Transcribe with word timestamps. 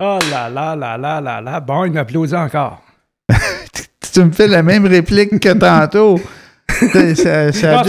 Oh 0.00 0.18
là 0.30 0.48
là 0.48 0.76
là 0.76 0.96
là 0.96 1.20
là 1.20 1.40
là. 1.40 1.60
Bon, 1.60 1.84
il 1.84 1.92
m'applaudit 1.92 2.34
encore. 2.34 2.82
tu 4.12 4.24
me 4.24 4.30
fais 4.30 4.46
la 4.46 4.62
même 4.62 4.86
réplique 4.86 5.40
que 5.40 5.52
tantôt. 5.54 6.20
C'est 6.68 7.64
Ah, 7.64 7.82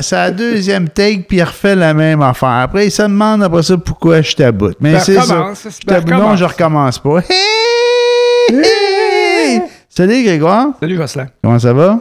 c'est 0.00 0.32
deuxième 0.32 0.88
take, 0.88 1.24
puis 1.28 1.36
il 1.36 1.42
refait 1.44 1.76
la 1.76 1.94
même 1.94 2.22
affaire. 2.22 2.48
Après, 2.48 2.86
il 2.86 2.90
se 2.90 3.02
demande 3.02 3.42
après 3.44 3.62
ça 3.62 3.76
pourquoi 3.76 4.20
je 4.22 4.34
t'aboute. 4.34 4.78
Mais 4.80 4.98
c'est 4.98 5.20
ça. 5.20 5.52
Je 5.54 6.10
non, 6.10 6.34
je 6.34 6.44
recommence 6.44 6.98
pas. 6.98 7.20
Hey! 7.20 8.56
Hey! 8.64 9.62
Salut 9.88 10.24
Grégoire, 10.24 10.68
Salut, 10.80 10.96
Jocelyn. 10.96 11.28
comment 11.42 11.58
ça 11.58 11.72
va? 11.72 11.98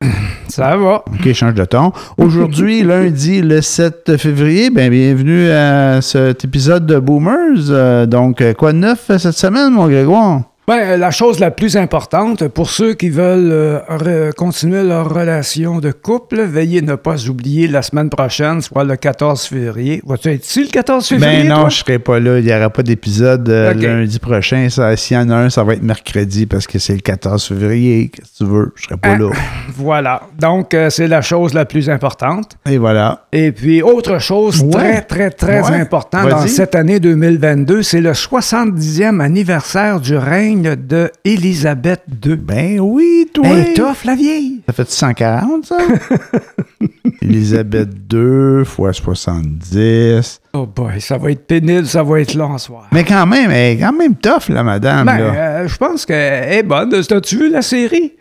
Ça 0.48 0.76
va. 0.76 1.04
OK, 1.06 1.32
change 1.32 1.54
de 1.54 1.64
ton. 1.64 1.92
Aujourd'hui, 2.16 2.82
lundi, 2.84 3.42
le 3.42 3.60
7 3.60 4.16
février, 4.16 4.70
ben, 4.70 4.90
bienvenue 4.90 5.50
à 5.50 6.00
cet 6.00 6.44
épisode 6.44 6.86
de 6.86 6.98
Boomers. 6.98 7.70
Euh, 7.70 8.06
donc, 8.06 8.40
euh, 8.40 8.54
quoi 8.54 8.72
de 8.72 8.78
neuf 8.78 9.10
euh, 9.10 9.18
cette 9.18 9.36
semaine, 9.36 9.70
mon 9.70 9.88
Grégoire? 9.88 10.42
Ben, 10.70 11.00
la 11.00 11.10
chose 11.10 11.40
la 11.40 11.50
plus 11.50 11.76
importante 11.76 12.46
pour 12.46 12.70
ceux 12.70 12.94
qui 12.94 13.10
veulent 13.10 13.50
euh, 13.50 14.30
continuer 14.30 14.84
leur 14.84 15.12
relation 15.12 15.80
de 15.80 15.90
couple, 15.90 16.42
veuillez 16.42 16.80
ne 16.80 16.94
pas 16.94 17.26
oublier 17.28 17.66
la 17.66 17.82
semaine 17.82 18.08
prochaine, 18.08 18.60
soit 18.60 18.84
le 18.84 18.94
14 18.94 19.46
février. 19.46 20.00
Vas-tu 20.06 20.28
être 20.30 20.46
ici 20.46 20.62
le 20.62 20.70
14 20.70 21.08
février? 21.08 21.42
Ben 21.42 21.48
non, 21.48 21.60
toi? 21.62 21.68
je 21.70 21.76
serai 21.78 21.98
pas 21.98 22.20
là. 22.20 22.38
Il 22.38 22.44
n'y 22.44 22.54
aura 22.54 22.70
pas 22.70 22.84
d'épisode 22.84 23.48
euh, 23.48 23.74
lundi 23.74 24.20
prochain. 24.20 24.68
S'il 24.94 25.16
y 25.16 25.18
en 25.20 25.28
a 25.30 25.34
un, 25.38 25.50
ça 25.50 25.64
va 25.64 25.72
être 25.72 25.82
mercredi 25.82 26.46
parce 26.46 26.68
que 26.68 26.78
c'est 26.78 26.92
le 26.94 27.00
14 27.00 27.44
février. 27.48 28.08
Qu'est-ce 28.14 28.38
que 28.38 28.44
tu 28.44 28.50
veux? 28.50 28.72
Je 28.76 28.84
serai 28.84 28.96
pas 28.96 29.08
Ah. 29.14 29.18
là. 29.18 29.30
Voilà. 29.76 30.22
Donc, 30.38 30.72
euh, 30.74 30.88
c'est 30.90 31.08
la 31.08 31.20
chose 31.20 31.52
la 31.52 31.64
plus 31.64 31.90
importante. 31.90 32.52
Et 32.68 32.78
voilà. 32.78 33.24
Et 33.32 33.50
puis, 33.50 33.82
autre 33.82 34.20
chose 34.20 34.60
Ouais. 34.62 35.00
très, 35.00 35.30
très, 35.30 35.30
très 35.30 35.62
Ouais. 35.68 35.80
important 35.80 36.22
dans 36.28 36.46
cette 36.46 36.76
année 36.76 37.00
2022, 37.00 37.82
c'est 37.82 38.00
le 38.00 38.12
70e 38.14 39.20
anniversaire 39.20 39.98
du 40.00 40.16
règne 40.16 40.59
de 40.62 41.10
Élisabeth 41.24 42.02
II. 42.24 42.36
Ben 42.36 42.78
oui, 42.80 43.28
toi. 43.32 43.46
Hey, 43.48 43.74
tough, 43.74 44.04
la 44.04 44.14
vieille! 44.14 44.60
Ça 44.66 44.72
fait 44.72 44.90
140, 44.90 45.66
ça? 45.66 45.78
Elisabeth 47.22 47.88
II 48.12 48.64
fois 48.64 48.92
70. 48.92 50.40
Oh 50.52 50.66
boy, 50.66 51.00
ça 51.00 51.18
va 51.18 51.30
être 51.30 51.46
pénible, 51.46 51.86
ça 51.86 52.02
va 52.02 52.20
être 52.20 52.34
long 52.34 52.56
soir. 52.58 52.88
Mais 52.92 53.04
quand 53.04 53.26
même, 53.26 53.50
elle 53.50 53.76
est 53.76 53.80
quand 53.80 53.92
même 53.92 54.14
tough, 54.16 54.48
la 54.48 54.62
madame. 54.62 55.06
Ben, 55.06 55.18
là. 55.18 55.34
euh, 55.34 55.68
je 55.68 55.76
pense 55.76 56.06
qu'elle 56.06 56.52
est 56.52 56.62
bonne. 56.62 56.92
As-tu 56.94 57.36
vu 57.36 57.50
la 57.50 57.62
série? 57.62 58.14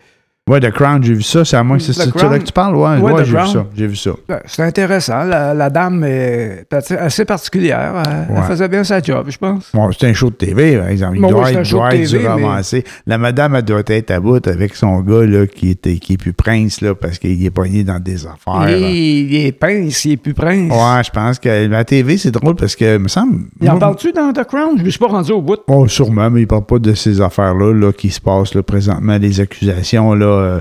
Ouais, 0.49 0.59
The 0.59 0.71
Crown, 0.71 1.03
j'ai 1.03 1.13
vu 1.13 1.21
ça. 1.21 1.45
C'est 1.45 1.57
à 1.57 1.63
moi 1.63 1.77
que 1.77 1.83
c'est 1.83 1.95
là 1.97 2.11
que 2.39 2.43
tu 2.43 2.51
parles? 2.51 2.75
Ouais, 2.75 2.97
Ouais, 2.97 3.11
ouais, 3.11 3.21
The 3.21 3.25
j'ai 3.25 3.37
vu 3.37 3.47
ça. 3.47 3.65
J'ai 3.75 3.87
vu 3.87 3.95
ça. 3.95 4.11
C'est 4.45 4.63
intéressant. 4.63 5.23
La, 5.23 5.53
la 5.53 5.69
dame 5.69 6.03
est 6.03 6.65
assez 6.99 7.23
particulière. 7.23 8.01
Elle, 8.05 8.35
elle 8.35 8.43
faisait 8.43 8.67
bien 8.67 8.83
sa 8.83 8.99
job, 9.01 9.27
je 9.29 9.37
pense. 9.37 9.69
Bon, 9.73 9.91
c'est 9.91 10.07
un 10.07 10.13
show 10.13 10.29
de 10.31 10.35
TV, 10.35 10.77
par 10.77 10.87
exemple. 10.87 11.17
Il 11.17 11.21
Bon, 11.21 11.29
doit 11.29 11.51
être, 11.51 11.69
doit 11.69 11.93
être 11.93 12.09
TV, 12.11 12.27
mais-. 12.35 12.83
La 13.05 13.17
madame, 13.19 13.55
elle 13.55 13.61
doit 13.61 13.83
être 13.85 14.09
à 14.11 14.19
bout 14.19 14.45
avec 14.47 14.75
son 14.75 15.01
gars 15.01 15.25
là, 15.25 15.45
qui, 15.45 15.69
était, 15.69 15.97
qui 15.97 16.13
est 16.13 16.17
plus 16.17 16.33
prince 16.33 16.81
là, 16.81 16.95
parce 16.95 17.19
qu'il 17.19 17.45
est 17.45 17.49
pogné 17.51 17.83
dans 17.83 17.99
des 17.99 18.25
affaires. 18.25 18.69
Il, 18.69 19.31
il 19.31 19.45
est 19.45 19.51
pince, 19.51 20.05
il 20.05 20.13
est 20.13 20.17
plus 20.17 20.33
prince. 20.33 20.71
Ouais, 20.71 21.03
je 21.05 21.11
pense 21.11 21.37
que 21.37 21.67
la 21.67 21.83
TV, 21.83 22.17
c'est 22.17 22.31
drôle 22.31 22.55
parce 22.55 22.75
que, 22.75 22.97
me 22.97 23.07
semble. 23.07 23.41
Il 23.61 23.69
en 23.69 23.77
parle-tu 23.77 24.11
dans 24.11 24.33
The 24.33 24.45
Crown? 24.45 24.77
Je 24.79 24.83
ne 24.83 24.89
suis 24.89 24.99
pas 24.99 25.07
rendu 25.07 25.31
au 25.31 25.41
bout. 25.41 25.59
Oh, 25.67 25.87
sûrement, 25.87 26.29
mais 26.31 26.41
il 26.41 26.47
parle 26.47 26.65
pas 26.65 26.79
de 26.79 26.93
ces 26.95 27.21
affaires-là 27.21 27.73
là, 27.73 27.91
qui 27.93 28.09
se 28.09 28.19
passent 28.19 28.55
là, 28.55 28.63
présentement, 28.63 29.17
les 29.17 29.39
accusations 29.39 30.13
là, 30.15 30.38
euh, 30.39 30.59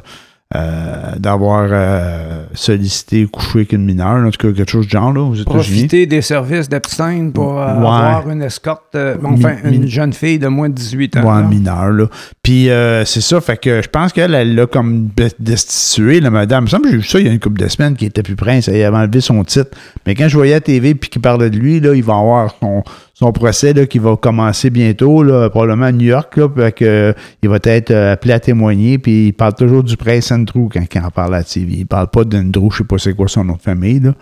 euh, 0.56 1.12
d'avoir 1.18 1.68
euh, 1.70 2.44
sollicité 2.54 3.26
ou 3.26 3.28
couché 3.28 3.58
avec 3.58 3.72
une 3.74 3.84
mineure, 3.84 4.26
en 4.26 4.30
tout 4.30 4.38
cas 4.48 4.50
quelque 4.56 4.70
chose 4.70 4.86
de 4.86 4.90
genre 4.90 5.12
là, 5.12 5.20
aux. 5.20 5.34
Profiter 5.44 6.06
des 6.06 6.22
services 6.22 6.70
d'Epstein 6.70 7.32
pour 7.34 7.52
Ouais. 7.56 7.60
avoir 7.60 8.30
une 8.30 8.40
escorte, 8.40 8.96
enfin, 9.22 9.56
Mi- 9.64 9.76
une 9.76 9.86
jeune 9.88 10.14
fille 10.14 10.38
de 10.38 10.48
moins 10.48 10.70
de 10.70 10.74
18 10.74 11.18
ans. 11.18 11.20
Ouais, 11.20 11.42
là. 11.42 11.46
mineur, 11.46 11.90
là. 11.90 12.06
Puis 12.42 12.70
c'est 13.04 13.20
ça, 13.20 13.42
fait 13.42 13.58
que 13.60 13.82
je 13.82 13.88
pense 13.90 14.14
qu'elle, 14.14 14.34
elle 14.34 14.54
l'a 14.54 14.66
comme 14.66 15.10
be- 15.14 15.34
destitué, 15.38 16.20
la 16.20 16.30
madame. 16.30 16.62
Il 16.62 16.64
me 16.64 16.70
semble 16.70 16.84
que 16.84 16.90
j'ai 16.92 16.96
vu 16.96 17.02
ça 17.02 17.20
il 17.20 17.26
y 17.26 17.28
a 17.28 17.32
une 17.32 17.40
couple 17.40 17.60
de 17.60 17.68
semaines 17.68 17.94
qui 17.94 18.06
était 18.06 18.22
plus 18.22 18.36
prince, 18.36 18.68
elle 18.68 18.82
avait 18.82 18.96
enlevé 18.96 19.20
son 19.20 19.44
titre. 19.44 19.72
Mais 20.06 20.14
quand 20.14 20.28
je 20.28 20.36
voyais 20.38 20.54
à 20.54 20.56
la 20.56 20.60
TV 20.62 20.94
puis 20.94 21.10
qu'il 21.10 21.20
parlait 21.20 21.50
de 21.50 21.58
lui, 21.58 21.78
là, 21.78 21.92
il 21.94 22.02
va 22.02 22.14
avoir 22.14 22.54
son, 22.58 22.82
son 23.18 23.32
procès 23.32 23.72
là, 23.72 23.84
qui 23.86 23.98
va 23.98 24.16
commencer 24.16 24.70
bientôt, 24.70 25.24
là, 25.24 25.50
probablement 25.50 25.86
à 25.86 25.92
New 25.92 26.06
York, 26.06 26.36
là, 26.36 26.70
que, 26.70 26.84
euh, 26.84 27.12
il 27.42 27.48
va 27.48 27.58
être 27.64 27.90
euh, 27.90 28.12
appelé 28.12 28.32
à 28.34 28.38
témoigner, 28.38 28.98
puis 28.98 29.28
il 29.28 29.32
parle 29.32 29.54
toujours 29.54 29.82
du 29.82 29.96
prince 29.96 30.30
Andrew 30.30 30.68
quand, 30.72 30.80
quand 30.90 31.00
il 31.00 31.04
en 31.04 31.10
parle 31.10 31.34
à 31.34 31.38
la 31.38 31.44
TV. 31.44 31.78
Il 31.78 31.86
parle 31.86 32.08
pas 32.08 32.22
d'Andrew, 32.22 32.70
je 32.70 32.78
sais 32.78 32.84
pas 32.84 32.96
c'est 32.98 33.14
quoi 33.14 33.26
son 33.26 33.42
nom 33.44 33.54
de 33.56 33.62
famille, 33.62 33.98
là. 33.98 34.14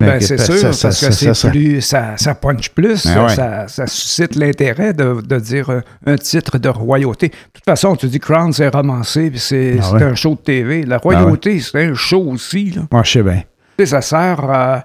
Ben, 0.00 0.20
c'est 0.20 0.38
sûr, 0.38 0.54
ça- 0.54 0.72
ça- 0.72 0.88
parce 0.88 1.00
que 1.00 1.10
ça- 1.12 1.34
c'est 1.34 1.50
plus, 1.50 1.80
ça, 1.82 2.14
punch 2.40 2.68
plus, 2.70 3.04
Ben 3.04 3.12
ça, 3.14 3.24
ouais. 3.24 3.34
ça, 3.34 3.66
ça 3.68 3.86
suscite 3.88 4.36
l'intérêt 4.36 4.92
de, 4.94 5.20
de 5.20 5.38
dire 5.40 5.68
euh, 5.70 5.80
un 6.06 6.14
titre 6.16 6.56
de 6.58 6.68
royauté. 6.68 7.28
De 7.28 7.34
toute 7.52 7.64
façon, 7.64 7.96
tu 7.96 8.06
dis 8.06 8.20
Crown, 8.20 8.52
c'est 8.52 8.68
romancé, 8.68 9.28
puis 9.28 9.40
c'est 9.40 9.76
Ah 9.82 9.92
ouais. 9.94 10.02
un 10.04 10.14
show 10.14 10.36
de 10.36 10.40
TV. 10.40 10.84
La 10.84 10.98
royauté, 10.98 11.58
c'est 11.58 11.82
un 11.84 11.94
show 11.94 12.22
aussi. 12.30 12.70
Là. 12.70 12.82
Ouais, 12.92 13.02
je 13.04 13.10
sais 13.10 13.22
bien. 13.24 13.42
Ça 13.84 14.00
sert 14.00 14.38
à. 14.48 14.84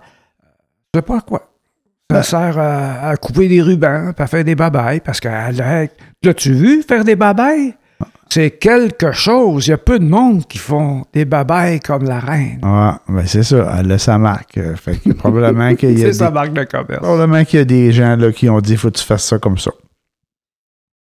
Je 0.94 0.98
sais 1.00 1.02
pas 1.04 1.18
à 1.18 1.22
quoi. 1.22 1.48
Ça 2.22 2.40
Ben 2.40 2.52
sert 2.54 2.60
à, 2.60 3.10
à 3.10 3.16
couper 3.18 3.48
des 3.48 3.62
rubans, 3.62 4.14
puis 4.16 4.24
à 4.24 4.28
faire 4.28 4.44
des 4.44 4.56
babayes, 4.56 5.00
parce 5.00 5.20
que 5.20 5.28
l'as-tu 6.24 6.54
vu 6.54 6.84
faire 6.84 7.04
des 7.04 7.16
babayes? 7.16 7.74
C'est 8.30 8.52
quelque 8.52 9.12
chose. 9.12 9.68
Il 9.68 9.72
y 9.72 9.74
a 9.74 9.78
peu 9.78 10.00
de 10.00 10.06
monde 10.06 10.46
qui 10.48 10.58
font 10.58 11.06
des 11.14 11.24
babayes 11.24 11.80
comme 11.80 12.04
la 12.06 12.20
reine. 12.20 12.60
Ouais, 12.64 12.92
ben 13.16 13.28
c'est 13.28 13.44
ça, 13.44 13.76
elle 13.80 13.92
a 13.92 13.98
sa 14.00 14.18
marque. 14.18 14.58
euh, 14.58 14.76
Fait 14.76 14.96
que 14.96 15.12
probablement 15.14 15.76
qu'il 15.76 15.92
y 15.92 15.96
a 15.96 15.98
C'est 15.98 16.04
des- 16.06 16.14
sa 16.14 16.32
marque 16.32 16.54
de 16.54 16.64
commerce. 16.64 17.02
Probablement 17.04 17.44
qu'il 17.46 17.60
y 17.60 17.62
a 17.62 17.66
des 17.66 17.92
gens 17.92 18.16
là, 18.16 18.32
qui 18.32 18.50
ont 18.50 18.60
dit 18.60 18.76
faut 18.76 18.90
que 18.90 18.98
tu 18.98 19.04
fasses 19.06 19.26
ça 19.26 19.38
comme 19.38 19.60
ça. 19.60 19.70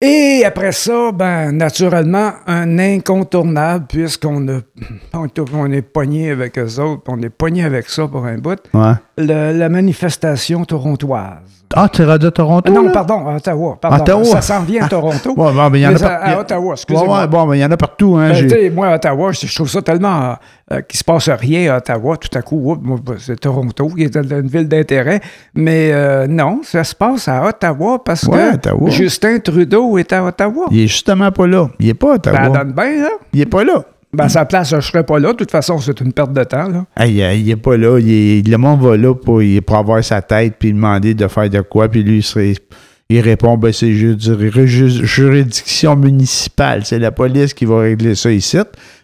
Et 0.06 0.44
après 0.46 0.74
ça, 0.74 1.12
ben, 1.14 1.54
naturellement, 1.54 2.34
un 2.46 2.78
incontournable, 2.78 3.86
puisqu'on 3.88 4.46
on 5.14 5.72
est 5.72 5.82
pogné 5.82 6.30
avec 6.32 6.60
eux 6.60 6.80
autres, 6.82 7.04
on 7.08 7.22
est 7.22 7.30
pogné 7.30 7.64
avec 7.64 7.90
ça 7.90 8.06
pour 8.08 8.26
un 8.26 8.38
bout, 8.38 8.60
Ouais. 8.74 8.94
Le- 9.18 9.52
la 9.58 9.70
manifestation 9.70 10.66
torontoise. 10.66 11.38
Ah, 11.76 11.90
tu 11.92 12.04
à 12.04 12.20
Toronto? 12.20 12.72
non, 12.72 12.84
là? 12.84 12.92
pardon, 12.92 13.28
à 13.28 13.36
Ottawa. 13.38 13.78
Pardon, 13.82 14.04
Ottawa. 14.04 14.24
Ça 14.26 14.42
s'en 14.42 14.62
vient 14.62 14.84
à 14.84 14.88
Toronto. 14.88 15.34
Ouais, 15.38 15.52
bon, 15.52 15.70
mais 15.72 15.80
il 15.80 15.82
y 15.82 15.88
en 15.88 15.90
a 15.90 15.94
Mais 15.94 16.04
à, 16.04 16.08
à 16.18 16.28
il 16.28 16.32
y 16.32 16.34
a- 16.36 16.40
Ottawa, 16.40 16.74
excusez-moi. 16.74 17.22
ouais, 17.22 17.28
bon, 17.28 17.46
mais 17.48 17.58
il 17.58 17.62
y 17.62 17.66
en 17.66 17.72
a 17.72 17.78
partout. 17.78 18.16
Hein, 18.16 18.32
Ben, 18.48 18.74
moi, 18.76 18.88
à 18.90 18.96
Ottawa, 18.96 19.32
je, 19.32 19.48
je 19.48 19.56
trouve 19.56 19.68
ça 19.70 19.82
tellement 19.82 20.36
euh, 20.72 20.82
qu'il 20.82 21.00
se 21.00 21.04
passe 21.04 21.30
rien 21.30 21.74
à 21.74 21.78
Ottawa. 21.78 22.18
Tout 22.18 22.38
à 22.38 22.44
coup, 22.44 22.78
ben, 22.80 23.16
c'est 23.18 23.40
Toronto 23.40 23.88
qui 23.88 24.04
est 24.04 24.16
une 24.16 24.48
ville 24.48 24.68
d'intérêt. 24.68 25.20
Mais 25.56 25.90
euh, 25.94 26.28
non, 26.28 26.60
ça 26.64 26.84
se 26.84 26.94
passe 26.94 27.28
à 27.28 27.44
Ottawa 27.44 28.04
parce 28.04 28.24
Ouais, 28.26 28.38
que 28.52 28.56
Ottawa. 28.56 28.90
Justin 28.92 29.40
Trudeau 29.40 29.98
est 29.98 30.14
à 30.14 30.24
Ottawa. 30.24 30.68
Il 30.70 30.82
est 30.82 30.88
justement 30.88 31.32
pas 31.32 31.48
là. 31.48 31.70
Il 31.80 31.90
est 31.90 31.94
pas 31.96 32.14
à 32.14 32.18
Ça 32.24 32.32
Ottawa. 32.32 32.50
donne 32.50 32.74
bien, 32.74 33.02
là. 33.02 33.10
Il 33.34 33.42
est 33.42 33.46
pas 33.48 33.64
là. 33.64 33.84
Ben, 34.14 34.26
à 34.26 34.30
sa 34.30 34.46
place, 34.46 34.70
je 34.70 34.76
ne 34.76 34.82
serais 34.82 35.04
pas 35.04 35.18
là. 35.20 35.34
De 35.34 35.38
toute 35.38 35.52
façon, 35.52 35.80
c'est 35.80 36.00
une 36.02 36.14
perte 36.14 36.34
de 36.34 36.44
temps. 36.44 36.68
Là. 36.70 36.86
Hey, 36.98 37.14
il, 37.14 37.42
il 37.42 37.50
est 37.50 37.56
pas 37.56 37.76
là. 37.78 37.98
Il 38.00 38.10
est- 38.12 38.48
le 38.48 38.58
monde 38.58 38.82
va 38.82 38.96
là 38.96 39.14
pour, 39.16 39.42
pour 39.66 39.76
avoir 39.78 40.04
sa 40.04 40.22
tête 40.22 40.56
puis 40.60 40.72
demander 40.72 41.14
de 41.14 41.28
faire 41.28 41.50
de 41.50 41.62
quoi. 41.62 41.88
Puis 41.90 42.04
lui, 42.04 42.18
il, 42.18 42.24
serait- 42.24 42.54
il 43.10 43.20
répond 43.22 43.58
ben, 43.58 43.74
c'est 43.74 43.92
ju- 43.94 44.16
ju- 44.20 44.68
ju- 44.68 45.06
juridiction 45.06 45.96
municipale. 45.96 46.86
C'est 46.86 47.00
la 47.00 47.12
police 47.12 47.54
qui 47.54 47.66
va 47.66 47.80
régler 47.80 48.16
ça 48.16 48.32
ici. 48.32 48.58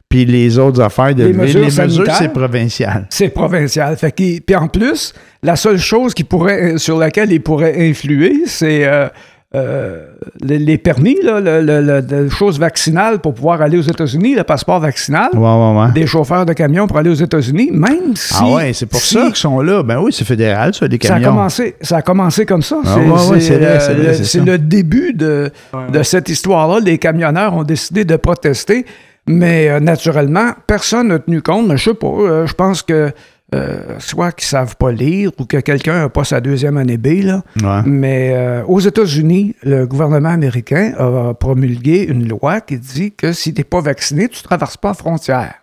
Puis 0.08 0.26
les 0.26 0.58
autres 0.58 0.82
affaires 0.82 1.14
de 1.14 1.24
Les 1.26 1.34
mesures 1.34 1.60
les 1.60 1.66
mesures, 1.66 1.84
sanitaires? 2.06 2.16
c'est 2.16 2.34
provincial. 2.34 3.08
C'est 3.12 3.30
provincial. 3.30 3.96
Fait 3.96 4.12
puis 4.12 4.56
en 4.56 4.68
plus, 4.68 5.14
la 5.44 5.56
seule 5.56 5.78
chose 5.78 6.14
qui 6.16 6.24
pourrait, 6.24 6.78
sur 6.80 6.98
laquelle 6.98 7.32
il 7.32 7.42
pourrait 7.42 7.88
influer, 7.90 8.42
c'est 8.48 8.88
euh, 8.88 9.08
euh, 9.56 10.06
les, 10.42 10.60
les 10.60 10.78
permis, 10.78 11.18
là, 11.24 11.40
le, 11.40 11.62
le- 11.62 11.82
le- 11.82 12.02
le 12.24 12.30
chose 12.30 12.60
vaccinale 12.60 13.18
pour 13.18 13.34
pouvoir 13.34 13.64
aller 13.64 13.80
aux 13.80 13.82
États-Unis, 13.82 14.36
le 14.36 14.44
passeport 14.44 14.80
vaccinal. 14.80 15.30
Ouais, 15.34 15.40
ouais, 15.40 15.80
ouais. 15.82 15.92
Des 15.94 16.06
chauffeurs 16.06 16.46
de 16.46 16.54
camions 16.54 16.86
pour 16.86 16.98
aller 16.98 17.10
aux 17.10 17.16
États-Unis, 17.16 17.72
même 17.74 18.16
si. 18.16 18.36
Ah 18.40 18.48
ouais, 18.48 18.74
c'est 18.74 18.86
pour 18.86 19.00
si- 19.00 19.16
ça 19.16 19.26
qu'ils 19.26 19.36
sont 19.38 19.60
là. 19.62 19.82
Ben 19.82 20.00
oui, 20.00 20.14
c'est 20.14 20.24
fédéral, 20.26 20.76
ça, 20.76 20.86
les 20.86 21.00
Ça 21.02 21.16
a, 21.16 21.18
camions. 21.18 21.30
commencé, 21.32 21.76
ça 21.82 21.98
a 21.98 22.02
commencé 22.04 22.46
comme 22.46 22.62
ça. 22.62 22.80
Ah 22.86 22.98
ouais, 23.00 23.06
ouais, 23.32 23.40
c'est 23.40 23.58
euh, 23.60 24.46
le- 24.46 24.58
début 24.60 25.14
de, 25.14 25.50
de 25.92 26.04
cette 26.04 26.30
histoire-là. 26.30 26.80
Les 26.80 27.00
camionneurs 27.00 27.56
ont 27.56 27.64
décidé 27.64 28.06
de 28.06 28.18
protester, 28.18 28.86
mais 29.26 29.68
euh, 29.70 29.80
naturellement, 29.80 30.52
personne 30.68 31.08
n'a 31.08 31.18
tenu 31.18 31.42
compte. 31.42 31.68
Mais 31.68 31.78
je 31.78 31.86
sais 31.86 31.94
pas, 31.96 32.08
euh, 32.08 32.46
je 32.46 32.54
pense 32.54 32.84
que 32.84 33.12
euh, 33.56 33.96
soit 34.00 34.32
qu'ils 34.32 34.48
savent 34.48 34.76
pas 34.78 34.92
lire 34.92 35.32
ou 35.40 35.46
que 35.46 35.58
quelqu'un 35.58 36.00
n'a 36.00 36.10
pas 36.10 36.24
sa 36.24 36.40
deuxième 36.40 36.78
année 36.78 36.98
B, 36.98 37.24
là. 37.24 37.44
Ouais. 37.62 37.82
Mais 37.86 38.32
euh, 38.34 38.64
aux 38.66 38.80
États-Unis, 38.80 39.56
le 39.64 39.88
gouvernement 39.88 40.30
américain 40.30 40.94
a 40.98 41.34
promulgué 41.34 42.04
une 42.04 42.28
loi 42.28 42.62
qui 42.62 42.78
dit 42.78 43.12
que 43.12 43.34
si 43.34 43.54
tu 43.54 43.62
n'es 43.62 43.66
pas 43.66 43.82
vacciné, 43.82 44.28
tu 44.30 44.40
ne 44.40 44.44
traverses 44.44 44.78
pas 44.78 44.90
la 44.90 44.94
frontière. 44.94 45.54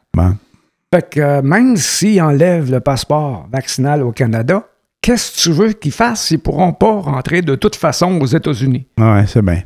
Fait 0.92 1.10
que 1.10 1.20
euh, 1.20 1.42
même 1.42 1.76
s'ils 1.76 2.20
enlèvent 2.20 2.70
le 2.70 2.80
passeport 2.80 3.48
vaccinal 3.52 4.02
au 4.02 4.12
Canada, 4.12 4.64
qu'est-ce 5.00 5.32
que 5.32 5.40
tu 5.40 5.52
veux 5.52 5.72
qu'ils 5.72 5.92
fassent? 5.92 6.30
Ils 6.30 6.38
pourront 6.38 6.72
pas 6.72 7.00
rentrer 7.00 7.42
de 7.42 7.54
toute 7.54 7.76
façon 7.76 8.18
aux 8.20 8.26
États-Unis. 8.26 8.86
Ouais, 8.98 9.24
c'est 9.26 9.42
bien. 9.42 9.62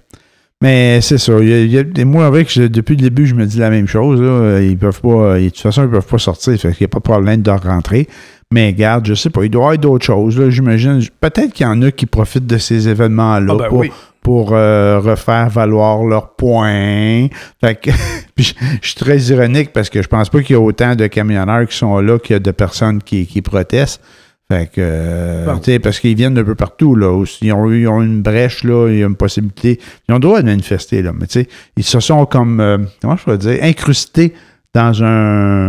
Mais 0.62 1.00
c'est 1.00 1.16
ça. 1.18 1.32
Il 1.40 1.70
y 1.70 1.78
a- 1.78 1.82
des- 1.82 2.04
moi, 2.04 2.26
avec, 2.26 2.52
je- 2.52 2.62
depuis 2.64 2.94
le 2.96 3.02
début, 3.02 3.26
je 3.26 3.34
me 3.34 3.46
dis 3.46 3.58
la 3.58 3.70
même 3.70 3.86
chose. 3.86 4.20
là. 4.20 4.60
Ils 4.60 4.76
peuvent 4.76 5.00
pas. 5.00 5.38
De 5.38 5.48
toute 5.48 5.58
façon, 5.58 5.84
ils 5.84 5.90
peuvent 5.90 6.06
pas 6.06 6.18
sortir. 6.18 6.52
Fait 6.58 6.72
qu'il 6.72 6.82
n'y 6.82 6.84
a 6.84 6.88
pas 6.88 6.98
de 6.98 7.02
problème 7.04 7.40
de 7.42 7.50
rentrer. 7.50 8.06
Mais 8.52 8.72
garde, 8.74 9.06
je 9.06 9.14
sais 9.14 9.30
pas, 9.30 9.44
il 9.44 9.48
doit 9.50 9.60
y 9.60 9.64
avoir 9.64 9.78
d'autres 9.78 10.04
choses, 10.04 10.38
là, 10.38 10.50
j'imagine. 10.50 11.00
Peut-être 11.20 11.52
qu'il 11.52 11.64
y 11.64 11.68
en 11.68 11.80
a 11.82 11.90
qui 11.92 12.04
profitent 12.04 12.48
de 12.48 12.58
ces 12.58 12.88
événements-là 12.88 13.54
Ah 13.54 13.62
ben 13.62 13.68
pour, 13.68 13.78
oui. 13.78 13.92
pour 14.22 14.50
euh, 14.52 14.98
refaire 14.98 15.48
valoir 15.48 16.02
leurs 16.02 16.30
points. 16.34 17.28
Fait 17.60 17.76
que, 17.80 17.90
je 18.36 18.52
je 18.82 18.86
suis 18.88 18.96
très 18.96 19.18
ironique 19.18 19.72
parce 19.72 19.88
que 19.88 20.02
je 20.02 20.08
pense 20.08 20.28
pas 20.30 20.42
qu'il 20.42 20.54
y 20.56 20.58
a 20.58 20.60
autant 20.60 20.96
de 20.96 21.06
camionneurs 21.06 21.64
qui 21.68 21.76
sont 21.76 22.00
là 22.00 22.18
qu'il 22.18 22.34
y 22.34 22.36
a 22.36 22.40
de 22.40 22.50
personnes 22.50 23.00
qui, 23.02 23.24
qui 23.26 23.40
protestent. 23.40 24.02
Fait 24.50 24.66
que, 24.66 24.80
euh, 24.80 25.46
Bon. 25.46 25.60
parce 25.80 26.00
qu'ils 26.00 26.16
viennent 26.16 26.34
d'un 26.34 26.42
peu 26.42 26.56
partout, 26.56 26.96
là. 26.96 27.10
Aussi, 27.12 27.38
Ils 27.46 27.52
ont, 27.52 27.70
eu- 27.70 27.82
ils 27.82 27.88
ont 27.88 28.02
une 28.02 28.20
brèche, 28.20 28.64
là, 28.64 28.88
il 28.90 28.98
y 28.98 29.02
a 29.04 29.06
une 29.06 29.14
possibilité. 29.14 29.78
Ils 30.08 30.12
ont 30.12 30.16
le 30.16 30.20
droit 30.22 30.40
de 30.42 30.46
manifester, 30.46 31.02
là. 31.02 31.12
Mais 31.18 31.26
tu 31.28 31.40
sais, 31.40 31.48
ils 31.76 31.84
se 31.84 32.00
sont 32.00 32.26
comme, 32.26 32.58
euh, 32.58 32.78
comment 33.00 33.16
je 33.16 33.22
pourrais 33.22 33.38
dire, 33.38 33.58
incrustés 33.62 34.34
dans 34.74 35.02
un. 35.04 35.68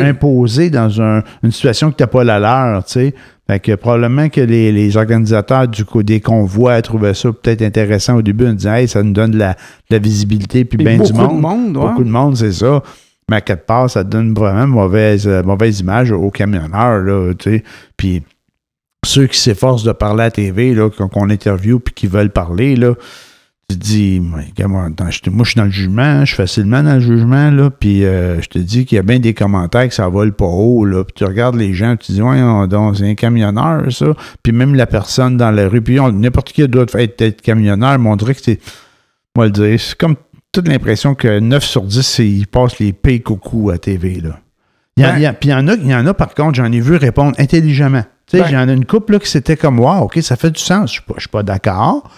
Imposés 0.00 0.70
dans 0.70 1.00
un- 1.00 1.22
une 1.42 1.52
situation 1.52 1.88
qui 1.88 1.94
n'était 2.02 2.06
pas 2.06 2.24
la 2.24 2.38
leur, 2.38 2.84
tu 2.84 2.92
sais. 2.92 3.14
Fait 3.46 3.60
que 3.60 3.74
probablement 3.76 4.28
que 4.28 4.42
les, 4.42 4.72
les 4.72 4.96
organisateurs 4.98 5.66
du 5.68 5.86
coup, 5.86 6.02
des 6.02 6.20
convois 6.20 6.82
trouvaient 6.82 7.14
ça 7.14 7.30
peut-être 7.32 7.62
intéressant 7.62 8.16
au 8.16 8.22
début 8.22 8.46
en 8.46 8.52
disant 8.52 8.74
Hey, 8.74 8.88
ça 8.88 9.02
nous 9.02 9.12
donne 9.14 9.30
de 9.30 9.38
la, 9.38 9.52
de 9.52 9.96
la 9.96 9.98
visibilité 9.98 10.66
puis 10.66 10.76
bien 10.76 10.98
du 10.98 10.98
beaucoup 10.98 11.12
de 11.12 11.18
monde. 11.18 11.40
monde, 11.40 11.76
ouais. 11.78 11.82
Beaucoup 11.88 12.04
de 12.04 12.10
monde, 12.10 12.36
c'est 12.36 12.52
ça. 12.52 12.82
Mais 13.30 13.36
à 13.50 13.56
part, 13.56 13.90
ça 13.90 14.04
donne 14.04 14.32
vraiment 14.34 14.64
une 14.64 14.70
mauvaise, 14.70 15.26
euh, 15.28 15.42
mauvaise 15.42 15.80
image 15.80 16.12
aux 16.12 16.30
camionneurs, 16.30 17.00
là, 17.02 17.32
tu 17.34 17.50
sais. 17.58 17.64
Puis 17.96 18.22
ceux 19.04 19.26
qui 19.26 19.38
s'efforcent 19.38 19.84
de 19.84 19.92
parler 19.92 20.22
à 20.22 20.26
la 20.26 20.30
TV, 20.30 20.74
là, 20.74 20.90
qu'on 20.90 21.08
qu'on 21.08 21.30
interviewe 21.30 21.78
puis 21.78 21.94
qui 21.94 22.06
veulent 22.06 22.30
parler, 22.30 22.74
là, 22.76 22.94
tu 23.70 23.76
te 23.78 23.84
dis, 23.84 24.18
moi, 24.20 24.40
moi, 24.66 24.88
je 25.10 25.16
suis 25.44 25.56
dans 25.56 25.64
le 25.66 25.70
jugement, 25.70 26.20
je 26.20 26.28
suis 26.28 26.36
facilement 26.36 26.82
dans 26.82 26.94
le 26.94 27.00
jugement, 27.00 27.50
là, 27.50 27.68
puis 27.68 28.02
euh, 28.06 28.40
je 28.40 28.48
te 28.48 28.58
dis 28.58 28.86
qu'il 28.86 28.96
y 28.96 28.98
a 28.98 29.02
bien 29.02 29.18
des 29.18 29.34
commentaires 29.34 29.86
que 29.86 29.94
ça 29.94 30.08
vole 30.08 30.32
pas 30.32 30.46
haut, 30.46 30.86
là, 30.86 31.04
puis 31.04 31.12
tu 31.14 31.24
regardes 31.24 31.56
les 31.56 31.74
gens, 31.74 31.94
tu 31.96 32.06
te 32.06 32.12
dis, 32.12 32.22
ouais, 32.22 32.38
c'est 32.96 33.10
un 33.10 33.14
camionneur, 33.14 33.92
ça, 33.92 34.06
puis 34.42 34.52
même 34.52 34.74
la 34.74 34.86
personne 34.86 35.36
dans 35.36 35.50
la 35.50 35.68
rue, 35.68 35.82
puis 35.82 36.00
on- 36.00 36.10
n'importe 36.10 36.50
qui 36.52 36.66
doit 36.66 36.86
être, 36.94 37.20
être 37.20 37.42
camionneur, 37.42 37.98
on 38.02 38.16
dirait 38.16 38.34
que 38.34 38.40
c'est, 38.42 38.58
moi 39.36 39.44
le 39.44 39.52
dire, 39.52 39.78
c'est 39.78 39.98
comme 39.98 40.16
toute 40.52 40.68
l'impression 40.68 41.14
que 41.14 41.38
9 41.40 41.64
sur 41.64 41.82
10, 41.82 42.02
c'est- 42.02 42.26
ils 42.28 42.46
passent 42.46 42.78
les 42.78 42.92
pays 42.92 43.20
coucou 43.20 43.70
à 43.70 43.78
TV, 43.78 44.20
là. 44.20 44.40
Il 44.96 45.04
y 45.04 45.06
en- 45.06 45.14
il 45.16 45.22
y 45.22 45.26
a- 45.26 45.32
Puis 45.32 45.50
il 45.50 45.52
y, 45.52 45.54
en 45.54 45.68
a, 45.68 45.74
il 45.74 45.86
y 45.86 45.94
en 45.94 46.06
a, 46.06 46.14
par 46.14 46.34
contre, 46.34 46.54
j'en 46.56 46.72
ai 46.72 46.80
vu 46.80 46.96
répondre 46.96 47.34
intelligemment. 47.38 48.02
Tu 48.26 48.36
sais, 48.36 48.42
Ben- 48.42 48.48
il 48.50 48.54
y 48.54 48.56
en 48.56 48.68
a 48.68 48.72
une 48.72 48.84
couple 48.84 49.12
là, 49.14 49.18
qui 49.20 49.28
c'était 49.28 49.56
comme, 49.56 49.78
wow, 49.78 50.04
OK, 50.04 50.18
ça 50.22 50.36
fait 50.36 50.50
du 50.50 50.60
sens. 50.60 50.90
Je 50.90 50.94
suis 50.94 51.02
pas, 51.02 51.14
je 51.16 51.20
suis 51.22 51.28
pas 51.28 51.42
d'accord 51.42 52.10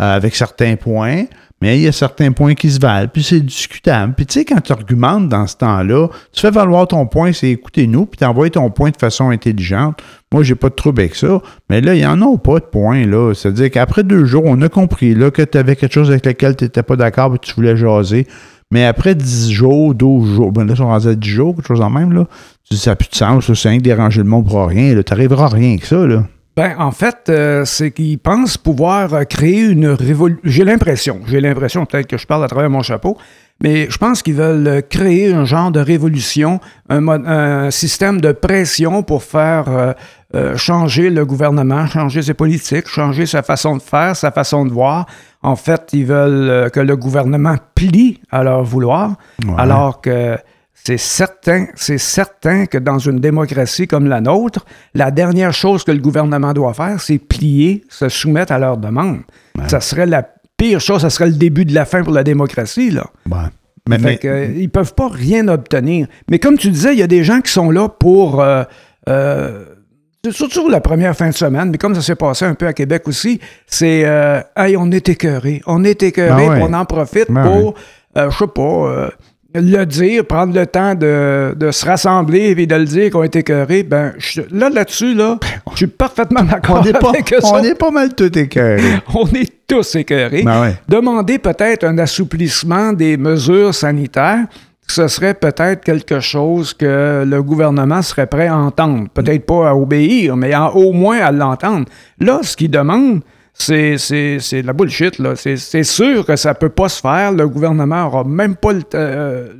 euh, 0.00 0.14
avec 0.14 0.36
certains 0.36 0.76
points, 0.76 1.24
mais 1.60 1.76
il 1.78 1.82
y 1.82 1.88
a 1.88 1.92
certains 1.92 2.30
points 2.30 2.54
qui 2.54 2.70
se 2.70 2.78
valent, 2.78 3.08
puis 3.12 3.24
c'est 3.24 3.40
discutable. 3.40 4.14
Puis 4.14 4.26
tu 4.26 4.34
sais, 4.34 4.44
quand 4.44 4.60
tu 4.60 4.70
argumentes 4.70 5.28
dans 5.28 5.44
ce 5.48 5.56
temps-là, 5.56 6.06
tu 6.32 6.40
fais 6.40 6.52
valoir 6.52 6.86
ton 6.86 7.04
point, 7.08 7.32
c'est 7.32 7.50
écoutez-nous, 7.50 8.06
puis 8.06 8.18
tu 8.18 8.24
envoies 8.24 8.48
ton 8.50 8.70
point 8.70 8.90
de 8.90 8.96
façon 8.96 9.30
intelligente. 9.30 10.00
Moi, 10.32 10.42
j'ai 10.42 10.54
pas 10.54 10.68
de 10.68 10.74
trouble 10.74 11.00
avec 11.00 11.14
ça, 11.14 11.40
mais 11.70 11.80
là, 11.80 11.94
il 11.94 12.00
y 12.00 12.06
en 12.06 12.20
a 12.20 12.36
pas 12.36 12.58
de 12.58 12.64
point, 12.64 13.06
là. 13.06 13.32
C'est-à-dire 13.34 13.70
qu'après 13.70 14.02
deux 14.02 14.26
jours, 14.26 14.42
on 14.44 14.60
a 14.60 14.68
compris 14.68 15.14
là, 15.14 15.30
que 15.30 15.42
tu 15.42 15.56
avais 15.56 15.74
quelque 15.74 15.94
chose 15.94 16.10
avec 16.10 16.26
lequel 16.26 16.54
tu 16.54 16.64
n'étais 16.64 16.82
pas 16.82 16.96
d'accord, 16.96 17.30
puis 17.30 17.40
tu 17.40 17.54
voulais 17.54 17.76
jaser. 17.76 18.26
Mais 18.70 18.84
après 18.84 19.14
10 19.14 19.50
jours, 19.50 19.94
12 19.94 20.34
jours, 20.34 20.52
ben 20.52 20.66
là, 20.66 20.76
sont 20.76 20.88
rendus 20.88 21.08
à 21.08 21.14
10 21.14 21.28
jours, 21.28 21.54
quelque 21.54 21.68
chose 21.68 21.80
en 21.80 21.88
même, 21.88 22.12
là. 22.12 22.26
Tu 22.68 22.74
dis, 22.74 22.80
ça 22.80 22.90
n'a 22.90 22.96
plus 22.96 23.08
de 23.08 23.14
sens, 23.14 23.50
c'est 23.54 23.68
rien 23.70 23.78
déranger 23.78 24.22
le 24.22 24.28
monde 24.28 24.46
pour 24.46 24.66
rien, 24.66 24.94
là. 24.94 25.02
T'arriveras 25.02 25.46
à 25.46 25.48
rien 25.48 25.78
que 25.78 25.86
ça, 25.86 26.06
là. 26.06 26.24
Ben, 26.58 26.74
en 26.76 26.90
fait, 26.90 27.28
euh, 27.28 27.64
c'est 27.64 27.92
qu'ils 27.92 28.18
pensent 28.18 28.58
pouvoir 28.58 29.14
euh, 29.14 29.22
créer 29.22 29.60
une 29.60 29.86
révolution. 29.86 30.40
J'ai 30.42 30.64
l'impression, 30.64 31.20
j'ai 31.28 31.40
l'impression, 31.40 31.86
peut-être 31.86 32.08
que 32.08 32.18
je 32.18 32.26
parle 32.26 32.42
à 32.42 32.48
travers 32.48 32.68
mon 32.68 32.82
chapeau, 32.82 33.16
mais 33.62 33.88
je 33.88 33.96
pense 33.96 34.24
qu'ils 34.24 34.34
veulent 34.34 34.66
euh, 34.66 34.80
créer 34.80 35.32
un 35.32 35.44
genre 35.44 35.70
de 35.70 35.78
révolution, 35.78 36.58
un, 36.88 37.70
système 37.70 38.20
de 38.20 38.32
pression 38.32 39.04
pour 39.04 39.22
faire 39.22 39.94
euh, 40.34 40.56
changer 40.56 41.08
le 41.10 41.24
gouvernement, 41.24 41.86
changer 41.86 42.20
ses 42.22 42.34
politiques, 42.34 42.86
changer 42.88 43.24
sa 43.26 43.42
façon 43.42 43.76
de 43.76 43.82
faire, 43.82 44.14
sa 44.14 44.30
façon 44.30 44.64
de 44.66 44.70
voir. 44.72 45.06
En 45.42 45.56
fait, 45.56 45.88
ils 45.92 46.04
veulent 46.04 46.50
euh, 46.50 46.68
que 46.68 46.80
le 46.80 46.96
gouvernement 46.96 47.56
plie 47.74 48.20
à 48.30 48.42
leur 48.42 48.62
vouloir, 48.62 49.16
Ouais. 49.46 49.54
alors 49.56 50.00
que 50.02 50.36
c'est 50.74 50.98
certain, 50.98 51.66
c'est 51.74 51.98
certain 51.98 52.66
que 52.66 52.78
dans 52.78 52.98
une 52.98 53.20
démocratie 53.20 53.86
comme 53.86 54.06
la 54.06 54.20
nôtre, 54.20 54.64
la 54.94 55.10
dernière 55.10 55.52
chose 55.52 55.82
que 55.84 55.92
le 55.92 55.98
gouvernement 56.00 56.52
doit 56.52 56.72
faire, 56.74 57.00
c'est 57.00 57.18
plier, 57.18 57.84
se 57.88 58.08
soumettre 58.08 58.52
à 58.52 58.58
leurs 58.58 58.76
demandes. 58.76 59.20
Ça 59.66 59.80
serait 59.80 60.06
la 60.06 60.26
pire 60.56 60.80
chose, 60.80 61.02
ça 61.02 61.10
serait 61.10 61.26
le 61.28 61.34
début 61.36 61.64
de 61.64 61.74
la 61.74 61.84
fin 61.84 62.02
pour 62.02 62.12
la 62.12 62.22
démocratie, 62.24 62.90
là. 62.90 63.06
Ouais. 63.30 63.36
Mais, 63.88 63.98
Fait 63.98 64.18
que, 64.18 64.28
euh, 64.28 64.46
ils 64.56 64.68
peuvent 64.68 64.94
pas 64.94 65.08
rien 65.08 65.48
obtenir. 65.48 66.06
Mais 66.30 66.38
comme 66.38 66.58
tu 66.58 66.68
disais, 66.68 66.92
il 66.92 66.98
y 66.98 67.02
a 67.02 67.06
des 67.06 67.24
gens 67.24 67.40
qui 67.40 67.50
sont 67.50 67.70
là 67.70 67.88
pour... 67.88 68.40
euh, 68.42 68.64
euh, 69.08 69.64
surtout 70.30 70.68
la 70.68 70.80
première 70.80 71.16
fin 71.16 71.28
de 71.28 71.34
semaine, 71.34 71.70
mais 71.70 71.78
comme 71.78 71.94
ça 71.94 72.02
s'est 72.02 72.14
passé 72.16 72.44
un 72.44 72.54
peu 72.54 72.66
à 72.66 72.72
Québec 72.72 73.02
aussi, 73.06 73.40
c'est 73.66 74.02
euh, 74.04 74.40
Hey, 74.56 74.76
on 74.76 74.90
est 74.90 75.08
écœuré. 75.08 75.62
On 75.66 75.84
est 75.84 76.02
écœuré, 76.02 76.46
Ben 76.48 76.52
ouais. 76.54 76.66
on 76.68 76.72
en 76.74 76.84
profite 76.84 77.30
Ben 77.30 77.42
pour, 77.44 77.74
euh, 78.16 78.30
je 78.30 78.36
sais 78.36 78.46
pas, 78.46 78.62
euh, 78.62 79.08
le 79.54 79.84
dire, 79.86 80.26
prendre 80.26 80.54
le 80.54 80.66
temps 80.66 80.94
de, 80.94 81.54
de 81.56 81.70
se 81.70 81.84
rassembler 81.86 82.54
et 82.56 82.66
de 82.66 82.74
le 82.74 82.84
dire 82.84 83.10
qu'on 83.10 83.22
est 83.22 83.34
écœuré. 83.34 83.82
Ben, 83.82 84.12
je- 84.18 84.42
là, 84.50 84.68
là-dessus, 84.68 85.14
là, 85.14 85.38
je 85.72 85.76
suis 85.76 85.86
parfaitement 85.86 86.42
d'accord 86.42 86.82
on 86.82 86.84
est 86.86 86.92
pas, 86.92 87.08
avec 87.10 87.32
eux 87.32 87.38
on 87.42 87.62
est 87.62 87.74
pas 87.74 87.90
mal 87.90 88.14
tout 88.14 88.36
écœurés. 88.38 88.82
On 89.14 89.26
est 89.28 89.50
tous 89.66 89.94
écœurés. 89.96 90.42
Ben 90.42 90.62
ouais. 90.62 90.74
Demander 90.88 91.38
peut-être 91.38 91.84
un 91.84 91.96
assouplissement 91.98 92.92
des 92.92 93.16
mesures 93.16 93.74
sanitaires, 93.74 94.44
ce 94.90 95.06
serait 95.08 95.34
peut-être 95.34 95.84
quelque 95.84 96.20
chose 96.20 96.72
que 96.72 97.24
le 97.26 97.42
gouvernement 97.42 98.02
serait 98.02 98.26
prêt 98.26 98.48
à 98.48 98.56
entendre. 98.56 99.08
Peut-être 99.12 99.44
pas 99.44 99.70
à 99.70 99.74
obéir, 99.74 100.36
mais 100.36 100.52
au 100.74 100.92
moins 100.92 101.18
à 101.18 101.30
l'entendre. 101.30 101.86
Là, 102.20 102.40
ce 102.42 102.56
qu'il 102.56 102.70
demande, 102.70 103.20
c'est, 103.52 103.96
de 103.96 104.66
la 104.66 104.72
bullshit. 104.72 105.18
Là. 105.18 105.34
C'est, 105.36 105.82
sûr 105.82 106.24
que 106.24 106.36
ça 106.36 106.54
peut 106.54 106.68
pas 106.68 106.88
se 106.88 107.00
faire. 107.00 107.32
Le 107.32 107.48
gouvernement 107.48 108.06
aura 108.06 108.24
même 108.24 108.56
pas 108.56 108.72
le, 108.72 108.82
euh, 108.94 109.52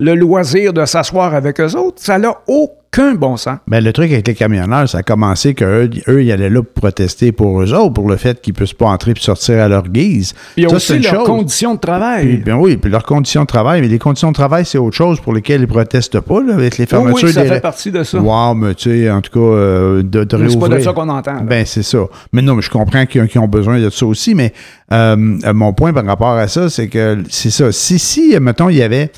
le 0.00 0.14
loisir 0.14 0.72
de 0.72 0.84
s'asseoir 0.84 1.34
avec 1.34 1.60
eux 1.60 1.76
autres. 1.76 2.02
Ça 2.02 2.18
n'a 2.18 2.34
aucun 2.48 3.14
bon 3.14 3.36
sens. 3.36 3.58
Ben, 3.68 3.82
le 3.82 3.92
truc 3.92 4.10
avec 4.10 4.26
les 4.26 4.34
camionneurs, 4.34 4.88
ça 4.88 4.98
a 4.98 5.02
commencé 5.04 5.54
qu'eux, 5.54 5.88
eux, 6.08 6.22
ils 6.24 6.32
allaient 6.32 6.50
là 6.50 6.62
pour 6.64 6.72
protester 6.82 7.30
pour 7.30 7.62
eux 7.62 7.72
autres, 7.72 7.92
pour 7.92 8.08
le 8.08 8.16
fait 8.16 8.40
qu'ils 8.40 8.54
ne 8.54 8.56
puissent 8.56 8.72
pas 8.72 8.86
entrer 8.86 9.12
et 9.12 9.20
sortir 9.20 9.62
à 9.62 9.68
leur 9.68 9.84
guise. 9.88 10.32
Puis 10.32 10.42
il 10.56 10.62
y 10.64 10.66
a 10.66 10.70
Ça, 10.70 10.76
aussi 10.76 10.98
leurs 10.98 11.14
chose. 11.14 11.26
conditions 11.26 11.74
de 11.76 11.78
travail. 11.80 12.26
Puis, 12.26 12.36
ben 12.38 12.54
oui, 12.56 12.76
puis 12.76 12.90
leurs 12.90 13.04
conditions 13.04 13.42
de 13.42 13.46
travail. 13.46 13.82
Mais 13.82 13.86
les 13.88 14.00
conditions 14.00 14.30
de 14.30 14.34
travail, 14.34 14.64
c'est 14.64 14.78
autre 14.78 14.96
chose 14.96 15.20
pour 15.20 15.32
lesquelles 15.32 15.60
ils 15.60 15.68
protestent 15.68 16.18
pas, 16.20 16.42
là, 16.42 16.54
avec 16.54 16.76
les 16.76 16.84
Oui, 16.84 16.88
fermetures 16.90 17.28
oui, 17.28 17.32
ça 17.32 17.42
des. 17.42 17.48
fait 17.48 17.60
partie 17.60 17.92
de 17.92 18.02
ça. 18.02 18.18
Wow, 18.18 18.54
mais 18.54 18.74
tu 18.74 18.90
sais, 18.90 19.08
en 19.10 19.20
tout 19.20 19.30
cas, 19.32 19.38
euh, 19.56 20.02
de, 20.02 20.24
de 20.24 20.36
Mais 20.38 20.48
c'est 20.48 20.58
pas 20.58 20.68
de 20.68 20.80
ça 20.80 20.92
qu'on 20.92 21.08
entend. 21.08 21.34
là. 21.34 21.40
Ben, 21.42 21.64
c'est 21.64 21.84
ça. 21.84 22.00
Mais 22.32 22.42
non, 22.42 22.56
mais 22.56 22.62
je 22.62 22.70
comprends 22.70 23.06
qu'ils 23.06 23.22
ont, 23.22 23.26
qu'ils 23.28 23.40
ont 23.40 23.46
besoin 23.48 23.78
de 23.80 23.90
ça 23.90 24.06
aussi, 24.06 24.34
mais 24.34 24.52
euh, 24.92 25.38
euh, 25.44 25.52
mon 25.54 25.72
point 25.72 25.92
par 25.92 26.04
rapport 26.04 26.32
à 26.32 26.48
ça, 26.48 26.68
c'est 26.68 26.88
que 26.88 27.18
c'est 27.30 27.50
ça. 27.50 27.70
Si, 27.70 28.00
si, 28.00 28.36
mettons, 28.40 28.68
il 28.68 28.76
y 28.78 28.82
avait. 28.82 29.12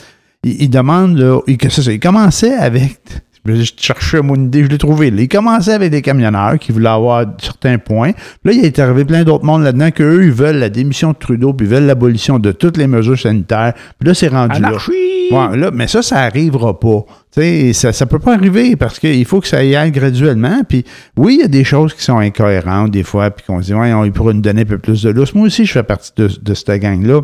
Il, 0.44 0.62
il 0.62 0.70
demande, 0.70 1.18
là, 1.18 1.40
il, 1.46 1.56
que 1.58 1.68
ça, 1.68 1.90
il 1.90 2.00
commençait 2.00 2.54
avec. 2.54 2.98
Je 3.48 3.62
cherchais 3.76 4.20
mon 4.22 4.34
idée, 4.34 4.64
je 4.64 4.68
l'ai 4.68 4.78
trouvé. 4.78 5.12
là. 5.12 5.22
Il 5.22 5.28
commençait 5.28 5.72
avec 5.72 5.92
des 5.92 6.02
camionneurs 6.02 6.58
qui 6.58 6.72
voulaient 6.72 6.88
avoir 6.88 7.24
certains 7.40 7.78
points. 7.78 8.10
Là, 8.44 8.50
il 8.52 8.64
est 8.64 8.76
arrivé 8.80 9.04
plein 9.04 9.22
d'autres 9.22 9.44
mondes 9.44 9.62
là-dedans 9.62 9.92
qu'eux, 9.92 10.24
ils 10.24 10.32
veulent 10.32 10.56
la 10.56 10.68
démission 10.68 11.12
de 11.12 11.16
Trudeau, 11.16 11.52
puis 11.52 11.64
ils 11.64 11.72
veulent 11.72 11.86
l'abolition 11.86 12.40
de 12.40 12.50
toutes 12.50 12.76
les 12.76 12.88
mesures 12.88 13.16
sanitaires. 13.16 13.72
Puis 14.00 14.08
là, 14.08 14.14
c'est 14.14 14.26
rendu 14.26 14.60
là. 14.60 14.72
Ouais, 15.30 15.56
là, 15.56 15.70
mais 15.72 15.86
ça, 15.86 16.02
ça 16.02 16.18
arrivera 16.22 16.78
pas. 16.80 17.04
Ça, 17.72 17.92
ça 17.92 18.06
peut 18.06 18.18
pas 18.18 18.34
arriver 18.34 18.74
parce 18.74 18.98
qu'il 18.98 19.24
faut 19.24 19.40
que 19.40 19.46
ça 19.46 19.62
y 19.62 19.76
aille 19.76 19.92
graduellement. 19.92 20.62
Puis 20.68 20.84
oui, 21.16 21.36
il 21.38 21.42
y 21.42 21.44
a 21.44 21.48
des 21.48 21.62
choses 21.62 21.94
qui 21.94 22.02
sont 22.02 22.18
incohérentes 22.18 22.90
des 22.90 23.04
fois, 23.04 23.30
puis 23.30 23.44
qu'on 23.46 23.60
se 23.60 23.66
dit, 23.66 23.74
ouais, 23.74 23.92
on 23.92 24.10
pourrait 24.10 24.34
nous 24.34 24.40
donner 24.40 24.62
un 24.62 24.66
peu 24.66 24.78
plus 24.78 25.02
de 25.04 25.10
lousse. 25.10 25.34
Moi 25.34 25.46
aussi, 25.46 25.66
je 25.66 25.72
fais 25.72 25.82
partie 25.84 26.10
de, 26.16 26.28
de 26.42 26.54
cette 26.54 26.80
gang-là. 26.80 27.20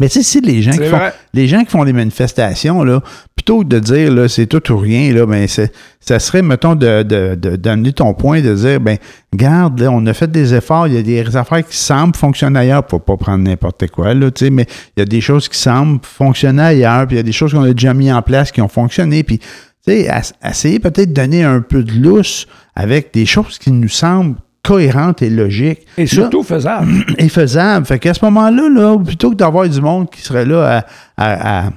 Mais 0.00 0.08
tu 0.08 0.14
sais, 0.14 0.22
si 0.24 0.40
les 0.40 0.60
gens 0.60 0.72
qui 0.72 0.78
font, 0.90 0.98
les 1.34 1.46
gens 1.46 1.62
qui 1.62 1.70
font 1.70 1.84
des 1.84 1.92
manifestations, 1.92 2.82
là, 2.82 3.00
plutôt 3.36 3.60
que 3.60 3.66
de 3.68 3.78
dire 3.78 4.12
là, 4.12 4.26
c'est 4.28 4.46
tout 4.46 4.72
ou 4.72 4.76
rien, 4.76 5.12
là, 5.14 5.24
ben, 5.24 5.46
c'est- 5.46 5.72
ça 6.00 6.18
serait, 6.18 6.42
mettons, 6.42 6.74
de, 6.74 7.04
de, 7.04 7.90
ton 7.90 8.12
point, 8.12 8.40
de 8.40 8.54
dire, 8.54 8.80
ben, 8.80 8.96
garde, 9.32 9.78
là, 9.80 9.90
on 9.92 10.04
a 10.06 10.12
fait 10.12 10.28
des 10.30 10.52
efforts, 10.52 10.88
il 10.88 10.94
y 10.94 10.98
a 10.98 11.02
des 11.02 11.36
affaires 11.36 11.64
qui 11.64 11.76
semblent 11.76 12.16
fonctionner 12.16 12.58
ailleurs, 12.58 12.82
faut 12.90 12.98
pas 12.98 13.16
prendre 13.16 13.44
n'importe 13.44 13.86
quoi, 13.88 14.14
là, 14.14 14.32
tu 14.32 14.46
sais, 14.46 14.50
mais 14.50 14.66
il 14.96 15.00
y 15.00 15.02
a 15.02 15.06
des 15.06 15.20
choses 15.20 15.48
qui 15.48 15.58
semblent 15.58 16.00
fonctionner 16.02 16.62
ailleurs, 16.62 17.06
puis 17.06 17.14
il 17.14 17.18
y 17.18 17.20
a 17.20 17.24
des 17.24 17.30
choses 17.32 17.52
qu'on 17.52 17.62
a 17.62 17.72
déjà 17.72 17.94
mis 17.94 18.12
en 18.12 18.20
place 18.22 18.50
qui 18.50 18.60
ont 18.62 18.68
fonctionné, 18.68 19.22
puis, 19.22 19.38
tu 19.38 19.44
sais, 19.86 20.08
ess- 20.08 20.32
essayer 20.44 20.80
peut-être 20.80 21.10
de 21.10 21.14
donner 21.14 21.44
un 21.44 21.60
peu 21.60 21.84
de 21.84 21.92
lousse 21.92 22.48
avec 22.74 23.14
des 23.14 23.26
choses 23.26 23.58
qui 23.58 23.70
nous 23.70 23.88
semblent 23.88 24.34
cohérentes 24.64 25.22
et 25.22 25.30
logiques. 25.30 25.82
Et 25.96 26.02
Là- 26.02 26.06
surtout 26.06 26.42
faisable. 26.42 26.90
est 27.18 27.28
faisable. 27.28 27.86
Fait 27.86 27.98
qu'à 27.98 28.14
ce 28.14 28.24
moment-là, 28.24 28.68
là, 28.68 28.98
plutôt 28.98 29.30
que 29.30 29.36
d'avoir 29.36 29.68
du 29.68 29.80
monde 29.80 30.10
qui 30.10 30.20
serait 30.22 30.44
là 30.46 30.78
à, 31.16 31.22
à- 31.22 31.66
à- 31.66 31.70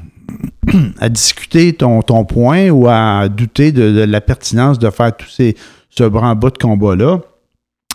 à 0.99 1.09
discuter 1.09 1.73
ton, 1.73 2.01
ton 2.01 2.25
point 2.25 2.69
ou 2.69 2.87
à 2.87 3.27
douter 3.29 3.71
de, 3.71 3.91
de 3.91 4.01
la 4.03 4.21
pertinence 4.21 4.79
de 4.79 4.89
faire 4.89 5.15
tous 5.15 5.29
ces, 5.29 5.55
ce 5.89 6.03
branle-bas 6.03 6.49
de 6.49 6.57
combat-là, 6.57 7.19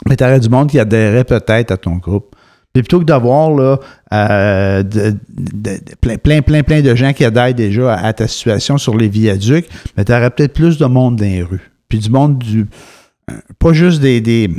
mais 0.08 0.16
tu 0.16 0.24
aurais 0.24 0.40
du 0.40 0.48
monde 0.48 0.68
qui 0.70 0.78
adhérait 0.78 1.24
peut-être 1.24 1.70
à 1.70 1.76
ton 1.76 1.96
groupe. 1.96 2.34
Puis 2.72 2.82
plutôt 2.82 3.00
que 3.00 3.04
d'avoir 3.04 3.50
là, 3.50 3.76
euh, 4.14 4.82
de- 4.82 5.14
plein, 6.00 6.16
plein, 6.16 6.40
plein, 6.40 6.62
plein 6.62 6.80
de 6.80 6.94
gens 6.94 7.12
qui 7.12 7.22
adhèrent 7.24 7.52
déjà 7.54 7.92
à, 7.94 8.06
à 8.06 8.12
ta 8.14 8.26
situation 8.26 8.78
sur 8.78 8.96
les 8.96 9.08
viaducs, 9.08 9.66
mais 9.96 10.04
tu 10.06 10.12
aurais 10.12 10.30
peut-être 10.30 10.54
plus 10.54 10.78
de 10.78 10.86
monde 10.86 11.16
dans 11.16 11.24
les 11.26 11.42
rues. 11.42 11.70
puis 11.88 11.98
du 11.98 12.08
monde 12.10 12.38
du. 12.38 12.66
Pas 13.58 13.72
juste 13.72 14.00
des, 14.00 14.20
des, 14.20 14.50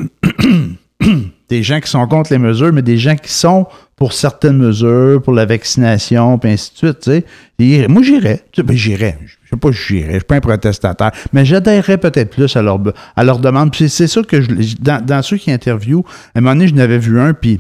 des 1.50 1.64
gens 1.64 1.80
qui 1.80 1.90
sont 1.90 2.08
contre 2.08 2.32
les 2.32 2.40
mesures, 2.40 2.72
mais 2.72 2.82
des 2.82 2.98
gens 2.98 3.16
qui 3.16 3.32
sont 3.32 3.68
pour 3.96 4.14
certaines 4.14 4.58
mesures, 4.58 5.22
pour 5.22 5.34
la 5.34 5.46
vaccination, 5.46 6.38
puis 6.38 6.52
ainsi 6.52 6.72
de 6.82 6.98
suite. 7.02 7.90
moi, 7.90 8.02
j'irais. 8.02 8.44
Tu 8.52 8.62
sais, 8.62 8.64
ben, 8.64 8.76
j'irais. 8.76 9.20
Je 9.44 9.50
sais 9.50 9.58
pas 9.58 9.72
si 9.72 9.80
j'irais. 9.88 10.14
Je 10.14 10.18
suis 10.18 10.26
pas 10.26 10.36
un 10.36 10.42
protestataire. 10.42 11.12
Mais 11.32 11.46
j'adhérerais 11.46 11.98
peut-être 11.98 12.32
plus 12.32 12.56
à 12.56 12.62
leur, 12.62 12.80
à 13.16 13.24
leur 13.24 13.40
demande. 13.40 13.74
C'est 13.76 14.08
ça 14.08 14.22
que 14.24 14.42
je. 14.42 14.76
Dans, 14.80 15.04
dans 15.04 15.22
ceux 15.22 15.38
qui 15.38 15.52
interviewent, 15.52 16.04
à 16.34 16.40
un 16.40 16.42
moment 16.42 16.56
donné, 16.56 16.68
je 16.68 16.74
n'avais 16.74 16.98
vu 16.98 17.20
un, 17.20 17.34
puis 17.34 17.60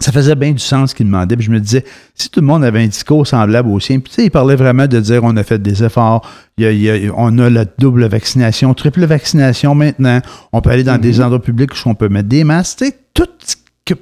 ça 0.00 0.12
faisait 0.12 0.34
bien 0.34 0.52
du 0.52 0.58
sens 0.58 0.90
ce 0.90 0.94
qu'il 0.94 1.06
demandait. 1.06 1.36
Puis 1.36 1.46
je 1.46 1.50
me 1.50 1.58
disais, 1.60 1.84
si 2.14 2.28
tout 2.30 2.40
le 2.40 2.46
monde 2.46 2.64
avait 2.64 2.82
un 2.82 2.86
discours 2.86 3.26
semblable 3.26 3.68
au 3.70 3.80
sien, 3.80 3.98
puis 4.00 4.10
tu 4.10 4.16
sais, 4.16 4.24
il 4.26 4.30
parlait 4.30 4.56
vraiment 4.56 4.86
de 4.86 5.00
dire 5.00 5.20
on 5.24 5.36
a 5.36 5.42
fait 5.42 5.60
des 5.60 5.82
efforts, 5.84 6.28
il 6.58 6.64
y 6.64 6.66
a- 6.66 6.72
il 6.72 6.80
y 6.80 6.90
a- 7.08 7.12
on 7.16 7.36
a 7.38 7.48
la 7.50 7.64
double 7.64 8.06
vaccination, 8.06 8.74
triple 8.74 9.04
vaccination 9.06 9.74
maintenant, 9.74 10.20
on 10.52 10.60
peut 10.60 10.70
aller 10.70 10.84
dans 10.84 10.98
des 10.98 11.20
endroits 11.20 11.42
publics 11.42 11.72
où 11.72 11.88
on 11.88 11.94
peut 11.94 12.08
mettre 12.08 12.28
des 12.28 12.44
masques. 12.44 12.78
Tu 12.78 12.84
sais, 12.86 12.94
tout 13.14 13.28
ce 13.44 13.56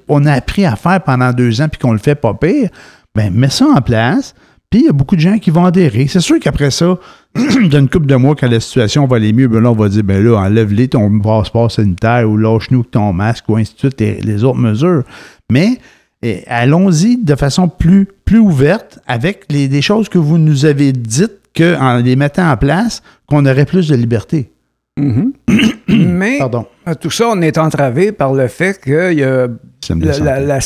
qu'on 0.06 0.24
a 0.26 0.32
appris 0.32 0.64
à 0.64 0.76
faire 0.76 1.00
pendant 1.02 1.32
deux 1.32 1.60
ans 1.60 1.68
puis 1.68 1.78
qu'on 1.78 1.92
le 1.92 1.98
fait 1.98 2.14
pas 2.14 2.34
pire, 2.34 2.70
ben 3.14 3.32
mets 3.32 3.50
ça 3.50 3.66
en 3.66 3.80
place. 3.80 4.34
Puis 4.70 4.80
il 4.80 4.86
y 4.86 4.88
a 4.88 4.92
beaucoup 4.92 5.14
de 5.14 5.20
gens 5.20 5.38
qui 5.38 5.50
vont 5.50 5.66
adhérer. 5.66 6.08
C'est 6.08 6.18
sûr 6.20 6.40
qu'après 6.40 6.72
ça, 6.72 6.98
dans 7.36 7.78
une 7.78 7.88
couple 7.88 8.06
de 8.06 8.16
mois, 8.16 8.34
quand 8.34 8.48
la 8.48 8.58
situation 8.58 9.06
va 9.06 9.16
aller 9.16 9.32
mieux, 9.32 9.46
ben 9.46 9.60
là, 9.62 9.70
on 9.70 9.74
va 9.74 9.88
dire, 9.88 10.02
ben 10.02 10.24
là, 10.24 10.36
enlève-les 10.38 10.88
ton 10.88 11.20
passeport 11.20 11.70
sanitaire 11.70 12.28
ou 12.28 12.36
lâche-nous 12.36 12.82
ton 12.82 13.12
masque 13.12 13.44
ou 13.48 13.56
ainsi 13.56 13.74
de 13.74 13.78
suite, 13.78 14.00
les 14.00 14.42
autres 14.42 14.58
mesures. 14.58 15.04
Mais 15.50 15.78
eh, 16.22 16.42
allons-y 16.46 17.16
de 17.16 17.34
façon 17.34 17.68
plus, 17.68 18.06
plus 18.24 18.38
ouverte 18.38 18.98
avec 19.06 19.44
les, 19.50 19.68
des 19.68 19.82
choses 19.82 20.08
que 20.08 20.18
vous 20.18 20.38
nous 20.38 20.64
avez 20.64 20.92
dites 20.92 21.40
qu'en 21.56 21.98
les 21.98 22.16
mettant 22.16 22.50
en 22.50 22.56
place, 22.56 23.02
qu'on 23.26 23.44
aurait 23.46 23.66
plus 23.66 23.88
de 23.88 23.94
liberté. 23.94 24.50
Mais 25.88 26.38
Pardon. 26.38 26.66
euh, 26.88 26.94
tout 26.94 27.10
ça, 27.10 27.28
on 27.30 27.40
est 27.42 27.58
entravé 27.58 28.12
par 28.12 28.32
le 28.32 28.48
fait 28.48 28.80
qu'il 28.80 29.18
y 29.18 29.22
a 29.22 29.48
la- 29.88 30.18
la- 30.18 30.40
la 30.40 30.58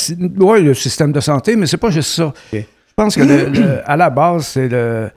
ouais, 0.45 0.61
le 0.61 0.75
système 0.75 1.13
de 1.13 1.21
santé, 1.21 1.57
mais 1.57 1.67
c'est 1.67 1.77
pas 1.77 1.91
juste 1.91 2.11
ça. 2.15 2.33
Je 2.53 2.61
pense 2.95 3.17
que 3.17 3.23
le- 3.23 3.49
le- 3.49 3.81
à 3.91 3.97
la 3.97 4.11
base, 4.11 4.47
c'est 4.47 4.69
le 4.69 5.11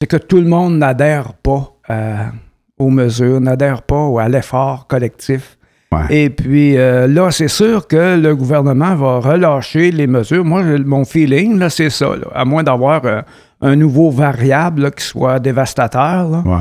c'est 0.00 0.06
que 0.06 0.16
tout 0.18 0.36
le 0.36 0.46
monde 0.46 0.76
n'adhère 0.78 1.32
pas 1.34 1.72
à- 1.88 2.30
aux 2.78 2.90
mesures, 2.90 3.40
n'adhère 3.40 3.82
pas 3.82 4.22
à 4.22 4.28
l'effort 4.28 4.86
collectif. 4.86 5.55
Ouais. 5.96 6.16
Et 6.24 6.30
puis 6.30 6.76
euh, 6.76 7.06
là, 7.06 7.30
c'est 7.30 7.48
sûr 7.48 7.86
que 7.86 8.16
le 8.20 8.34
gouvernement 8.36 8.94
va 8.94 9.18
relâcher 9.20 9.90
les 9.90 10.06
mesures. 10.06 10.44
Moi, 10.44 10.62
mon 10.84 11.04
feeling, 11.04 11.58
là, 11.58 11.70
c'est 11.70 11.90
ça. 11.90 12.06
là. 12.06 12.26
À 12.34 12.44
moins 12.44 12.62
d'avoir 12.62 13.02
euh, 13.04 13.22
un 13.62 13.76
nouveau 13.76 14.10
variable 14.10 14.82
là, 14.82 14.90
qui 14.90 15.04
soit 15.04 15.38
dévastateur. 15.38 16.28
là. 16.28 16.42
Ouais. 16.44 16.58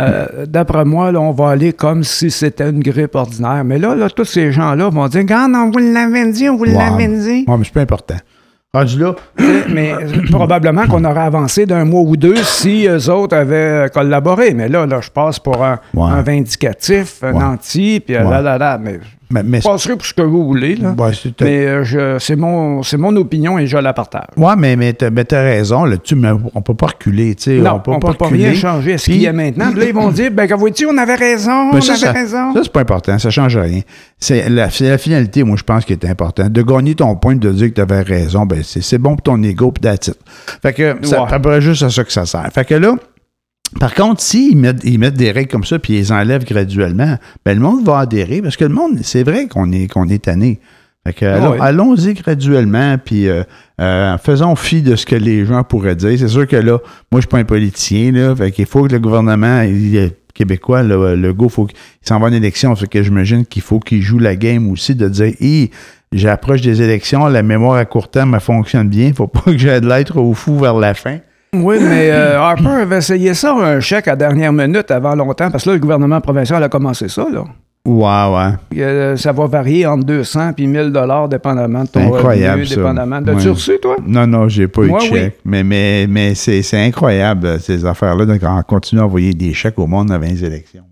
Euh, 0.00 0.46
D'après 0.46 0.84
moi, 0.84 1.10
là, 1.12 1.20
on 1.20 1.32
va 1.32 1.50
aller 1.50 1.72
comme 1.72 2.04
si 2.04 2.30
c'était 2.30 2.70
une 2.70 2.80
grippe 2.80 3.14
ordinaire. 3.14 3.64
Mais 3.64 3.78
là, 3.78 3.94
là 3.94 4.08
tous 4.08 4.24
ces 4.24 4.52
gens-là 4.52 4.88
vont 4.90 5.06
dire 5.08 5.20
Regarde, 5.22 5.52
on 5.54 5.70
vous 5.70 5.78
l'avait 5.78 6.30
dit, 6.30 6.48
on 6.48 6.56
vous 6.56 6.64
Ouais. 6.64 6.72
l'avait 6.72 7.08
dit. 7.08 7.44
Ouais, 7.48 7.56
mais 7.58 7.64
c'est 7.64 7.72
pas 7.74 7.80
important. 7.82 8.16
Rendu 8.74 8.98
là, 8.98 9.14
Mais 9.70 9.94
euh, 9.94 10.22
probablement 10.30 10.86
qu'on 10.86 11.02
aurait 11.06 11.22
avancé 11.22 11.64
d'un 11.64 11.86
mois 11.86 12.02
ou 12.02 12.18
deux 12.18 12.36
si 12.36 12.86
eux 12.86 13.10
autres 13.10 13.34
avaient 13.34 13.86
euh, 13.86 13.88
collaboré. 13.88 14.52
Mais 14.52 14.68
là, 14.68 14.84
là 14.84 15.00
je 15.00 15.08
passe 15.10 15.38
pour 15.38 15.64
un, 15.64 15.78
Ouais. 15.94 16.10
un 16.10 16.20
vindicatif, 16.20 17.22
un 17.22 17.32
Ouais. 17.32 17.44
anti, 17.44 18.02
puis 18.04 18.14
euh, 18.14 18.24
Ouais. 18.24 18.30
là, 18.30 18.42
là, 18.42 18.58
là. 18.58 18.78
Mais 18.78 19.00
mais, 19.30 19.42
mais 19.42 19.60
je 19.60 19.68
passerai 19.68 19.96
pour 19.96 20.06
ce 20.06 20.14
que 20.14 20.22
vous 20.22 20.44
voulez. 20.46 20.76
Là. 20.76 20.94
Ouais, 20.98 21.12
mais 21.40 21.66
euh, 21.66 21.84
je- 21.84 22.16
c'est 22.18 22.36
mon, 22.36 22.82
c'est 22.82 22.96
mon 22.96 23.14
opinion 23.16 23.58
et 23.58 23.66
je 23.66 23.76
la 23.76 23.92
partage. 23.92 24.26
Ouais, 24.36 24.54
mais, 24.56 24.76
mais 24.76 24.92
t'as 24.92 25.10
mais 25.10 25.24
t'as 25.24 25.42
raison, 25.42 25.84
là-dessus, 25.84 26.14
mais 26.16 26.30
on 26.54 26.62
peut 26.62 26.74
pas 26.74 26.86
reculer, 26.86 27.34
tu 27.34 27.42
sais. 27.44 27.56
Non, 27.58 27.72
on 27.74 27.80
peut 27.80 27.90
on 27.92 27.98
pas 27.98 28.08
peut 28.12 28.14
pas 28.18 28.28
rien 28.28 28.54
changer 28.54 28.94
à 28.94 28.98
ce 28.98 29.06
qu'il 29.06 29.20
y 29.20 29.26
a 29.26 29.32
maintenant. 29.32 29.70
Puis 29.70 29.80
là, 29.80 29.86
ils 29.86 29.94
vont 29.94 30.10
dire, 30.10 30.30
ben, 30.30 30.46
dites, 30.46 30.86
on 30.90 30.96
avait 30.98 31.14
raison, 31.14 31.70
Mais 31.72 31.78
on 31.78 31.80
ça, 31.80 31.92
avait 31.92 32.00
ça, 32.00 32.12
raison. 32.12 32.54
ça, 32.54 32.60
c'est 32.62 32.72
pas 32.72 32.80
important, 32.80 33.18
ça 33.18 33.30
change 33.30 33.56
rien. 33.56 33.80
C'est 34.18 34.48
la, 34.48 34.68
la 34.80 34.98
finalité, 34.98 35.44
moi, 35.44 35.56
je 35.56 35.62
pense, 35.64 35.84
qui 35.84 35.92
est 35.92 36.04
important. 36.04 36.48
De 36.48 36.62
gagner 36.62 36.94
ton 36.94 37.14
point, 37.16 37.36
de 37.36 37.50
dire 37.52 37.68
que 37.68 37.74
tu 37.74 37.80
avais 37.80 38.02
raison, 38.02 38.46
ben, 38.46 38.62
c'est 38.62 38.82
c'est 38.82 38.98
bon 38.98 39.10
pour 39.16 39.22
ton 39.22 39.42
ego, 39.42 39.70
puis 39.72 39.90
it. 39.92 40.12
Fait 40.62 40.72
que, 40.72 40.96
ça, 41.02 41.22
Ouais. 41.22 41.60
juste 41.60 41.82
à 41.82 41.90
ça 41.90 42.04
que 42.04 42.12
ça 42.12 42.24
sert. 42.26 42.48
Fait 42.52 42.64
que 42.64 42.74
là, 42.74 42.94
par 43.80 43.94
contre, 43.94 44.20
s'ils 44.20 44.56
mettent, 44.56 44.82
ils 44.84 44.98
mettent 44.98 45.14
des 45.14 45.30
règles 45.30 45.50
comme 45.50 45.64
ça, 45.64 45.78
puis 45.78 45.94
ils 45.94 45.98
les 45.98 46.12
enlèvent 46.12 46.44
graduellement, 46.44 47.16
ben, 47.44 47.54
le 47.54 47.60
monde 47.60 47.84
va 47.84 48.00
adhérer, 48.00 48.40
parce 48.42 48.56
que 48.56 48.64
le 48.64 48.74
monde, 48.74 48.98
c'est 49.02 49.22
vrai 49.22 49.46
qu'on 49.46 49.70
est, 49.72 49.88
qu'on 49.88 50.08
est 50.08 50.24
tanné. 50.24 50.60
Fait 51.06 51.12
que, 51.12 51.24
alors, 51.26 51.52
oui. 51.52 51.58
allons-y 51.60 52.14
graduellement, 52.14 52.96
puis 53.02 53.28
euh, 53.28 53.42
euh, 53.80 54.18
faisons 54.18 54.56
fi 54.56 54.82
de 54.82 54.96
ce 54.96 55.06
que 55.06 55.14
les 55.14 55.44
gens 55.44 55.64
pourraient 55.64 55.96
dire. 55.96 56.18
C'est 56.18 56.28
sûr 56.28 56.46
que 56.46 56.56
là, 56.56 56.78
moi, 57.12 57.20
je 57.20 57.20
suis 57.20 57.28
pas 57.28 57.38
un 57.38 57.44
politicien, 57.44 58.12
là, 58.12 58.34
fait 58.34 58.50
qu'il 58.50 58.66
faut 58.66 58.84
que 58.84 58.92
le 58.92 58.98
gouvernement 58.98 59.62
il 59.62 60.12
québécois, 60.34 60.84
le, 60.84 61.16
le 61.16 61.34
go, 61.34 61.48
faut 61.48 61.66
qu'il 61.66 61.76
s'en 62.00 62.20
va 62.20 62.28
en 62.28 62.32
élection. 62.32 62.74
Fait 62.76 62.86
que 62.86 63.02
j'imagine 63.02 63.44
qu'il 63.44 63.62
faut 63.62 63.80
qu'il 63.80 64.00
joue 64.02 64.18
la 64.18 64.36
game 64.36 64.70
aussi 64.70 64.94
de 64.94 65.08
dire, 65.08 65.32
Hi, 65.40 65.70
j'approche 66.12 66.60
des 66.60 66.80
élections, 66.80 67.26
la 67.26 67.42
mémoire 67.42 67.76
à 67.76 67.84
court 67.84 68.08
terme, 68.08 68.34
elle 68.34 68.40
fonctionne 68.40 68.88
bien, 68.88 69.12
faut 69.12 69.26
pas 69.26 69.40
que 69.40 69.58
j'aie 69.58 69.80
de 69.80 69.88
l'être 69.88 70.16
au 70.16 70.34
fou 70.34 70.58
vers 70.58 70.74
la 70.74 70.94
fin. 70.94 71.18
Oui, 71.54 71.76
mais 71.80 72.10
euh, 72.10 72.38
Harper 72.40 72.68
avait 72.68 72.98
essayé 72.98 73.32
ça, 73.34 73.54
un 73.54 73.80
chèque 73.80 74.08
à 74.08 74.16
dernière 74.16 74.52
minute 74.52 74.90
avant 74.90 75.14
longtemps, 75.14 75.50
parce 75.50 75.64
que 75.64 75.70
là, 75.70 75.74
le 75.76 75.80
gouvernement 75.80 76.20
provincial 76.20 76.62
a 76.62 76.68
commencé 76.68 77.08
ça. 77.08 77.26
Là. 77.32 77.44
Ouais, 77.86 78.36
ouais. 78.36 78.52
Puis, 78.68 78.82
euh, 78.82 79.16
ça 79.16 79.32
va 79.32 79.46
varier 79.46 79.86
entre 79.86 80.04
200 80.04 80.50
et 80.58 80.66
1000 80.66 80.90
dollars 80.92 81.26
dépendamment 81.28 81.84
de 81.84 81.88
ton 81.88 82.00
Incroyable, 82.00 82.52
revenu, 82.60 82.66
ça. 82.66 82.74
dépendamment. 82.76 83.22
T'as-tu 83.22 83.46
Ouais. 83.46 83.52
reçu, 83.54 83.78
toi? 83.80 83.96
Non, 84.06 84.26
non, 84.26 84.46
j'ai 84.48 84.68
pas 84.68 84.82
eu 84.82 84.88
Moi, 84.88 84.98
de 84.98 85.04
oui. 85.04 85.10
chèque. 85.10 85.38
Mais, 85.46 85.64
mais, 85.64 86.06
mais 86.06 86.34
c'est 86.34 86.60
c'est 86.60 86.84
incroyable, 86.84 87.46
euh, 87.46 87.58
ces 87.58 87.86
affaires-là. 87.86 88.26
Donc, 88.26 88.40
on 88.42 88.62
continue 88.62 89.00
à 89.00 89.06
envoyer 89.06 89.32
des 89.32 89.54
chèques 89.54 89.78
au 89.78 89.86
monde 89.86 90.12
avant 90.12 90.26
les 90.26 90.44
élections. 90.44 90.82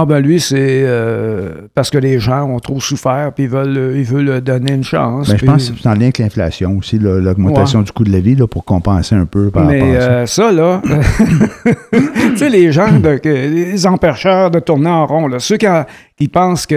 Ah 0.00 0.04
ben 0.06 0.20
lui, 0.20 0.38
c'est 0.38 0.54
euh, 0.84 1.50
parce 1.74 1.90
que 1.90 1.98
les 1.98 2.20
gens 2.20 2.44
ont 2.48 2.60
trop 2.60 2.78
souffert 2.78 3.32
puis 3.34 3.44
ils 3.44 3.50
veulent, 3.50 3.94
ils 3.96 4.04
veulent 4.04 4.40
donner 4.40 4.72
une 4.74 4.84
chance. 4.84 5.28
Ben, 5.28 5.36
je 5.38 5.44
pense 5.44 5.70
que 5.70 5.76
c'est 5.82 5.88
en 5.88 5.94
lien 5.94 6.02
avec 6.02 6.18
l'inflation 6.18 6.76
aussi, 6.78 6.98
l'augmentation 7.00 7.82
du 7.82 7.90
coût 7.90 8.04
de 8.04 8.12
la 8.12 8.20
vie, 8.20 8.36
là, 8.36 8.46
pour 8.46 8.64
compenser 8.64 9.16
un 9.16 9.26
peu 9.26 9.50
par 9.50 9.64
Mais 9.64 9.80
rapport 9.80 9.96
à 9.96 10.00
ça. 10.00 10.10
euh, 10.10 10.26
ça, 10.26 10.52
là, 10.52 10.82
tu 11.92 12.36
sais, 12.36 12.48
les 12.48 12.70
gens, 12.70 12.92
de, 12.98 13.18
les 13.24 13.86
empêcheurs 13.86 14.50
de 14.50 14.60
tourner 14.60 14.90
en 14.90 15.06
rond, 15.06 15.26
là, 15.26 15.38
ceux 15.38 15.56
qui, 15.56 15.66
en- 15.68 15.84
qui 16.16 16.28
pensent 16.28 16.66
que 16.66 16.74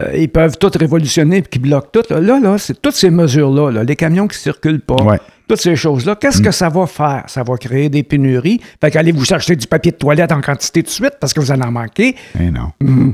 euh, 0.00 0.08
ils 0.16 0.28
peuvent 0.28 0.58
tout 0.58 0.70
révolutionner 0.78 1.38
et 1.38 1.42
qui 1.42 1.58
bloquent 1.58 1.88
tout, 1.92 2.02
là, 2.12 2.20
là, 2.20 2.40
là, 2.40 2.58
c'est 2.58 2.80
toutes 2.82 2.94
ces 2.94 3.10
mesures-là, 3.10 3.70
là, 3.70 3.84
les 3.84 3.96
camions 3.96 4.26
qui 4.26 4.38
circulent 4.38 4.80
pas, 4.80 5.02
Ouais. 5.02 5.18
Toutes 5.46 5.60
ces 5.60 5.76
choses-là, 5.76 6.16
qu'est-ce 6.16 6.40
que 6.40 6.50
ça 6.50 6.68
va 6.68 6.86
faire? 6.86 7.24
Ça 7.26 7.42
va 7.42 7.56
créer 7.56 7.88
des 7.88 8.02
pénuries. 8.02 8.60
Fait 8.80 8.90
qu'allez 8.90 9.12
vous 9.12 9.32
acheter 9.32 9.56
du 9.56 9.66
papier 9.66 9.92
de 9.92 9.96
toilette 9.96 10.32
en 10.32 10.40
quantité 10.40 10.82
tout 10.82 10.86
de 10.86 10.90
suite 10.90 11.14
parce 11.20 11.32
que 11.32 11.40
vous 11.40 11.52
allez 11.52 11.62
en 11.64 11.70
manquer? 11.72 12.14
Eh 12.40 12.50
non. 12.50 12.72
Mm. 12.80 13.10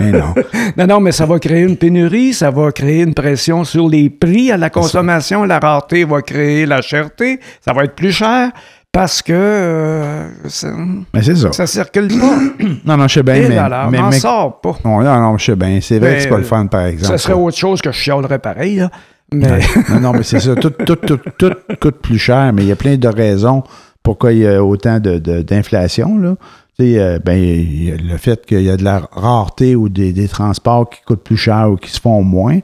Eh 0.00 0.10
non. 0.12 0.34
Non, 0.76 0.86
non, 0.86 1.00
mais 1.00 1.12
ça 1.12 1.26
va 1.26 1.38
créer 1.38 1.62
une 1.62 1.76
pénurie, 1.76 2.32
ça 2.34 2.50
va 2.50 2.70
créer 2.72 3.02
une 3.02 3.14
pression 3.14 3.64
sur 3.64 3.88
les 3.88 4.10
prix 4.10 4.50
à 4.52 4.56
la 4.56 4.70
consommation. 4.70 5.44
La 5.44 5.58
rareté 5.58 6.04
va 6.04 6.22
créer 6.22 6.66
la 6.66 6.82
cherté, 6.82 7.40
ça 7.64 7.72
va 7.72 7.84
être 7.84 7.94
plus 7.94 8.12
cher 8.12 8.50
parce 8.90 9.22
que 9.22 9.32
euh, 9.32 10.28
ça, 10.48 10.68
Mais 11.14 11.22
c'est 11.22 11.34
ça. 11.36 11.50
ça 11.52 11.66
circule 11.66 12.08
pas. 12.08 12.38
Non, 12.84 12.96
non, 12.96 13.08
je 13.08 13.14
sais 13.14 13.22
bien, 13.22 13.48
mais. 13.48 13.58
on 13.58 13.90
mais, 13.90 13.98
n'en 13.98 14.10
mais- 14.10 14.18
sort 14.18 14.60
pas. 14.60 14.76
Non, 14.84 15.00
non, 15.02 15.38
je 15.38 15.44
sais 15.46 15.56
bien. 15.56 15.78
C'est 15.80 15.98
vrai 15.98 16.10
Mais, 16.10 16.16
que 16.16 16.22
c'est 16.24 16.28
pas 16.28 16.36
le 16.38 16.42
fun, 16.44 16.66
par 16.66 16.86
exemple. 16.86 17.12
Ça 17.12 17.18
serait 17.18 17.32
autre 17.34 17.56
chose 17.56 17.80
que 17.80 17.90
je 17.92 17.96
chialerais 17.96 18.38
pareil, 18.38 18.76
là. 18.76 18.90
Mais 19.32 19.60
non, 19.90 20.00
non, 20.00 20.12
mais 20.12 20.22
c'est 20.22 20.40
ça. 20.40 20.54
Tout, 20.54 20.70
tout, 20.70 20.96
tout, 20.96 21.18
tout 21.38 21.52
coûte 21.80 21.96
plus 22.02 22.18
cher, 22.18 22.52
mais 22.52 22.62
il 22.62 22.68
y 22.68 22.72
a 22.72 22.76
plein 22.76 22.96
de 22.96 23.08
raisons 23.08 23.62
pourquoi 24.02 24.32
il 24.32 24.38
y 24.40 24.46
a 24.46 24.62
autant 24.64 24.98
de- 24.98 25.18
de- 25.18 25.42
d'inflation. 25.42 26.18
euh, 26.98 27.18
ben, 27.24 27.38
le 27.38 28.16
fait 28.16 28.44
qu'il 28.44 28.62
y 28.62 28.70
a 28.70 28.76
de 28.76 28.82
la 28.84 29.02
rareté 29.12 29.76
ou 29.76 29.88
des, 29.88 30.12
des 30.12 30.26
transports 30.26 30.90
qui 30.90 31.00
coûtent 31.06 31.22
plus 31.22 31.36
cher 31.36 31.70
ou 31.70 31.76
qui 31.76 31.90
se 31.90 32.00
font 32.00 32.22
moins. 32.22 32.58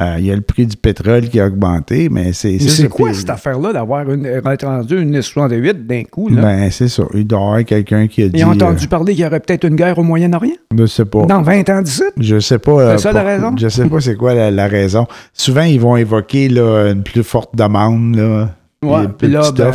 Euh, 0.00 0.14
il 0.18 0.24
y 0.24 0.32
a 0.32 0.34
le 0.34 0.40
prix 0.40 0.66
du 0.66 0.76
pétrole 0.78 1.28
qui 1.28 1.38
a 1.38 1.46
augmenté, 1.46 2.08
mais 2.08 2.32
c'est 2.32 2.58
c'est 2.58 2.88
quoi 2.88 3.12
cette 3.12 3.28
affaire-là 3.28 3.74
d'avoir 3.74 4.10
une, 4.10 4.24
être 4.24 4.66
rendu 4.66 4.98
une 4.98 5.20
68 5.20 5.86
d'un 5.86 6.04
coup, 6.04 6.28
là? 6.30 6.40
Ben, 6.40 6.70
c'est 6.70 6.88
ça. 6.88 7.02
Il 7.12 7.26
doit 7.26 7.38
y 7.38 7.42
avoir 7.42 7.64
quelqu'un 7.66 8.06
qui 8.06 8.22
a 8.22 8.28
dit. 8.28 8.38
Ils 8.40 8.44
ont 8.46 8.52
entendu 8.52 8.88
parler 8.88 9.12
qu'il 9.14 9.24
y 9.24 9.26
aurait 9.26 9.40
peut-être 9.40 9.64
une 9.66 9.76
guerre 9.76 9.98
au 9.98 10.02
Moyen-Orient? 10.02 10.54
euh, 10.72 10.76
je 10.78 10.86
sais 10.86 11.04
pas. 11.04 11.26
Dans 11.26 11.42
20 11.42 11.68
ans 11.68 11.82
d'ici? 11.82 12.02
Je 12.18 12.38
sais 12.40 12.58
pas. 12.58 12.70
euh, 12.72 12.96
C'est 12.96 13.02
ça 13.02 13.12
la 13.12 13.22
raison? 13.22 13.54
Je 13.58 13.68
sais 13.68 13.86
pas 13.88 14.00
c'est 14.00 14.16
quoi 14.16 14.32
la, 14.32 14.50
la 14.50 14.68
raison. 14.68 15.06
Souvent, 15.34 15.62
ils 15.64 15.80
vont 15.80 15.96
évoquer 15.96 16.48
là, 16.48 16.90
une 16.92 17.02
plus 17.02 17.22
forte 17.22 17.54
demande. 17.54 18.16
Là, 18.16 18.48
Ouais, 18.82 19.06
Puis, 19.18 19.28
là, 19.28 19.52
ben, 19.54 19.70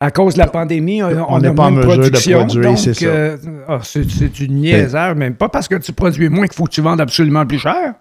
à 0.00 0.10
cause 0.10 0.34
de 0.34 0.38
la 0.40 0.48
pandémie, 0.48 1.02
on, 1.04 1.38
n'est 1.38 1.48
a 1.48 1.52
pas 1.52 1.62
en 1.64 1.70
de 1.70 1.76
mesure 1.76 1.90
de 1.92 1.98
production. 2.00 2.38
produire, 2.40 2.62
donc, 2.70 2.78
c'est 2.78 2.94
ça. 2.94 3.06
euh, 3.06 3.36
ah, 3.68 3.78
c'est, 3.84 4.10
c'est 4.10 4.28
du 4.28 4.48
niaiseur, 4.48 5.14
même 5.14 5.34
pas 5.34 5.48
parce 5.48 5.68
que 5.68 5.76
tu 5.76 5.92
produis 5.92 6.28
moins 6.28 6.46
qu'il 6.46 6.56
faut 6.56 6.64
que 6.64 6.70
tu 6.72 6.80
vendes 6.80 7.00
absolument 7.00 7.46
plus 7.46 7.58
cher. 7.60 7.94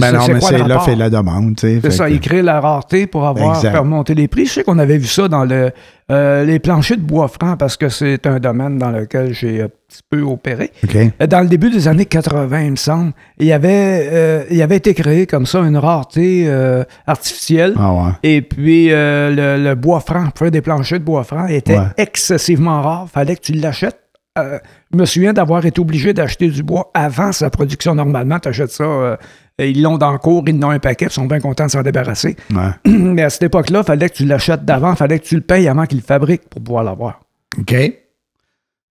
Ben 0.00 0.12
non, 0.12 0.20
mais 0.28 0.40
c'est 0.40 0.56
rapport? 0.56 0.84
fait 0.84 0.96
la 0.96 1.10
demande. 1.10 1.54
C'est 1.58 1.80
Fait 1.80 1.90
ça, 1.90 2.06
que- 2.08 2.12
il 2.12 2.20
crée 2.20 2.42
la 2.42 2.60
rareté 2.60 3.06
pour 3.06 3.26
avoir 3.26 3.56
Exact. 3.56 3.72
faire 3.72 3.84
monter 3.84 4.14
les 4.14 4.28
prix. 4.28 4.46
Je 4.46 4.52
sais 4.52 4.64
qu'on 4.64 4.78
avait 4.78 4.98
vu 4.98 5.06
ça 5.06 5.28
dans 5.28 5.44
le, 5.44 5.70
euh, 6.10 6.44
les 6.44 6.58
planchers 6.58 6.96
de 6.96 7.02
bois 7.02 7.28
franc 7.28 7.56
parce 7.56 7.76
que 7.76 7.88
c'est 7.88 8.26
un 8.26 8.38
domaine 8.38 8.78
dans 8.78 8.90
lequel 8.90 9.32
j'ai 9.32 9.62
un 9.62 9.68
petit 9.68 10.00
peu 10.10 10.20
opéré. 10.22 10.70
Euh, 10.94 11.26
Dans 11.26 11.40
le 11.40 11.48
début 11.48 11.70
des 11.70 11.86
années 11.88 12.06
80, 12.06 12.60
il 12.62 12.70
me 12.72 12.76
semble, 12.76 13.12
il 13.38 13.46
y 13.46 13.52
avait, 13.52 14.08
euh, 14.12 14.44
il 14.50 14.60
avait 14.62 14.76
été 14.76 14.92
créé 14.94 15.26
comme 15.26 15.46
ça 15.46 15.60
une 15.60 15.76
rareté 15.76 16.44
euh, 16.48 16.84
artificielle. 17.06 17.74
Ah 17.78 17.92
ouais. 17.92 18.10
Et 18.22 18.42
puis, 18.42 18.88
le, 18.90 19.56
le 19.62 19.74
bois 19.74 20.00
franc, 20.00 20.24
pour 20.24 20.38
faire 20.38 20.50
des 20.50 20.60
planchers 20.62 20.98
de 20.98 21.04
bois 21.04 21.24
franc, 21.24 21.46
était 21.46 21.78
Ouais. 21.78 21.86
excessivement 21.96 22.82
rare. 22.82 23.06
Fallait 23.12 23.36
que 23.36 23.42
tu 23.42 23.52
l'achètes 23.52 23.98
je 24.36 24.98
me 24.98 25.04
souviens 25.04 25.32
d'avoir 25.32 25.64
été 25.64 25.80
obligé 25.80 26.12
d'acheter 26.12 26.48
du 26.48 26.64
bois 26.64 26.90
avant 26.92 27.30
sa 27.30 27.50
production. 27.50 27.94
Normalement, 27.94 28.40
tu 28.40 28.48
achètes 28.48 28.72
ça, 28.72 29.16
ils 29.58 29.82
l'ont 29.82 29.98
dans 29.98 30.12
le 30.12 30.18
cours, 30.18 30.42
ils 30.46 30.58
n'ont 30.58 30.70
un 30.70 30.78
paquet, 30.78 31.06
ils 31.06 31.12
sont 31.12 31.26
bien 31.26 31.40
contents 31.40 31.66
de 31.66 31.70
s'en 31.70 31.82
débarrasser. 31.82 32.36
Ouais. 32.52 32.70
Mais 32.90 33.22
à 33.22 33.30
cette 33.30 33.44
époque-là, 33.44 33.80
il 33.82 33.86
fallait 33.86 34.08
que 34.08 34.14
tu 34.14 34.24
l'achètes 34.24 34.64
d'avant, 34.64 34.92
il 34.92 34.96
fallait 34.96 35.18
que 35.18 35.24
tu 35.24 35.36
le 35.36 35.40
payes 35.42 35.68
avant 35.68 35.86
qu'il 35.86 35.98
le 35.98 36.04
fabrique 36.04 36.48
pour 36.48 36.62
pouvoir 36.62 36.82
l'avoir. 36.84 37.20
OK. 37.58 37.70
Il 37.72 37.92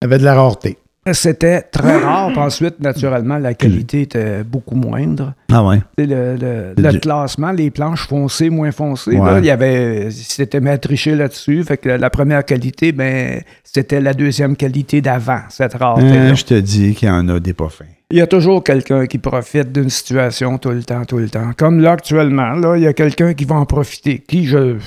y 0.01 0.05
avait 0.05 0.17
de 0.19 0.23
la 0.23 0.35
rareté. 0.35 0.77
C'était 1.11 1.61
très 1.63 1.97
rare. 1.97 2.29
Puis 2.29 2.39
ensuite, 2.39 2.79
naturellement, 2.79 3.37
la 3.37 3.53
qualité 3.53 4.03
était 4.03 4.41
beaucoup 4.45 4.75
moindre. 4.75 5.33
Ah 5.51 5.61
ouais. 5.61 5.81
Le, 5.97 6.05
le- 6.05 6.73
Le- 6.77 6.91
le 6.91 6.99
classement, 6.99 7.51
les 7.51 7.71
planches 7.71 8.07
foncées, 8.07 8.49
moins 8.49 8.71
foncées, 8.71 9.17
Ouais. 9.17 9.31
là, 9.33 9.39
il 9.39 9.45
y 9.45 9.49
avait, 9.51 10.11
c'était 10.11 10.61
matriché 10.61 11.13
là-dessus. 11.15 11.61
Fait 11.65 11.75
que 11.75 11.89
la, 11.89 11.97
la 11.97 12.09
première 12.09 12.45
qualité, 12.45 12.93
ben, 12.93 13.41
c'était 13.65 13.99
la 13.99 14.13
deuxième 14.13 14.55
qualité 14.55 15.01
d'avant, 15.01 15.41
cette 15.49 15.73
rareté. 15.73 16.07
Hein, 16.07 16.35
je 16.35 16.45
te 16.45 16.53
dis 16.53 16.95
qu'il 16.95 17.09
y 17.09 17.11
en 17.11 17.27
a 17.27 17.37
des 17.41 17.53
pas 17.53 17.67
fins. 17.67 17.83
Il 18.13 18.17
y 18.17 18.21
a 18.21 18.27
toujours 18.27 18.63
quelqu'un 18.63 19.07
qui 19.07 19.17
profite 19.17 19.71
d'une 19.71 19.89
situation 19.89 20.59
tout 20.59 20.69
le 20.69 20.83
temps, 20.83 21.03
tout 21.03 21.17
le 21.17 21.31
temps. 21.31 21.49
Comme 21.57 21.79
là, 21.79 21.93
actuellement, 21.93 22.51
là, 22.51 22.77
il 22.77 22.83
y 22.83 22.85
a 22.85 22.93
quelqu'un 22.93 23.33
qui 23.33 23.43
va 23.43 23.55
en 23.55 23.65
profiter. 23.65 24.19
Qui, 24.19 24.45
je... 24.45 24.77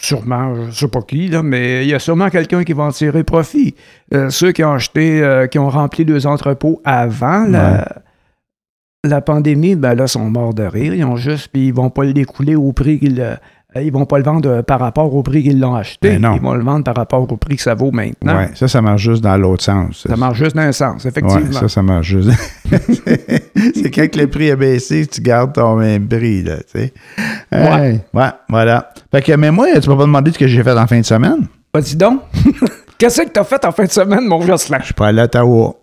Sûrement, 0.00 0.70
je 0.70 0.74
sais 0.74 0.88
pas 0.88 1.02
qui, 1.02 1.28
là, 1.28 1.42
mais 1.42 1.84
il 1.84 1.90
y 1.90 1.92
a 1.92 1.98
sûrement 1.98 2.30
quelqu'un 2.30 2.64
qui 2.64 2.72
va 2.72 2.84
en 2.84 2.92
tirer 2.92 3.24
profit. 3.24 3.74
Euh, 4.14 4.30
ceux 4.30 4.52
qui 4.52 4.64
ont 4.64 4.72
acheté, 4.72 5.22
euh, 5.22 5.46
qui 5.48 5.58
ont 5.58 5.68
rempli 5.68 6.06
deux 6.06 6.26
entrepôts 6.26 6.80
avant 6.86 7.44
la, 7.44 7.86
la 9.04 9.20
pandémie, 9.20 9.76
ben 9.76 9.94
là, 9.94 10.06
sont 10.06 10.30
morts 10.30 10.54
de 10.54 10.62
rire. 10.62 10.94
Ils 10.94 11.04
ont 11.04 11.16
juste, 11.16 11.48
puis 11.52 11.66
ils 11.66 11.74
vont 11.74 11.90
pas 11.90 12.04
l'écouler 12.04 12.56
au 12.56 12.72
prix 12.72 12.98
qu'ils... 12.98 13.38
euh, 13.76 13.82
ils 13.82 13.92
vont 13.92 14.06
pas 14.06 14.18
le 14.18 14.24
vendre 14.24 14.48
euh, 14.48 14.62
par 14.62 14.80
rapport 14.80 15.14
au 15.14 15.22
prix 15.22 15.42
qu'ils 15.42 15.60
l'ont 15.60 15.74
acheté. 15.74 16.10
Ben 16.10 16.22
non. 16.22 16.36
Ils 16.36 16.42
vont 16.42 16.54
le 16.54 16.64
vendre 16.64 16.84
par 16.84 16.96
rapport 16.96 17.30
au 17.30 17.36
prix 17.36 17.56
que 17.56 17.62
ça 17.62 17.74
vaut 17.74 17.90
maintenant. 17.90 18.36
Ouais, 18.36 18.50
ça, 18.54 18.68
ça 18.68 18.82
marche 18.82 19.02
juste 19.02 19.22
dans 19.22 19.36
l'autre 19.36 19.62
sens. 19.62 20.06
Ça 20.08 20.16
marche 20.16 20.38
juste 20.38 20.56
dans 20.56 20.62
un 20.62 20.72
sens, 20.72 21.04
effectivement. 21.04 21.46
Ouais, 21.46 21.52
ça, 21.52 21.68
ça 21.68 21.82
marche 21.82 22.06
juste. 22.06 22.30
c'est 23.74 23.90
quand 23.90 24.16
le 24.16 24.26
prix 24.26 24.50
a 24.50 24.56
baissé, 24.56 25.06
tu 25.06 25.20
gardes 25.20 25.52
ton 25.52 25.76
même 25.76 26.08
prix, 26.08 26.42
là, 26.42 26.56
tu 26.58 26.80
sais. 26.80 26.92
Hey, 27.52 28.00
ouais, 28.12 28.30
voilà. 28.48 28.90
Fait 29.10 29.22
que, 29.22 29.32
mais 29.32 29.50
moi, 29.50 29.68
tu 29.80 29.88
m'as 29.88 29.96
pas 29.96 30.02
demandé 30.02 30.32
ce 30.32 30.38
que 30.38 30.46
j'ai 30.46 30.62
fait 30.62 30.72
en 30.72 30.86
fin 30.86 31.00
de 31.00 31.04
semaine? 31.04 31.46
Bah, 31.72 31.80
dis 31.80 31.96
donc. 31.96 32.22
Qu'est-ce 32.98 33.22
que 33.22 33.28
t'as 33.28 33.44
fait 33.44 33.62
en 33.64 33.72
fin 33.72 33.84
de 33.84 33.90
semaine, 33.90 34.26
mon 34.26 34.40
Jocelyn? 34.40 34.78
Je 34.80 34.86
suis 34.86 34.94
pas 34.94 35.08
allé 35.08 35.20
à 35.20 35.24
Ottawa. 35.24 35.74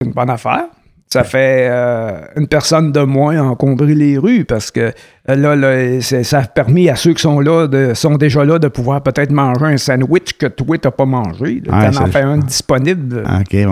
C'est 0.00 0.08
une 0.08 0.12
bonne 0.12 0.30
affaire. 0.30 0.64
Ça 1.12 1.24
fait 1.24 1.66
euh, 1.68 2.20
une 2.36 2.46
personne 2.46 2.92
de 2.92 3.00
moins 3.00 3.40
encombrer 3.40 3.94
les 3.94 4.16
rues 4.16 4.44
parce 4.44 4.70
que 4.70 4.80
euh, 4.80 4.92
là, 5.34 6.00
ça 6.00 6.38
a 6.38 6.42
permis 6.42 6.88
à 6.88 6.96
ceux 6.96 7.12
qui 7.12 7.22
sont 7.22 7.40
là, 7.40 7.66
de, 7.66 7.94
sont 7.94 8.16
déjà 8.16 8.44
là, 8.44 8.58
de 8.58 8.68
pouvoir 8.68 9.02
peut-être 9.02 9.30
manger 9.32 9.66
un 9.66 9.76
sandwich 9.76 10.34
que 10.38 10.46
toi, 10.46 10.76
t'as 10.78 10.90
pas 10.90 11.04
mangé. 11.06 11.62
Ouais, 11.66 11.90
T'en 11.90 12.02
en 12.02 12.06
fais 12.06 12.22
un 12.22 12.38
disponible. 12.38 13.22
OK, 13.26 13.52
ouais. 13.52 13.66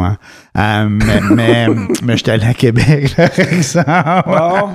Euh, 0.58 0.88
mais 0.88 1.20
mais, 1.34 1.66
mais 2.02 2.16
j'étais 2.16 2.32
allé 2.32 2.46
à 2.46 2.54
Québec, 2.54 3.14
par 3.16 3.38
exemple. 3.38 3.88
Bon. 4.26 4.68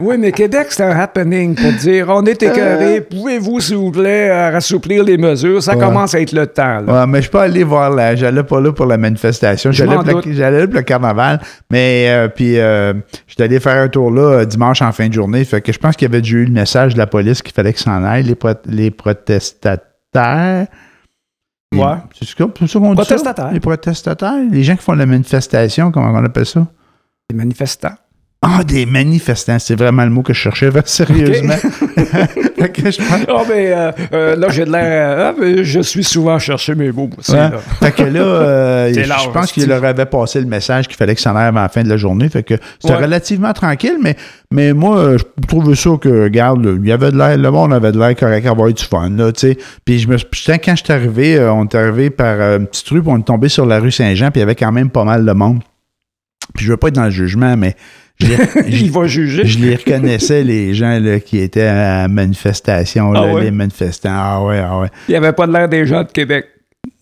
oui, 0.00 0.16
mais 0.18 0.32
Québec, 0.32 0.66
c'est 0.70 0.84
un 0.84 0.98
happening 0.98 1.54
pour 1.54 1.72
dire 1.72 2.06
on 2.08 2.24
est 2.24 2.42
écœuré, 2.42 3.00
pouvez-vous, 3.00 3.60
s'il 3.60 3.76
vous 3.76 3.90
plaît, 3.90 4.30
euh, 4.30 4.50
rassouplir 4.50 5.04
les 5.04 5.16
mesures? 5.16 5.62
Ça 5.62 5.76
Ouais. 5.76 5.84
commence 5.84 6.14
à 6.14 6.20
être 6.20 6.32
le 6.32 6.46
temps. 6.46 6.80
Là. 6.80 7.00
Ouais, 7.00 7.06
mais 7.06 7.18
je 7.18 7.22
suis 7.22 7.30
pas 7.30 7.42
allé 7.42 7.64
voir 7.64 7.90
la. 7.90 8.14
J'allais 8.16 8.42
pas 8.42 8.60
là 8.60 8.72
pour 8.72 8.86
la 8.86 8.96
manifestation. 8.96 9.72
Je 9.72 9.78
J'allais 9.78 9.96
pour, 9.96 10.04
pour 10.04 10.22
le 10.22 10.82
carnaval. 10.82 11.40
Mais 11.70 12.06
euh, 12.08 12.28
puis 12.28 12.58
euh, 12.58 12.94
j'étais 13.26 13.44
allé 13.44 13.60
faire 13.60 13.82
un 13.82 13.88
tour 13.88 14.10
là 14.10 14.22
euh, 14.22 14.44
dimanche 14.44 14.82
en 14.82 14.92
fin 14.92 15.08
de 15.08 15.12
journée. 15.12 15.44
Fait 15.44 15.60
que 15.60 15.72
je 15.76 15.80
pense 15.80 15.94
qu'il 15.96 16.06
y 16.06 16.10
avait 16.10 16.22
déjà 16.22 16.36
eu 16.38 16.44
le 16.46 16.52
message 16.52 16.94
de 16.94 16.98
la 16.98 17.06
police 17.06 17.42
qu'il 17.42 17.52
fallait 17.52 17.72
qu'ils 17.72 17.82
s'en 17.82 18.02
aillent, 18.02 18.22
les, 18.24 18.34
pro- 18.34 18.54
les 18.64 18.90
protestataires. 18.90 20.66
Ouais. 21.74 21.96
C'est 22.18 22.24
ça 22.68 22.78
qu'on 22.78 22.92
dit? 22.92 22.96
ça? 22.96 23.52
Les 23.52 23.60
protestataires. 23.60 24.34
Les 24.50 24.62
gens 24.62 24.76
qui 24.76 24.82
font 24.82 24.92
la 24.94 25.04
manifestation, 25.06 25.90
comment 25.92 26.10
on 26.10 26.24
appelle 26.24 26.46
ça? 26.46 26.66
Les 27.30 27.36
manifestants. 27.36 27.94
Ah, 28.48 28.64
des 28.64 28.86
manifestants. 28.86 29.58
C'est 29.58 29.76
vraiment 29.76 30.04
le 30.04 30.10
mot 30.10 30.22
que 30.22 30.32
je 30.32 30.38
cherchais, 30.40 30.70
sérieusement. 30.84 31.54
Que 32.72 32.90
je 32.90 32.98
pense- 32.98 33.26
Ah, 33.28 33.42
mais 33.48 33.72
euh, 33.72 33.90
euh, 34.12 34.36
là, 34.36 34.48
j'ai 34.50 34.64
de 34.64 34.70
l'air. 34.72 35.18
ah, 35.28 35.34
mais 35.38 35.64
je 35.64 35.80
suis 35.80 36.04
souvent 36.04 36.38
chercher 36.38 36.74
mes 36.74 36.92
mots 36.92 37.10
aussi. 37.18 37.32
Ouais. 37.32 37.38
là. 37.38 37.58
Fait 37.80 37.92
que 37.92 38.02
là, 38.02 38.20
euh, 38.20 38.92
je 38.94 39.30
pense 39.30 39.52
qu'il 39.52 39.66
leur 39.68 39.84
avait 39.84 40.06
passé 40.06 40.40
le 40.40 40.46
message 40.46 40.86
qu'il 40.88 40.96
fallait 40.96 41.14
qu'ils 41.14 41.22
s'en 41.22 41.34
aillent 41.36 41.46
avant 41.48 41.62
la 41.62 41.68
fin 41.68 41.82
de 41.82 41.88
la 41.88 41.96
journée. 41.96 42.28
Fait 42.28 42.42
que 42.42 42.54
c'était 42.80 42.94
Ouais. 42.94 43.02
relativement 43.04 43.52
tranquille, 43.52 43.96
mais, 44.02 44.16
mais 44.50 44.72
moi, 44.72 44.96
euh, 44.98 45.18
je 45.18 45.46
trouvais 45.46 45.74
ça 45.74 45.90
que, 46.00 46.24
regarde, 46.24 46.78
il 46.82 46.86
y 46.88 46.92
avait 46.92 47.10
de 47.10 47.18
l'air, 47.18 47.36
le 47.36 47.50
monde 47.50 47.72
avait 47.72 47.92
de 47.92 47.98
l'air 47.98 48.14
correct, 48.16 48.46
avoir 48.46 48.68
eu 48.68 48.74
du 48.74 48.84
fun, 48.84 49.10
là, 49.10 49.32
tu 49.32 49.40
sais. 49.40 49.58
Puis 49.84 49.98
je 49.98 50.08
me 50.08 50.16
quand 50.16 50.76
je 50.76 50.84
suis 50.84 50.92
arrivé, 50.92 51.36
euh, 51.36 51.52
on 51.52 51.64
est 51.64 51.74
arrivé 51.74 52.10
par 52.10 52.36
euh, 52.40 52.58
une 52.58 52.66
petite 52.66 52.88
rue, 52.88 53.00
puis 53.02 53.10
on 53.12 53.18
est 53.18 53.22
tombé 53.22 53.48
sur 53.48 53.66
la 53.66 53.78
rue 53.80 53.90
Saint-Jean, 53.90 54.30
puis 54.30 54.38
il 54.40 54.40
y 54.40 54.42
avait 54.42 54.54
quand 54.54 54.72
même 54.72 54.90
pas 54.90 55.04
mal 55.04 55.24
de 55.24 55.32
monde. 55.32 55.60
Puis 56.54 56.64
je 56.64 56.70
veux 56.70 56.76
pas 56.76 56.88
être 56.88 56.94
dans 56.94 57.04
le 57.04 57.10
jugement, 57.10 57.56
mais 57.56 57.74
Il 58.68 58.90
va 58.90 59.06
juger. 59.06 59.44
je 59.46 59.58
les 59.58 59.76
reconnaissais, 59.76 60.42
les 60.42 60.72
gens 60.74 60.98
là, 60.98 61.20
qui 61.20 61.38
étaient 61.38 61.62
à 61.62 62.02
la 62.02 62.08
manifestation, 62.08 63.12
Ah 63.14 63.26
là, 63.26 63.34
ouais? 63.34 63.44
les 63.44 63.50
manifestants. 63.50 64.08
Ah 64.12 64.42
ouais, 64.42 64.58
ah 64.58 64.78
ouais. 64.80 64.88
Il 65.08 65.12
n'y 65.12 65.16
avait 65.16 65.32
pas 65.32 65.46
de 65.46 65.52
l'air 65.52 65.68
des 65.68 65.84
gens 65.86 66.02
de 66.02 66.08
Québec. 66.10 66.46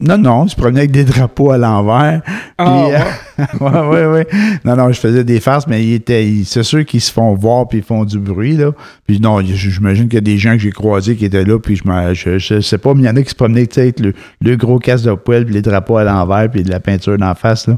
Non, 0.00 0.18
non, 0.18 0.46
je 0.48 0.57
promenais 0.57 0.81
avec 0.81 0.90
des 0.90 1.05
drapeaux 1.05 1.50
à 1.53 1.59
l'envers. 1.59 2.20
Ah, 2.59 2.64
Puis, 2.87 2.94
euh, 2.94 2.98
ouais, 3.61 3.81
ouais, 3.81 4.07
ouais. 4.07 4.27
Non, 4.64 4.77
non, 4.77 4.92
je 4.92 5.01
faisais 5.01 5.25
des 5.25 5.40
farces, 5.40 5.66
mais 5.66 5.83
il 5.85 5.94
était, 5.94 6.29
c'est 6.44 6.62
sûr 6.62 6.85
qu'ils 6.85 7.01
se 7.01 7.12
font 7.12 7.35
voir 7.35 7.66
puis 7.68 7.79
ils 7.79 7.85
font 7.85 8.05
du 8.05 8.18
bruit, 8.18 8.57
là. 8.57 8.70
Puis 9.07 9.20
non, 9.20 9.40
j'imagine 9.42 10.05
qu'il 10.05 10.14
y 10.14 10.18
a 10.18 10.20
des 10.20 10.38
gens 10.38 10.53
que 10.53 10.59
j'ai 10.59 10.70
croisés 10.70 11.16
qui 11.16 11.25
étaient 11.25 11.44
là, 11.44 11.59
puis 11.59 11.77
je, 11.77 11.83
me, 11.88 12.14
je, 12.14 12.38
je 12.38 12.61
sais 12.61 12.79
pas, 12.79 12.94
mais 12.94 13.03
il 13.03 13.07
y 13.07 13.09
en 13.09 13.16
a 13.16 13.23
qui 13.23 13.31
se 13.31 13.35
promenaient, 13.35 13.66
tu 13.66 13.75
sais, 13.75 13.81
avec 13.83 14.01
le, 14.01 14.12
le 14.40 14.57
gros 14.57 14.79
casque 14.79 15.05
de 15.05 15.14
poêle, 15.14 15.44
puis 15.44 15.55
les 15.55 15.62
drapeaux 15.62 15.97
à 15.97 16.05
l'envers, 16.05 16.49
puis 16.51 16.62
de 16.62 16.70
la 16.70 16.81
peinture 16.81 17.18
d'en 17.18 17.35
face, 17.35 17.66
là. 17.66 17.77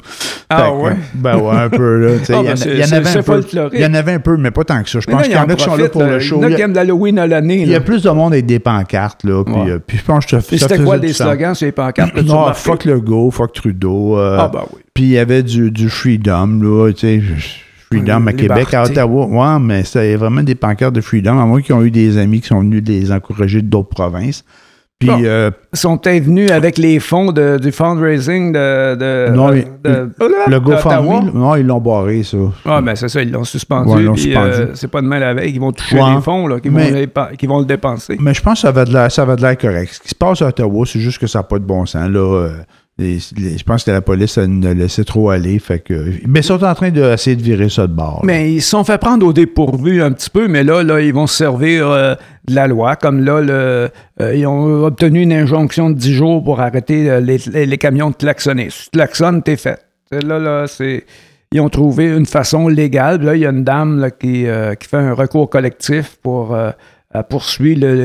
Ah, 0.50 0.68
que, 0.70 0.82
ouais? 0.84 0.92
Ben 1.14 1.36
ouais, 1.38 1.56
un 1.56 1.68
peu, 1.68 2.06
là. 2.06 2.12
Ah, 2.16 2.22
il 2.28 2.34
y 2.34 2.38
en 2.38 2.42
ben, 2.42 2.54
il 2.66 2.78
y 2.78 2.84
en 2.84 2.92
avait 2.92 3.16
un 3.18 3.22
peu. 3.22 3.40
Il 3.72 3.80
y 3.80 3.86
en 3.86 3.94
avait 3.94 4.12
un 4.12 4.20
peu, 4.20 4.36
mais 4.36 4.50
pas 4.50 4.64
tant 4.64 4.82
que 4.82 4.88
ça. 4.90 5.00
Je 5.00 5.06
Mais 5.08 5.14
pense 5.14 5.22
qu'il 5.24 5.32
y 5.32 5.38
en 5.38 5.48
a 5.48 5.54
qui 5.54 5.64
sont 5.64 5.76
là 5.76 5.88
pour 5.88 6.02
le 6.04 6.20
show. 6.20 6.36
Il 6.38 6.42
y 6.42 6.44
en 6.44 6.46
a 6.46 6.50
Il 6.50 6.52
y 6.52 6.56
qui 6.56 6.62
a- 6.62 6.64
aiment 6.66 6.74
l'Halloween 6.74 7.18
à 7.18 7.26
l'année. 7.26 7.62
il 7.62 7.68
y 7.68 7.74
a 7.74 7.78
là. 7.78 7.84
plus 7.84 8.02
de 8.02 8.10
monde 8.10 8.32
avec 8.32 8.46
des 8.46 8.58
pancartes, 8.58 9.24
là. 9.24 9.42
Puis, 9.44 9.54
Ouais. 9.54 9.70
euh, 9.72 9.78
puis 9.84 9.98
je 9.98 10.04
pense 10.04 10.24
que 10.26 10.38
ça, 10.40 10.46
Puis 10.46 10.58
ça 10.58 10.68
c'était 10.68 10.82
quoi 10.84 10.98
des 10.98 11.12
slogans 11.12 11.54
sur 11.54 11.66
les 11.66 11.72
pancartes? 11.72 12.14
Non, 12.22 12.52
fuck 12.54 12.84
Legault, 12.84 13.30
fuck 13.30 13.52
Trudeau. 13.52 14.18
euh, 14.18 14.36
Ah, 14.40 14.50
ben 14.52 14.62
oui. 14.72 14.80
Puis 14.96 15.04
il 15.04 15.10
y 15.10 15.18
avait 15.18 15.42
du, 15.44 15.70
du 15.70 15.88
freedom, 15.88 16.58
là, 16.62 16.90
tu 16.92 17.00
sais, 17.00 17.22
freedom 17.90 18.26
à 18.26 18.32
Liberté. 18.32 18.46
Québec, 18.64 18.74
à 18.74 18.82
Ottawa. 18.84 19.26
Ouais, 19.26 19.60
mais 19.60 19.84
c'était 19.84 20.16
vraiment 20.16 20.42
des 20.42 20.54
pancartes 20.56 20.94
de 20.94 21.00
freedom, 21.00 21.38
à 21.38 21.46
moins 21.46 21.60
qu'ils 21.62 21.74
ont 21.74 21.82
eu 21.82 21.90
des 21.90 22.18
amis 22.18 22.40
qui 22.40 22.48
sont 22.48 22.60
venus 22.60 22.82
les 22.84 23.12
encourager 23.12 23.62
d'autres 23.62 23.90
provinces. 23.90 24.44
Puis, 24.98 25.10
Bon. 25.10 25.20
euh, 25.22 25.50
Ils 25.74 25.78
sont 25.78 26.00
venus 26.02 26.50
avec 26.50 26.78
les 26.78 26.98
fonds 27.00 27.30
de- 27.30 27.58
du 27.58 27.70
fundraising 27.70 28.50
de, 28.52 28.94
de, 28.94 29.30
Non, 29.34 29.50
de- 29.50 29.64
le 29.84 30.58
d'Ottawa. 30.58 30.58
GoFundMe, 31.20 31.38
non, 31.38 31.54
ils 31.56 31.66
l'ont 31.66 31.82
barré, 31.82 32.22
ça. 32.22 32.38
Ah, 32.64 32.80
ben 32.80 32.96
c'est 32.96 33.10
ça, 33.10 33.20
ils 33.20 33.30
l'ont 33.30 33.44
suspendu. 33.44 33.92
Ouais, 33.92 34.00
ils 34.00 34.06
l'ont 34.06 34.14
puis, 34.14 34.22
suspendu. 34.22 34.50
euh, 34.54 34.66
c'est 34.72 34.90
pas 34.90 35.02
demain 35.02 35.18
la 35.18 35.34
veille 35.34 35.52
qu'ils 35.52 35.60
vont 35.60 35.72
toucher 35.72 36.00
Ouais. 36.00 36.14
les 36.14 36.22
fonds, 36.22 36.46
là, 36.46 36.58
qu'ils 36.60 36.70
Mais- 36.72 37.04
vont, 37.14 37.26
qu'ils 37.38 37.48
vont 37.50 37.58
le 37.58 37.66
dépenser. 37.66 38.16
Mais 38.18 38.32
je 38.32 38.40
pense 38.40 38.54
que 38.54 38.60
ça 38.60 38.68
avait 38.68 38.86
de 38.86 38.92
l'air, 38.94 39.12
ça 39.12 39.20
avait 39.22 39.36
de 39.36 39.42
l'air 39.42 39.58
correct. 39.58 39.92
Ce 39.92 40.00
qui 40.00 40.08
se 40.08 40.14
passe 40.14 40.40
à 40.40 40.46
Ottawa, 40.46 40.84
c'est 40.86 41.00
juste 41.00 41.18
que 41.18 41.26
ça 41.26 41.40
n'a 41.40 41.42
pas 41.42 41.58
de 41.58 41.64
bon 41.64 41.84
sens, 41.84 42.08
là. 42.08 42.18
euh, 42.18 42.48
je 42.98 43.62
pense 43.62 43.84
que 43.84 43.90
la 43.90 44.00
police 44.00 44.38
ne 44.38 44.72
laissait 44.72 45.04
trop 45.04 45.28
aller, 45.28 45.58
fait 45.58 45.80
que... 45.80 46.12
Mais 46.26 46.40
ils 46.40 46.44
sont 46.44 46.64
en 46.64 46.74
train 46.74 46.90
d'essayer 46.90 47.36
de 47.36 47.42
virer 47.42 47.68
ça 47.68 47.86
de 47.86 47.92
bord. 47.92 48.20
là. 48.22 48.26
Mais 48.26 48.52
ils 48.52 48.62
se 48.62 48.70
sont 48.70 48.84
fait 48.84 48.96
prendre 48.96 49.26
au 49.26 49.32
dépourvu 49.34 50.02
un 50.02 50.12
petit 50.12 50.30
peu, 50.30 50.48
mais 50.48 50.64
là, 50.64 50.82
là 50.82 51.00
ils 51.00 51.12
vont 51.12 51.26
se 51.26 51.36
servir 51.36 51.90
euh, 51.90 52.14
de 52.48 52.54
la 52.54 52.66
loi. 52.66 52.96
Comme 52.96 53.22
là, 53.22 53.40
le, 53.42 53.90
euh, 54.22 54.34
ils 54.34 54.46
ont 54.46 54.84
obtenu 54.84 55.20
une 55.22 55.32
injonction 55.34 55.90
de 55.90 55.94
10 55.94 56.14
jours 56.14 56.42
pour 56.42 56.60
arrêter 56.60 57.10
euh, 57.10 57.20
les, 57.20 57.36
les- 57.52 57.66
les 57.66 57.78
camions 57.78 58.08
de 58.10 58.16
klaxonner. 58.16 58.68
Si 58.70 58.84
tu 58.84 58.90
klaxonnes, 58.92 59.42
t'es 59.42 59.56
fait. 59.56 59.78
Là, 60.10 60.38
là, 60.38 60.64
c'est... 60.66 61.04
Ils 61.52 61.60
ont 61.60 61.68
trouvé 61.68 62.06
une 62.16 62.26
façon 62.26 62.66
légale. 62.66 63.22
Là, 63.22 63.34
il 63.36 63.42
y 63.42 63.46
a 63.46 63.50
une 63.50 63.62
dame 63.62 64.00
là, 64.00 64.10
qui, 64.10 64.46
qui 64.80 64.88
fait 64.88 64.96
un 64.96 65.12
recours 65.14 65.48
collectif 65.48 66.16
pour 66.22 66.56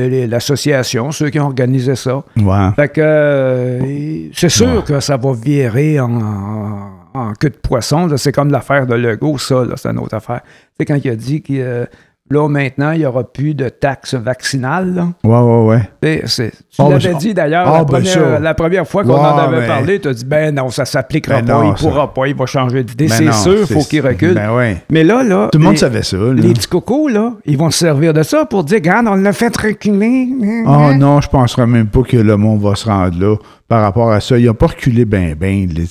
le- 0.08 0.26
l'association, 0.26 1.10
ceux 1.12 1.30
qui 1.30 1.38
ont 1.40 1.46
organisé 1.46 1.94
ça. 1.96 2.22
Ouais. 2.36 2.68
Fait 2.76 2.88
que 2.88 3.00
euh, 3.00 4.28
c'est 4.32 4.48
sûr 4.48 4.76
Ouais. 4.76 4.82
que 4.86 5.00
ça 5.00 5.16
va 5.16 5.32
virer 5.32 5.98
en, 6.00 6.10
en- 6.20 6.90
en 7.14 7.32
queue 7.34 7.50
de 7.50 7.56
poisson. 7.56 8.08
C'est 8.16 8.32
comme 8.32 8.50
l'affaire 8.50 8.86
de 8.86 8.94
Legault, 8.94 9.38
ça, 9.38 9.64
c'est 9.76 9.88
une 9.90 9.98
autre 9.98 10.14
affaire. 10.14 10.40
Sais, 10.78 10.84
quand 10.86 10.96
il 11.02 11.10
a 11.10 11.16
dit 11.16 11.42
que 11.42 11.52
euh, 11.54 11.84
là, 12.32 12.48
maintenant, 12.48 12.92
il 12.92 13.00
n'y 13.00 13.06
aura 13.06 13.24
plus 13.24 13.54
de 13.54 13.68
taxes 13.68 14.14
vaccinales. 14.14 14.94
là. 14.94 15.08
Ouais, 15.24 15.38
ouais, 15.38 15.66
ouais. 16.02 16.22
Tu 16.30 16.50
Ah, 16.78 16.84
ben, 16.84 16.90
l'avais 16.90 17.14
dit 17.14 17.34
d'ailleurs 17.34 17.68
ah, 17.68 17.78
la, 17.78 17.84
ben, 17.84 17.84
première, 18.02 18.40
la 18.40 18.54
première 18.54 18.86
fois 18.88 19.04
qu'on 19.04 19.12
Ouais, 19.14 19.18
en 19.20 19.38
avait 19.38 19.66
parlé. 19.66 20.00
Tu 20.00 20.08
as 20.08 20.14
dit, 20.14 20.24
ben 20.24 20.54
non, 20.54 20.70
ça 20.70 20.84
s'appliquera 20.84 21.40
Ben 21.42 21.46
pas, 21.46 21.52
non, 21.52 21.64
il 21.64 21.70
ne 21.70 21.74
pourra 21.76 22.12
pas, 22.12 22.26
il 22.28 22.34
va 22.34 22.46
changer 22.46 22.82
d'idée. 22.82 23.06
Ben 23.08 23.14
c'est 23.14 23.32
sûr, 23.32 23.68
faut 23.68 23.84
qu'il 23.84 24.00
recule. 24.06 24.40
Ouais. 24.56 24.78
Mais 24.90 25.04
là, 25.04 25.22
là. 25.22 25.48
Tout 25.52 25.58
le 25.58 25.64
monde 25.64 25.74
les- 25.74 25.78
savait 25.78 26.02
ça, 26.02 26.16
là. 26.16 26.32
Les 26.34 26.52
petits 26.54 26.68
cocos, 26.68 27.08
là, 27.08 27.32
ils 27.44 27.56
vont 27.58 27.70
se 27.70 27.78
servir 27.80 28.12
de 28.14 28.22
ça 28.22 28.44
pour 28.46 28.64
dire, 28.64 28.76
regarde, 28.78 29.06
on 29.08 29.14
l'a 29.16 29.32
fait 29.32 29.54
reculer. 29.56 30.28
Oh 30.66 30.92
non, 30.96 31.20
je 31.20 31.28
penserais 31.28 31.66
même 31.66 31.86
pas 31.88 32.02
que 32.02 32.16
le 32.16 32.36
monde 32.36 32.60
va 32.62 32.74
se 32.74 32.86
rendre 32.88 33.18
là 33.20 33.36
par 33.68 33.82
rapport 33.82 34.10
à 34.10 34.20
ça. 34.20 34.38
Il 34.38 34.46
n'a 34.46 34.54
pas 34.54 34.66
reculé 34.68 35.04
ben 35.04 35.34
ben. 35.34 35.68
là. 35.68 35.82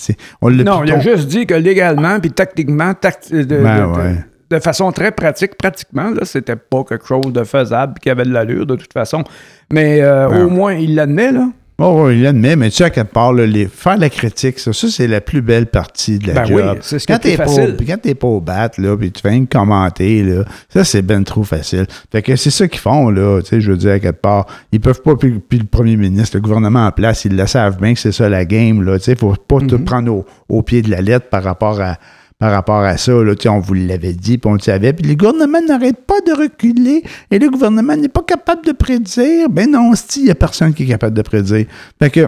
On 0.42 0.50
Non, 0.50 0.84
il 0.84 0.92
a 0.92 1.00
juste 1.00 1.28
dit 1.28 1.46
que 1.46 1.54
légalement, 1.54 2.20
puis 2.20 2.32
tactiquement, 2.32 2.94
tact- 2.94 3.32
de, 3.32 3.44
Ben 3.44 3.88
de- 3.92 3.98
ouais. 3.98 4.16
De 4.52 4.60
façon 4.60 4.92
très 4.92 5.12
pratique, 5.12 5.56
pratiquement, 5.58 6.10
là, 6.12 6.26
c'était 6.26 6.56
pas 6.58 6.84
quelque 6.84 7.08
chose 7.08 7.32
de 7.34 7.44
faisable 7.44 7.96
qui 8.02 8.10
avait 8.10 8.26
de 8.26 8.32
l'allure, 8.34 8.66
de 8.66 8.76
toute 8.76 8.94
façon. 8.94 9.24
Mais 9.72 10.02
euh, 10.02 10.46
au 10.46 10.50
moins, 10.50 10.74
il 10.74 10.96
l'admet, 10.96 11.32
là. 11.32 11.48
Oh, 11.84 12.04
oui, 12.06 12.20
il 12.20 12.28
admet, 12.28 12.56
mais 12.56 12.70
tu 12.70 12.76
sais, 12.76 12.84
à 12.84 12.90
quelque 12.92 13.12
part, 13.12 13.34
là, 13.34 13.48
les, 13.48 13.66
faire 13.66 13.98
la 13.98 14.10
critique, 14.12 14.60
ça, 14.60 14.72
ça 14.72 14.88
c'est 14.88 15.08
la 15.08 15.20
plus 15.20 15.42
belle 15.42 15.66
partie 15.66 16.20
de 16.20 16.28
la 16.28 16.34
Ben 16.34 16.46
job. 16.46 16.58
oui, 16.74 16.78
c'est 16.82 17.00
ce 17.00 17.08
quand 17.08 17.18
t'es 17.18 17.38
pas, 17.38 17.46
quand 17.48 17.98
t'es 18.00 18.14
pas 18.14 18.28
au 18.28 18.40
bat, 18.40 18.70
là, 18.78 18.96
puis 18.96 19.12
tu 19.12 19.20
fais 19.20 19.36
une 19.36 19.48
commenter, 19.48 20.22
là, 20.22 20.44
ça, 20.70 20.84
c'est 20.84 21.02
ben 21.02 21.24
trop 21.24 21.44
facile. 21.44 21.88
Fait 22.12 22.22
que 22.22 22.36
c'est 22.36 22.52
ça 22.52 22.68
qu'ils 22.68 22.80
font, 22.82 23.10
là, 23.10 23.42
tu 23.42 23.48
sais, 23.48 23.62
je 23.62 23.72
veux 23.72 23.78
dire, 23.78 23.94
à 23.94 24.00
quelque 24.00 24.22
part. 24.22 24.46
Ils 24.72 24.80
peuvent 24.80 25.02
pas, 25.02 25.16
puis, 25.16 25.40
puis 25.40 25.58
le 25.58 25.66
premier 25.66 25.96
ministre, 25.98 26.38
le 26.38 26.42
gouvernement 26.42 26.86
en 26.86 26.92
place, 26.92 27.26
ils 27.26 27.36
le 27.36 27.48
savent 27.48 27.80
bien 27.82 27.96
que 27.96 28.00
c'est 28.00 28.12
ça 28.12 28.30
la 28.30 28.46
game, 28.46 28.84
là, 28.84 29.00
tu 29.00 29.06
sais, 29.06 29.16
faut 29.16 29.34
pas 29.34 29.56
Mhm. 29.56 29.68
te 29.68 29.76
prendre 29.78 30.14
au, 30.14 30.26
au 30.50 30.62
pied 30.62 30.84
de 30.84 30.92
la 30.92 31.02
lettre 31.02 31.30
par 31.30 31.42
rapport 31.44 31.82
à 31.82 31.98
par 32.42 32.52
rapport 32.52 32.80
à 32.82 32.98
ça, 32.98 33.12
là, 33.12 33.36
on 33.50 33.60
vous 33.60 33.76
l'avait 33.76 34.14
dit, 34.14 34.40
puis 34.40 34.50
on 34.50 34.56
le 34.56 34.60
savait, 34.60 34.94
puis 34.94 35.08
le 35.08 35.14
gouvernement 35.14 35.62
n'arrête 35.62 36.08
pas 36.08 36.22
de 36.22 36.32
reculer, 36.32 37.04
et 37.30 37.38
le 37.38 37.48
gouvernement 37.52 37.96
n'est 37.96 38.10
pas 38.10 38.24
capable 38.24 38.66
de 38.66 38.72
prédire. 38.72 39.48
Ben 39.48 39.70
non, 39.70 39.92
il 40.16 40.24
n'y 40.24 40.32
a 40.32 40.34
personne 40.34 40.74
qui 40.74 40.82
est 40.82 40.88
capable 40.88 41.16
de 41.16 41.22
prédire. 41.22 41.68
Fait 42.00 42.10
que, 42.10 42.28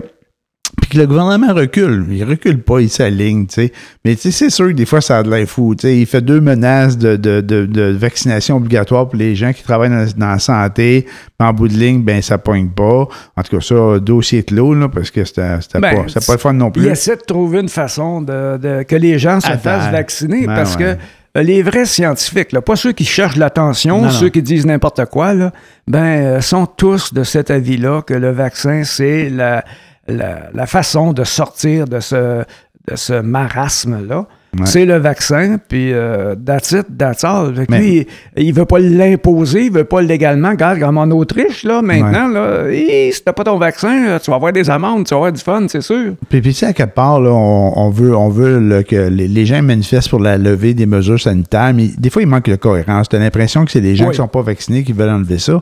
puis 0.81 0.89
que 0.89 0.97
le 0.97 1.05
gouvernement 1.07 1.53
recule. 1.53 2.05
Il 2.09 2.23
recule 2.23 2.61
pas, 2.61 2.79
il 2.81 2.89
s'aligne, 2.89 3.45
tu 3.45 3.53
sais. 3.55 3.73
Mais 4.03 4.15
tu 4.15 4.21
sais, 4.23 4.31
c'est 4.31 4.49
sûr 4.49 4.67
que 4.67 4.73
des 4.73 4.85
fois, 4.85 5.01
ça 5.01 5.19
a 5.19 5.23
de 5.23 5.29
l'air 5.29 5.47
fou. 5.47 5.75
Tu 5.75 5.81
sais, 5.87 5.97
il 5.97 6.05
fait 6.05 6.21
deux 6.21 6.41
menaces 6.41 6.97
de, 6.97 7.15
de, 7.15 7.41
de, 7.41 7.65
de 7.65 7.83
vaccination 7.91 8.57
obligatoire 8.57 9.07
pour 9.07 9.15
les 9.17 9.35
gens 9.35 9.53
qui 9.53 9.63
travaillent 9.63 9.89
dans, 9.91 10.05
dans 10.17 10.29
la 10.31 10.39
santé. 10.39 11.05
Puis 11.05 11.47
en 11.47 11.53
bout 11.53 11.67
de 11.67 11.73
ligne, 11.73 12.01
ben 12.01 12.21
ça 12.21 12.37
pogne 12.37 12.69
pas. 12.69 13.07
En 13.35 13.43
tout 13.43 13.55
cas, 13.57 13.61
ça, 13.61 13.99
dossier 13.99 14.43
clos, 14.43 14.73
là, 14.73 14.89
parce 14.89 15.11
que 15.11 15.23
c'était 15.23 15.41
Ben, 15.79 16.05
pas, 16.05 16.19
pas 16.25 16.33
le 16.33 16.39
fun 16.39 16.53
non 16.53 16.71
Il 16.75 16.81
plus. 16.81 16.87
essaie 16.91 17.15
de 17.15 17.21
trouver 17.21 17.59
une 17.59 17.69
façon 17.69 18.21
de, 18.21 18.83
que 18.83 18.95
les 18.95 19.19
gens 19.19 19.39
se 19.39 19.47
Attends. 19.47 19.59
fassent 19.59 19.91
vacciner 19.91 20.47
Ben 20.47 20.55
parce 20.55 20.75
ouais. 20.75 20.95
que 20.95 21.39
euh, 21.39 21.41
les 21.43 21.63
vrais 21.63 21.85
scientifiques, 21.85 22.51
là, 22.51 22.61
pas 22.61 22.75
ceux 22.75 22.91
qui 22.91 23.05
cherchent 23.05 23.37
l'attention, 23.37 24.09
ceux 24.09 24.25
non. 24.25 24.31
qui 24.31 24.41
disent 24.43 24.65
n'importe 24.67 25.05
quoi, 25.05 25.33
là, 25.33 25.51
ben, 25.87 25.99
euh, 26.03 26.41
sont 26.41 26.65
tous 26.67 27.13
de 27.13 27.23
cet 27.23 27.49
avis-là 27.51 28.01
que 28.03 28.13
le 28.13 28.31
vaccin, 28.31 28.83
c'est 28.83 29.29
la, 29.29 29.63
la, 30.07 30.49
la 30.53 30.65
façon 30.65 31.13
de 31.13 31.23
sortir 31.23 31.87
de 31.87 31.99
ce, 31.99 32.43
de 32.89 32.95
ce 32.95 33.21
marasme-là. 33.21 34.25
Ouais. 34.59 34.67
C'est 34.67 34.85
le 34.85 34.97
vaccin, 34.97 35.57
puis 35.67 35.91
euh, 35.93 36.35
that's 36.35 36.73
it, 36.73 36.85
that's 36.95 37.23
all. 37.23 37.55
Fait 37.55 37.65
que 37.65 37.71
Mais- 37.71 37.79
lui, 37.79 38.07
il, 38.37 38.43
il 38.43 38.53
veut 38.53 38.65
pas 38.65 38.77
l'imposer, 38.77 39.65
il 39.65 39.71
veut 39.71 39.83
pas 39.83 39.99
légalement. 40.03 40.51
Regarde, 40.51 40.79
comme 40.79 40.99
en 40.99 41.05
Autriche, 41.09 41.63
là, 41.63 41.81
maintenant, 41.81 42.27
là, 42.27 42.71
hi, 42.71 43.11
si 43.11 43.23
t'as 43.23 43.33
pas 43.33 43.43
ton 43.45 43.57
vaccin, 43.57 44.05
là, 44.09 44.19
tu 44.19 44.29
vas 44.29 44.35
avoir 44.35 44.53
des 44.53 44.69
amendes, 44.69 45.05
tu 45.07 45.09
vas 45.15 45.15
avoir 45.17 45.31
du 45.31 45.41
fun, 45.41 45.65
c'est 45.69 45.81
sûr. 45.81 46.13
Puis, 46.29 46.39
puis 46.41 46.51
tu 46.51 46.59
sais, 46.59 46.67
à 46.67 46.73
quelque 46.73 46.93
part, 46.93 47.19
là, 47.19 47.31
on, 47.31 47.73
on 47.75 47.89
veut, 47.89 48.15
on 48.15 48.29
veut 48.29 48.59
là, 48.59 48.83
que 48.83 48.95
les, 49.07 49.27
les 49.27 49.45
gens 49.47 49.63
manifestent 49.63 50.09
pour 50.11 50.19
la 50.19 50.37
levée 50.37 50.75
des 50.75 50.85
mesures 50.85 51.19
sanitaires, 51.19 51.73
mais 51.73 51.87
des 51.97 52.11
fois, 52.11 52.21
il 52.21 52.27
manque 52.27 52.45
de 52.47 52.55
cohérence. 52.55 53.09
Tu 53.09 53.15
as 53.15 53.19
l'impression 53.19 53.65
que 53.65 53.71
c'est 53.71 53.81
les 53.81 53.95
gens 53.95 54.05
Oui. 54.05 54.11
qui 54.11 54.17
sont 54.17 54.27
pas 54.27 54.43
vaccinés 54.43 54.83
qui 54.83 54.93
veulent 54.93 55.09
enlever 55.09 55.39
ça. 55.39 55.61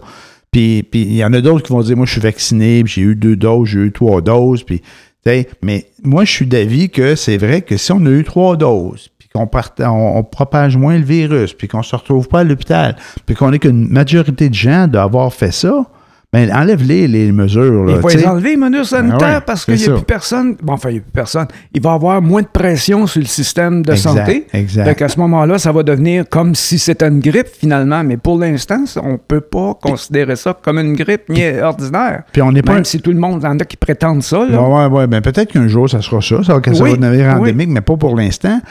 Puis 0.52 0.86
il 0.94 1.16
y 1.16 1.24
en 1.24 1.32
a 1.34 1.42
d'autres 1.42 1.64
qui 1.64 1.72
vont 1.72 1.82
dire, 1.82 1.96
moi, 1.96 2.06
je 2.06 2.12
suis 2.12 2.22
vacciné, 2.22 2.84
j'ai 2.86 3.02
eu 3.02 3.16
deux 3.16 3.36
doses, 3.36 3.70
j'ai 3.70 3.80
eu 3.80 3.92
trois 3.92 4.22
doses, 4.22 4.64
puis... 4.64 4.82
Mais 5.62 5.86
moi, 6.04 6.26
je 6.26 6.32
suis 6.32 6.48
d'avis 6.48 6.90
que 6.90 7.16
c'est 7.16 7.38
vrai 7.38 7.62
que 7.62 7.78
si 7.78 7.92
on 7.92 8.04
a 8.06 8.10
eu 8.10 8.24
trois 8.24 8.58
doses, 8.58 9.10
puis 9.20 9.30
qu'on 9.30 9.48
on, 9.86 10.24
propage 10.24 10.78
moins 10.78 10.98
le 10.98 11.04
virus, 11.04 11.54
puis 11.54 11.68
qu'on 11.68 11.84
se 11.84 11.96
retrouve 11.96 12.28
pas 12.28 12.40
à 12.40 12.44
l'hôpital, 12.44 12.96
puis 13.26 13.36
qu'on 13.36 13.54
est 13.54 13.60
qu'une 13.60 13.88
majorité 13.88 14.50
de 14.50 14.56
gens 14.56 14.88
d'avoir 14.88 15.32
fait 15.32 15.52
ça, 15.52 15.86
ben 16.34 16.50
enlève-les 16.56 17.10
les 17.10 17.32
mesures. 17.34 17.84
Là, 17.84 17.94
Il 17.98 18.02
faut 18.02 18.10
tu 18.10 18.16
les 18.18 18.26
enlever, 18.26 18.52
les 18.52 18.58
mesures 18.58 18.86
sanitaires, 18.86 19.18
Ah 19.22 19.34
ouais, 19.40 19.42
parce 19.46 19.66
qu'il 19.66 19.76
n'y 19.76 19.86
a 19.86 19.92
plus 19.96 20.04
personne. 20.06 20.56
Bon, 20.64 20.74
enfin, 20.74 20.90
il 20.90 20.94
n'y 20.94 21.00
a 21.00 21.02
plus 21.02 21.12
personne. 21.12 21.48
Il 21.74 21.82
va 21.82 21.92
y 21.92 21.94
avoir 21.94 22.22
moins 22.22 22.42
de 22.42 22.48
pression 22.48 23.06
sur 23.06 23.20
le 23.20 23.26
système 23.28 23.82
de 23.84 23.92
Exact, 23.92 24.18
santé. 24.18 24.48
exact. 24.54 24.86
Fait 24.86 24.96
qu'à 24.96 25.10
ce 25.10 25.20
moment-là, 25.20 25.58
ça 25.60 25.74
va 25.74 25.84
devenir 25.84 26.24
comme 26.30 26.56
si 26.56 26.80
c'était 26.80 27.10
une 27.10 27.20
grippe, 27.20 27.48
finalement. 27.60 28.02
Mais 28.06 28.16
pour 28.16 28.40
l'instant, 28.40 28.82
on 29.04 29.12
ne 29.14 29.18
peut 29.18 29.42
pas 29.42 29.74
considérer 29.82 30.38
ça 30.38 30.58
comme 30.62 30.80
une 30.80 30.94
grippe 30.94 31.28
ni 31.28 31.44
ordinaire. 31.60 32.24
Puis 32.32 32.42
on 32.42 32.54
n'est 32.54 32.62
pas 32.62 32.76
Même 32.76 32.86
si 32.86 33.02
tout 33.02 33.12
le 33.12 33.20
monde, 33.20 33.44
en 33.44 33.60
a 33.60 33.66
qui 33.66 33.76
prétendent 33.76 34.24
ça. 34.24 34.46
Là. 34.50 34.62
Ouais, 34.62 34.86
ouais. 34.86 35.08
Ben, 35.08 35.20
peut-être 35.22 35.52
qu'un 35.52 35.68
jour, 35.68 35.90
ça 35.90 36.02
sera 36.02 36.22
ça. 36.22 36.42
Ça, 36.44 36.54
va- 36.58 36.74
ça 36.74 36.84
Oui, 36.84 36.92
va 36.92 36.96
devenir 37.10 37.26
oui. 37.28 37.50
endémique, 37.50 37.70
mais 37.70 37.82
pas 37.82 37.98
pour 37.98 38.16
l'instant. 38.16 38.62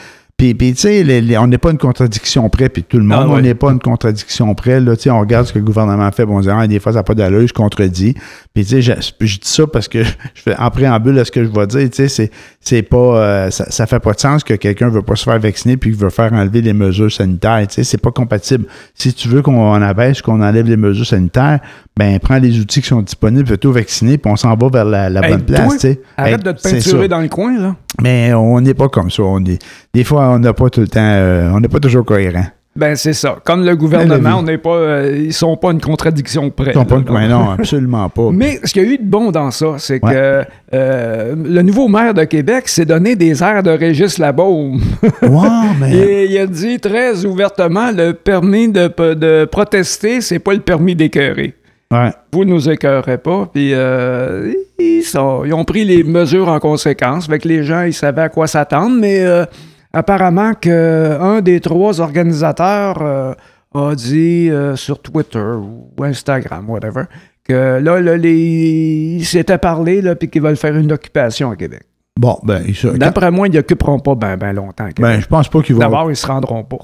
Puis, 0.41 0.55
puis, 0.55 0.73
tu 0.73 0.79
sais, 0.79 1.37
on 1.37 1.45
n'est 1.45 1.59
pas 1.59 1.69
une 1.69 1.77
contradiction 1.77 2.49
près, 2.49 2.67
puis 2.67 2.81
tout 2.81 2.97
le 2.97 3.03
monde, 3.03 3.27
Ah, 3.27 3.29
on 3.29 3.39
n'est 3.39 3.53
pas 3.53 3.69
une 3.69 3.79
contradiction 3.79 4.55
près. 4.55 4.79
Là, 4.79 4.95
tu 4.95 5.03
sais, 5.03 5.11
on 5.11 5.19
regarde 5.19 5.45
ce 5.45 5.53
que 5.53 5.59
le 5.59 5.65
gouvernement 5.65 6.11
fait, 6.11 6.25
bon, 6.25 6.37
on 6.37 6.39
dit, 6.39 6.49
ah, 6.49 6.65
des 6.65 6.79
fois, 6.79 6.93
ça 6.93 6.97
n'a 6.97 7.03
pas 7.03 7.13
d'allure, 7.13 7.47
je 7.47 7.53
contredis. 7.53 8.15
Puis, 8.51 8.65
tu 8.65 8.81
sais, 8.81 8.81
je, 8.81 8.91
je 9.19 9.37
dis 9.37 9.47
ça 9.47 9.67
parce 9.67 9.87
que 9.87 10.03
je 10.33 10.41
fais 10.41 10.57
en 10.57 10.71
préambule 10.71 11.19
à 11.19 11.25
ce 11.25 11.31
que 11.31 11.43
je 11.43 11.47
vais 11.47 11.67
dire, 11.67 11.87
tu 11.91 12.09
sais, 12.09 12.31
c'est, 12.59 12.81
pas, 12.81 12.97
euh, 12.97 13.51
ça, 13.51 13.69
ça 13.69 13.85
fait 13.85 13.99
pas 13.99 14.13
de 14.13 14.19
sens 14.19 14.43
que 14.43 14.55
quelqu'un 14.55 14.89
veut 14.89 15.03
pas 15.03 15.15
se 15.15 15.25
faire 15.25 15.37
vacciner 15.37 15.77
puis 15.77 15.91
qu'il 15.91 15.99
veut 15.99 16.09
faire 16.09 16.33
enlever 16.33 16.61
les 16.61 16.73
mesures 16.73 17.11
sanitaires, 17.11 17.67
tu 17.67 17.75
sais, 17.75 17.83
c'est 17.83 18.01
pas 18.01 18.11
compatible. 18.11 18.65
Si 18.95 19.13
tu 19.13 19.27
veux 19.27 19.43
qu'on 19.43 19.79
abaisse, 19.79 20.23
qu'on 20.23 20.41
enlève 20.41 20.65
les 20.65 20.77
mesures 20.77 21.05
sanitaires, 21.05 21.59
ben, 21.95 22.17
prends 22.17 22.39
les 22.39 22.59
outils 22.59 22.81
qui 22.81 22.87
sont 22.87 23.03
disponibles, 23.03 23.47
fais-tout 23.47 23.71
vacciner, 23.71 24.17
puis 24.17 24.31
on 24.31 24.35
s'en 24.35 24.55
va 24.55 24.69
vers 24.69 24.85
la, 24.85 25.07
la 25.07 25.21
bonne 25.21 25.43
place, 25.43 25.73
tu 25.73 25.79
sais. 25.81 26.01
Arrête 26.17 26.43
de 26.43 26.51
te 26.51 26.63
peinturer 26.63 27.07
dans 27.07 27.21
le 27.21 27.27
coin, 27.27 27.59
là. 27.59 27.75
Mais 28.01 28.33
on 28.33 28.59
n'est 28.61 28.73
pas 28.73 28.89
comme 28.89 29.09
ça. 29.11 29.23
On 29.23 29.43
est, 29.45 29.59
des 29.93 30.03
fois, 30.03 30.29
on 30.29 30.39
n'a 30.39 30.53
pas 30.53 30.69
tout 30.69 30.81
le 30.81 30.87
temps, 30.87 30.99
euh, 31.01 31.51
on 31.53 31.59
n'est 31.59 31.67
pas 31.67 31.79
toujours 31.79 32.05
cohérent. 32.05 32.45
Ben, 32.73 32.95
c'est 32.95 33.11
ça. 33.11 33.35
Comme 33.43 33.65
le 33.65 33.75
gouvernement, 33.75 34.29
vie. 34.29 34.35
on 34.39 34.43
n'est 34.43 34.57
pas. 34.57 34.69
euh, 34.75 35.23
ils 35.25 35.33
sont 35.33 35.57
pas 35.57 35.71
une 35.71 35.81
contradiction 35.81 36.49
près. 36.49 36.71
Ils 36.71 36.73
sont 36.73 36.85
pas 36.85 36.99
une- 36.99 37.27
non, 37.29 37.49
absolument 37.59 38.07
pas. 38.07 38.29
Mais 38.31 38.61
ce 38.63 38.71
qu'il 38.71 38.83
y 38.83 38.85
a 38.85 38.89
eu 38.93 38.97
de 38.97 39.03
bon 39.03 39.29
dans 39.29 39.51
ça, 39.51 39.75
c'est 39.77 40.01
Ouais. 40.01 40.13
que 40.13 40.43
euh, 40.73 41.35
le 41.35 41.61
nouveau 41.63 41.89
maire 41.89 42.13
de 42.13 42.23
Québec 42.23 42.69
s'est 42.69 42.85
donné 42.85 43.17
des 43.17 43.43
airs 43.43 43.61
de 43.61 43.71
Régis 43.71 44.17
Labaume. 44.17 44.79
Wow, 45.21 45.41
mais 45.81 45.93
Et 45.97 46.31
il 46.31 46.37
a 46.37 46.45
dit 46.47 46.79
très 46.79 47.25
ouvertement 47.25 47.91
le 47.91 48.13
permis 48.13 48.69
de, 48.69 48.87
de 49.15 49.43
protester, 49.43 50.21
c'est 50.21 50.39
pas 50.39 50.53
le 50.53 50.61
permis 50.61 50.95
d'écœurer. 50.95 51.53
Ouais. 51.91 52.11
Vous 52.33 52.45
nous 52.45 52.69
écœurez 52.69 53.17
pas. 53.17 53.49
Puis 53.53 53.71
euh, 53.73 54.53
ils, 54.79 55.03
sont- 55.03 55.43
ils 55.45 55.53
ont 55.53 55.65
pris 55.65 55.85
les 55.85 56.03
mesures 56.03 56.47
en 56.49 56.59
conséquence. 56.59 57.27
Avec 57.29 57.45
les 57.45 57.63
gens, 57.63 57.83
ils 57.83 57.93
savaient 57.93 58.21
à 58.23 58.29
quoi 58.29 58.47
s'attendre, 58.47 58.97
mais 58.99 59.21
euh, 59.23 59.45
apparemment 59.93 60.53
que 60.53 61.17
un 61.19 61.41
des 61.41 61.59
trois 61.59 61.99
organisateurs 62.01 63.01
euh, 63.01 63.33
a 63.73 63.95
dit 63.95 64.49
sur 64.75 65.01
Twitter 65.01 65.39
ou 65.39 65.91
Instagram, 66.03 66.69
whatever, 66.69 67.03
que 67.45 67.79
là, 67.79 67.99
là, 68.01 68.17
les, 68.17 69.15
ils 69.19 69.25
s'étaient 69.25 69.57
parlé 69.57 70.01
là, 70.01 70.15
puis 70.15 70.29
qu'ils 70.29 70.41
veulent 70.41 70.57
faire 70.57 70.75
une 70.75 70.91
occupation 70.91 71.51
à 71.51 71.55
Québec. 71.55 71.83
Bon, 72.19 72.37
ben, 72.43 72.61
D'après 72.95 73.31
moi, 73.31 73.47
ils 73.47 73.53
n'occuperont 73.55 73.99
pas 73.99 74.15
ben, 74.15 74.35
ben 74.35 74.51
longtemps 74.53 74.83
à 74.85 74.91
Québec. 74.91 75.01
ben, 75.15 75.21
je 75.21 75.27
pense 75.27 75.47
pas 75.47 75.61
qu'ils 75.61 75.75
vont. 75.75 75.79
D'abord, 75.79 76.11
ils 76.11 76.15
se 76.17 76.27
rendront 76.27 76.63
pas. 76.63 76.79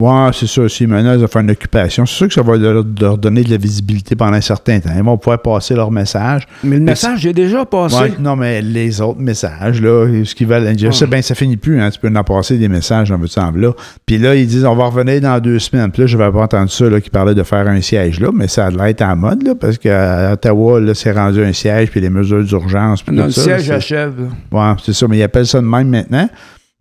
Ouais, 0.00 0.30
c'est 0.32 0.46
ça. 0.46 0.68
S'ils 0.68 0.88
menacent 0.88 1.20
de 1.20 1.26
faire 1.26 1.42
une 1.42 1.50
occupation, 1.50 2.06
c'est 2.06 2.14
sûr 2.14 2.28
que 2.28 2.34
ça 2.34 2.42
va 2.42 2.56
leur, 2.56 2.84
leur 3.00 3.18
donner 3.18 3.42
de 3.44 3.50
la 3.50 3.58
visibilité 3.58 4.16
pendant 4.16 4.32
un 4.38 4.40
certain 4.40 4.80
temps. 4.80 4.90
Ils 4.96 5.02
vont 5.02 5.18
pouvoir 5.18 5.42
passer 5.42 5.74
leur 5.74 5.90
message. 5.90 6.48
Mais 6.64 6.76
le 6.78 6.82
message 6.84 7.26
est 7.26 7.32
déjà 7.34 7.64
passé. 7.66 7.96
Ouais, 7.96 8.12
non, 8.18 8.34
mais 8.34 8.62
les 8.62 9.00
autres 9.00 9.20
messages, 9.20 9.80
là, 9.82 10.06
ce 10.24 10.34
qu'ils 10.34 10.46
veulent, 10.46 10.74
je 10.78 10.90
sais 10.90 11.06
bien, 11.06 11.20
ça 11.20 11.34
finit 11.34 11.56
plus, 11.58 11.80
hein, 11.80 11.90
tu 11.90 12.00
peux 12.00 12.08
en 12.16 12.24
passer 12.24 12.56
des 12.56 12.68
messages 12.68 13.10
dans 13.10 13.18
votre 13.18 13.32
semble 13.32 13.60
là. 13.60 13.72
Puis 14.06 14.16
là, 14.18 14.34
ils 14.34 14.46
disent, 14.46 14.64
on 14.64 14.74
va 14.74 14.86
revenir 14.86 15.20
dans 15.20 15.38
deux 15.38 15.58
semaines. 15.58 15.90
Puis 15.90 16.02
là, 16.02 16.06
je 16.06 16.16
n'avais 16.16 16.32
pas 16.32 16.42
entendu 16.44 16.70
ça, 16.72 16.88
là, 16.88 17.00
qui 17.00 17.10
parlait 17.10 17.34
de 17.34 17.42
faire 17.42 17.68
un 17.68 17.80
siège, 17.82 18.20
là, 18.20 18.30
mais 18.32 18.48
ça 18.48 18.66
a 18.66 18.70
l'air 18.70 18.84
être 18.86 19.02
en 19.02 19.16
mode, 19.16 19.42
là, 19.42 19.54
parce 19.54 19.76
qu'à 19.76 20.32
Ottawa, 20.32 20.80
là, 20.80 20.94
c'est 20.94 21.12
rendu 21.12 21.44
un 21.44 21.52
siège, 21.52 21.90
puis 21.90 22.00
les 22.00 22.10
mesures 22.10 22.42
d'urgence, 22.42 23.04
Non, 23.10 23.26
le 23.26 23.30
ça, 23.30 23.42
siège 23.42 23.66
c'est- 23.66 23.72
achève. 23.72 24.14
là. 24.50 24.70
Ouais, 24.70 24.76
c'est 24.82 24.94
ça, 24.94 25.06
mais 25.08 25.18
ils 25.18 25.22
appellent 25.22 25.46
ça 25.46 25.60
de 25.60 25.66
même 25.66 25.88
maintenant. 25.88 26.28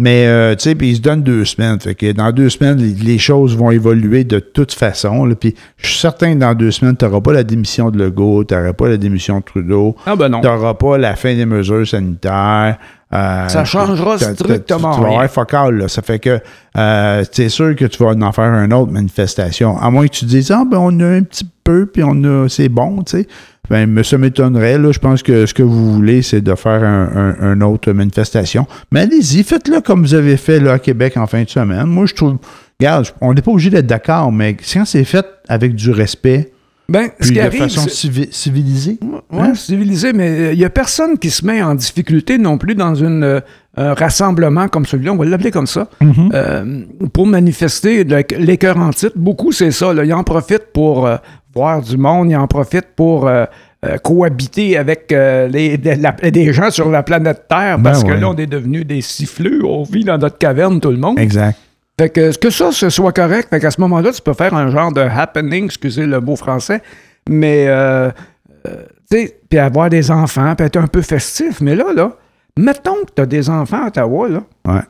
Mais, 0.02 0.28
euh, 0.28 0.56
tu 0.56 0.64
sais, 0.64 0.76
puis 0.76 0.92
ils 0.92 0.96
se 0.98 1.02
donnent 1.02 1.24
deux 1.24 1.44
semaines. 1.46 1.80
Fait 1.80 1.94
que 1.96 2.12
dans 2.14 2.32
deux 2.32 2.50
semaines, 2.50 2.78
les, 2.78 2.94
les 2.94 3.18
choses 3.18 3.56
vont 3.58 3.70
évoluer 3.72 4.24
de 4.24 4.40
toute 4.40 4.72
façon. 4.74 5.26
là. 5.26 5.36
Puis 5.36 5.56
je 5.78 5.88
suis 5.88 6.00
certain 6.00 6.34
que 6.34 6.40
dans 6.40 6.54
deux 6.56 6.72
semaines, 6.72 6.96
tu 6.96 7.06
n'auras 7.06 7.20
pas 7.22 7.34
la 7.34 7.44
démission 7.44 7.92
de 7.92 7.98
Legault, 8.04 8.44
tu 8.46 8.54
n'auras 8.54 8.74
pas 8.74 8.88
la 8.90 8.98
démission 8.98 9.40
de 9.40 9.44
Trudeau, 9.44 9.96
Ah 10.06 10.16
ben 10.16 10.30
non. 10.30 10.42
tu 10.42 10.48
n'auras 10.48 10.74
pas 10.76 10.98
la 10.98 11.16
fin 11.16 11.36
des 11.36 11.46
mesures 11.46 11.86
sanitaires. 11.88 12.78
euh, 13.14 13.48
Ça 13.50 13.66
changera 13.66 14.18
strictement 14.18 14.96
Tu 14.96 15.02
vas 15.02 15.08
avoir 15.08 15.30
fuck 15.30 15.54
all, 15.54 15.76
là. 15.78 15.88
Ça 15.88 16.02
fait 16.02 16.20
que 16.20 16.40
euh, 16.78 17.24
c'est 17.32 17.50
sûr 17.50 17.76
que 17.76 17.86
tu 17.86 18.02
vas 18.04 18.12
en 18.12 18.32
faire 18.32 18.46
une 18.54 18.74
autre 18.74 18.92
manifestation. 18.92 19.78
À 19.78 19.90
moins 19.90 20.08
que 20.08 20.14
tu 20.14 20.26
dises, 20.26 20.52
ah, 20.52 20.64
ben 20.70 20.78
on 20.78 20.98
a 21.02 21.06
un 21.08 21.24
petit 21.24 21.48
peu, 21.64 21.86
puis 21.88 22.04
on 22.06 22.24
a, 22.24 22.48
c'est 22.48 22.70
bon, 22.70 23.04
tu 23.04 23.18
sais. 23.18 23.28
Ben, 23.70 24.04
ça 24.04 24.18
m'étonnerait, 24.18 24.78
là. 24.78 24.92
Je 24.92 25.00
pense 25.00 25.22
que 25.24 25.46
ce 25.46 25.54
que 25.54 25.64
vous 25.64 25.94
voulez, 25.94 26.22
c'est 26.22 26.42
de 26.42 26.56
faire 26.56 26.84
un, 26.84 27.36
un- 27.40 27.52
un 27.52 27.62
autre 27.62 27.92
manifestation. 27.92 28.66
Mais 28.92 29.02
allez-y, 29.02 29.44
faites-le 29.44 29.82
comme 29.82 30.02
vous 30.02 30.14
avez 30.16 30.38
fait, 30.38 30.60
là, 30.60 30.74
à 30.74 30.80
Québec 30.80 31.18
en 31.18 31.28
fin 31.28 31.44
de 31.44 31.50
semaine. 31.50 31.86
Moi, 31.86 32.06
je 32.08 32.16
trouve, 32.16 32.38
regarde, 32.80 33.08
on 33.22 33.34
n'est 33.34 33.42
pas 33.42 33.52
obligé 33.52 33.70
d'être 33.70 33.88
d'accord, 33.88 34.32
mais 34.32 34.56
quand 34.74 34.86
c'est 34.86 35.04
fait 35.04 35.26
avec 35.48 35.76
du 35.76 35.92
respect, 35.92 36.52
Ben, 36.88 37.10
ce 37.20 37.28
puis 37.28 37.30
qui 37.30 37.36
de 37.36 37.42
arrive, 37.42 37.60
façon 37.62 37.86
civi- 37.88 38.30
civilisée, 38.32 38.98
Ouais, 39.32 39.42
Hein? 39.42 39.54
civilisé, 39.54 40.12
mais 40.14 40.54
il 40.54 40.58
n'y 40.58 40.66
a 40.66 40.72
personne 40.72 41.20
qui 41.20 41.30
se 41.30 41.46
met 41.46 41.62
en 41.62 41.76
difficulté 41.76 42.40
non 42.40 42.58
plus 42.58 42.74
dans 42.74 42.96
une, 42.96 43.24
euh, 43.24 43.40
un 43.80 43.94
rassemblement 43.94 44.68
comme 44.68 44.86
celui-là, 44.86 45.14
on 45.14 45.16
va 45.16 45.26
l'appeler 45.26 45.52
comme 45.52 45.68
ça, 45.68 45.88
Mm-hmm. 46.02 46.30
euh, 46.34 46.82
pour 47.14 47.26
manifester 47.28 48.04
l'écœur 48.38 48.78
en 48.78 48.90
titre. 48.92 49.14
Beaucoup, 49.16 49.52
c'est 49.52 49.72
ça. 49.72 49.94
Là. 49.94 50.04
Ils 50.06 50.14
en 50.14 50.24
profitent 50.24 50.72
pour 50.74 51.08
euh, 51.08 51.16
voir 51.56 51.82
du 51.82 51.98
monde, 51.98 52.30
ils 52.30 52.36
en 52.36 52.48
profitent 52.48 52.94
pour 52.96 53.28
euh, 53.28 53.46
cohabiter 54.04 54.78
avec 54.78 55.10
les, 55.12 55.78
de 55.78 55.92
la- 56.02 56.30
des 56.32 56.52
gens 56.52 56.70
sur 56.70 56.90
la 56.92 57.02
planète 57.04 57.46
Terre, 57.48 57.78
Ben 57.80 57.92
parce 57.92 58.04
que 58.04 58.12
là, 58.12 58.30
on 58.30 58.36
est 58.36 58.46
devenus 58.48 58.86
des 58.86 59.02
siffleux, 59.02 59.64
on 59.66 59.84
vit 59.84 60.04
dans 60.04 60.18
notre 60.18 60.38
caverne, 60.38 60.80
tout 60.82 60.92
le 60.92 60.98
monde. 60.98 61.18
exact. 61.18 61.58
Fait 62.00 62.10
que, 62.10 62.38
que 62.38 62.50
ça, 62.50 62.72
ce 62.72 62.90
soit 62.90 63.12
correct, 63.12 63.48
fait 63.50 63.60
qu'à 63.60 63.72
ce 63.72 63.82
moment-là, 63.82 64.12
tu 64.14 64.22
peux 64.22 64.34
faire 64.34 64.54
un 64.54 64.70
genre 64.70 64.92
de 64.94 65.02
happening, 65.02 65.66
excusez 65.66 66.06
le 66.06 66.20
mot 66.22 66.36
français, 66.38 66.82
mais 67.30 67.68
Tu 68.66 69.18
sais, 69.18 69.38
puis 69.50 69.60
avoir 69.60 69.90
des 69.90 70.12
enfants, 70.12 70.54
puis 70.56 70.66
être 70.68 70.78
un 70.78 70.88
peu 70.88 71.02
festif. 71.02 71.62
Mais 71.62 71.76
là, 71.76 71.86
là, 71.96 72.14
mettons 72.60 72.96
que 73.06 73.12
tu 73.16 73.22
as 73.22 73.26
des 73.26 73.50
enfants 73.50 73.84
à 73.84 73.88
Ottawa, 73.88 74.30
là. 74.30 74.44
Ouais. 74.68 74.82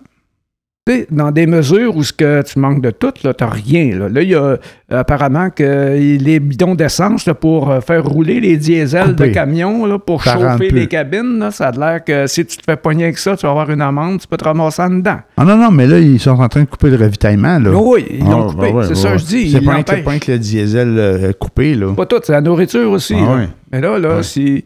Tu 0.87 1.05
dans 1.11 1.29
des 1.29 1.45
mesures 1.45 1.95
où 1.95 2.01
ce 2.03 2.11
que 2.11 2.41
tu 2.41 2.57
manques 2.57 2.81
de 2.81 2.89
tout, 2.89 3.13
là, 3.23 3.31
t'as 3.35 3.47
rien. 3.49 3.95
Là, 3.95 4.09
Là, 4.09 4.23
il 4.23 4.29
y 4.29 4.33
a 4.33 4.41
euh, 4.41 4.57
apparemment 4.89 5.51
que 5.51 5.93
les 5.95 6.39
bidons 6.39 6.73
d'essence 6.73 7.29
pour 7.39 7.69
euh, 7.69 7.79
faire 7.79 8.03
rouler 8.03 8.39
les 8.39 8.57
diesels 8.57 9.09
Coupé. 9.09 9.27
de 9.27 9.33
camions, 9.33 9.85
là, 9.85 9.99
pour 9.99 10.23
Ça 10.23 10.33
chauffer 10.33 10.69
les 10.71 10.87
cabines, 10.87 11.37
là, 11.37 11.51
ça 11.51 11.67
a 11.67 11.71
l'air 11.73 12.03
que 12.03 12.25
si 12.25 12.43
tu 12.43 12.57
te 12.57 12.63
fais 12.63 12.75
pogner 12.75 13.03
avec 13.03 13.19
ça, 13.19 13.37
tu 13.37 13.43
vas 13.45 13.51
avoir 13.51 13.69
une 13.69 13.81
amende, 13.81 14.19
tu 14.19 14.27
peux 14.27 14.37
te 14.37 14.45
ramasser 14.45 14.81
en 14.81 14.89
dedans. 14.89 15.19
Ah 15.37 15.45
non, 15.45 15.57
non, 15.57 15.69
mais 15.69 15.85
là, 15.85 15.99
ils 15.99 16.19
sont 16.19 16.31
en 16.31 16.49
train 16.49 16.61
de 16.63 16.69
couper 16.69 16.89
le 16.89 16.97
ravitaillement. 16.97 17.59
Là. 17.59 17.69
Oui, 17.71 18.05
ils 18.09 18.19
l'ont 18.25 18.47
Ah, 18.47 18.51
coupé. 18.51 18.67
ben 18.71 18.75
ouais, 18.77 18.85
c'est 18.87 18.95
ça, 18.95 19.11
ouais. 19.11 19.19
je 19.19 19.25
dis. 19.25 19.51
C'est 19.51 19.61
pas 19.61 19.83
que, 19.83 20.01
pas 20.03 20.17
que 20.17 20.31
le 20.31 20.39
diesel 20.39 20.95
euh, 20.97 21.33
coupé, 21.33 21.75
là. 21.75 21.93
Pas 21.93 22.07
tout, 22.07 22.19
c'est 22.23 22.31
la 22.31 22.41
nourriture 22.41 22.89
aussi. 22.89 23.13
Ah 23.15 23.21
là. 23.25 23.35
ouais. 23.35 23.49
Mais 23.71 23.81
là, 23.81 23.99
là 23.99 24.23
si, 24.23 24.65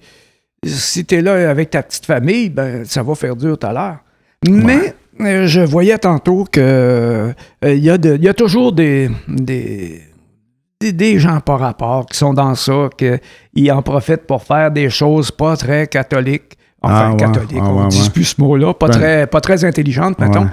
si 0.63 1.06
tu 1.06 1.15
es 1.15 1.21
là 1.21 1.49
avec 1.49 1.69
ta 1.71 1.84
petite 1.84 2.06
famille, 2.06 2.49
ben, 2.49 2.86
ça 2.86 3.04
va 3.04 3.15
faire 3.15 3.36
dur 3.36 3.58
tout 3.58 3.67
à 3.67 3.73
l'heure. 3.73 3.97
Mais 4.49 4.93
euh, 5.21 5.47
je 5.47 5.62
voyais 5.62 5.97
tantôt 5.97 6.45
que 6.52 6.60
euh, 6.62 7.34
il 7.63 7.80
y, 7.84 7.89
a 7.89 7.97
de- 7.97 8.15
il 8.15 8.23
y 8.23 8.30
a 8.30 8.34
toujours 8.34 8.73
des, 8.73 9.10
des, 9.28 10.02
des, 10.82 10.91
des 10.91 11.19
gens 11.19 11.39
par 11.39 11.60
rapport 11.60 12.06
qui 12.06 12.17
sont 12.17 12.34
dans 12.34 12.56
ça, 12.56 12.89
qu'ils 12.97 13.71
en 13.71 13.82
profitent 13.82 14.28
pour 14.28 14.43
faire 14.43 14.71
des 14.71 14.89
choses 14.89 15.32
pas 15.32 15.56
très 15.56 15.88
catholiques. 15.88 16.58
Enfin, 16.82 16.95
Ah 17.08 17.12
ouais, 17.12 17.17
catholiques, 17.17 17.60
ah 17.62 17.69
on 17.69 17.84
ne 17.86 17.89
dit 17.89 18.02
ouais. 18.02 18.10
plus 18.10 18.26
ce 18.26 18.41
mot-là, 18.41 18.73
pas, 18.73 18.88
Ben- 18.88 18.93
très, 18.93 19.28
pas 19.28 19.39
très 19.39 19.63
intelligentes, 19.63 20.19
mettons. 20.19 20.47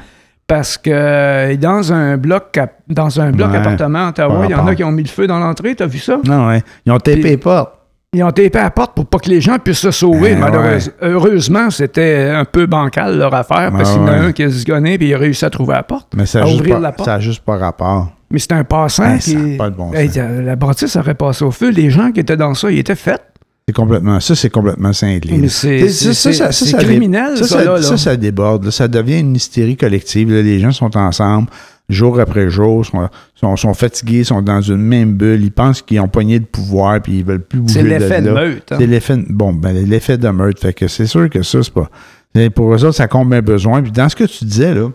Parce 0.46 0.77
que 0.79 0.90
euh, 0.92 1.57
dans 1.57 1.92
un 1.92 2.16
bloc, 2.16 2.59
dans 2.88 3.20
un 3.20 3.31
bloc 3.33 3.51
Ouais. 3.51 3.57
appartement 3.59 4.07
à 4.07 4.09
Ottawa, 4.11 4.44
il 4.46 4.51
y 4.51 4.55
en 4.55 4.66
a 4.66 4.75
qui 4.75 4.83
ont 4.85 4.90
mis 4.92 5.03
le 5.05 5.09
feu 5.09 5.27
dans 5.29 5.38
l'entrée, 5.40 5.75
t'as 5.77 5.87
vu 5.87 5.99
ça? 5.99 6.18
Non, 6.25 6.49
ouais. 6.49 6.62
Ils 6.87 6.92
ont 6.92 6.99
tapé 6.99 7.23
les 7.23 7.37
portes. 7.37 7.75
Ils 8.12 8.25
ont 8.25 8.33
tapé 8.33 8.59
à 8.59 8.62
la 8.64 8.70
porte 8.73 8.96
pour 8.96 9.07
pas 9.07 9.18
que 9.20 9.29
les 9.31 9.40
gens 9.40 9.57
puissent 9.61 9.79
se 9.79 9.92
sauver. 9.92 10.33
Eh 10.33 10.35
Malheureuse- 10.35 10.90
Heureusement, 11.01 11.70
c'était 11.70 12.29
un 12.35 12.44
peu 12.44 12.66
bancal 12.66 13.16
leur 13.16 13.33
affaire 13.33 13.70
parce 13.70 13.90
Ah 13.90 13.92
qu'il 13.92 14.03
y 14.03 14.05
en 14.05 14.09
a 14.09 14.11
ouais. 14.18 14.27
un 14.27 14.33
qui 14.33 14.42
a 14.42 14.49
zigonné 14.49 14.94
et 14.94 15.05
il 15.05 15.14
a 15.14 15.18
réussi 15.18 15.44
à 15.44 15.51
trouver 15.51 15.75
la 15.75 15.85
porte. 15.85 16.09
Mais 16.16 16.27
ça 16.27 16.42
a, 16.42 16.46
ouvrir 16.46 16.75
pas, 16.75 16.81
la 16.81 16.90
porte. 16.90 17.09
ça 17.09 17.14
a 17.14 17.20
juste 17.20 17.44
pas 17.44 17.57
rapport. 17.57 18.09
Mais 18.33 18.40
c'était 18.40 18.57
un 18.57 18.64
passant 18.64 19.05
Ben, 19.05 19.18
qui. 19.20 19.31
ça 19.31 19.38
pas 19.59 19.70
de 19.70 19.77
bon 19.77 19.92
sens. 19.92 20.16
la 20.16 20.57
bâtisse 20.57 20.96
aurait 20.96 21.14
passé 21.14 21.44
au 21.44 21.53
feu. 21.53 21.70
Les 21.70 21.88
gens 21.90 22.11
qui 22.11 22.18
étaient 22.18 22.37
dans 22.37 22.55
ça, 22.55 22.68
ils 22.73 22.81
étaient 22.81 22.96
faits. 22.96 23.23
C'est 23.70 23.76
complètement, 23.76 24.18
ça, 24.18 24.35
c'est 24.35 24.50
complètement 24.50 24.92
cinglé. 24.92 25.30
C'est- 25.48 25.88
c'est- 25.88 26.33
c'est- 26.33 26.52
c'est 26.52 26.70
criminel, 26.88 27.37
ça, 27.37 27.44
ça, 27.44 27.59
ça, 27.59 27.64
là, 27.64 27.72
là. 27.76 27.83
ça, 27.83 27.96
ça 27.96 28.16
déborde. 28.16 28.64
là. 28.64 28.70
Ça 28.72 28.88
devient 28.88 29.20
une 29.20 29.37
hystérie 29.37 29.76
collective. 29.76 30.28
Les 30.33 30.59
gens 30.59 30.72
sont 30.72 30.96
ensemble, 30.96 31.48
jour 31.88 32.18
après 32.18 32.50
jour, 32.50 32.85
sont, 32.85 33.09
sont, 33.37 33.56
sont 33.56 33.74
fatigués, 33.74 34.24
sont 34.24 34.42
dans 34.42 34.61
une 34.61 34.83
même 34.83 35.12
bulle. 35.12 35.42
Ils 35.44 35.52
pensent 35.52 35.83
qu'ils 35.83 36.00
ont 36.00 36.09
pogné 36.09 36.38
le 36.40 36.44
pouvoir 36.46 37.00
puis 37.00 37.18
ils 37.18 37.24
veulent 37.24 37.44
plus 37.44 37.61
bouger 37.61 37.74
C'est 37.74 37.85
de 37.85 37.88
l'effet 37.88 38.22
de 38.22 38.30
meute. 38.35 38.72
hein. 38.72 38.76
C'est 38.80 38.87
l'effet, 38.87 39.16
bon, 39.28 39.52
ben, 39.52 39.72
l'effet 39.87 40.18
de 40.18 40.28
meute. 40.30 40.59
Fait 40.59 40.72
que 40.72 40.88
c'est 40.88 41.06
sûr 41.06 41.30
que 41.30 41.42
ça, 41.42 41.62
c'est 41.62 41.72
pas. 41.72 41.88
c'est- 42.35 42.50
Pour 42.50 42.74
eux 42.74 42.85
autres, 42.85 42.96
ça 42.96 43.06
comble 43.06 43.35
un 43.37 43.42
besoin. 43.42 43.83
Puis 43.83 43.92
dans 43.92 44.09
ce 44.09 44.16
que 44.16 44.24
tu 44.24 44.44
disais, 44.44 44.74
là, 44.74 44.88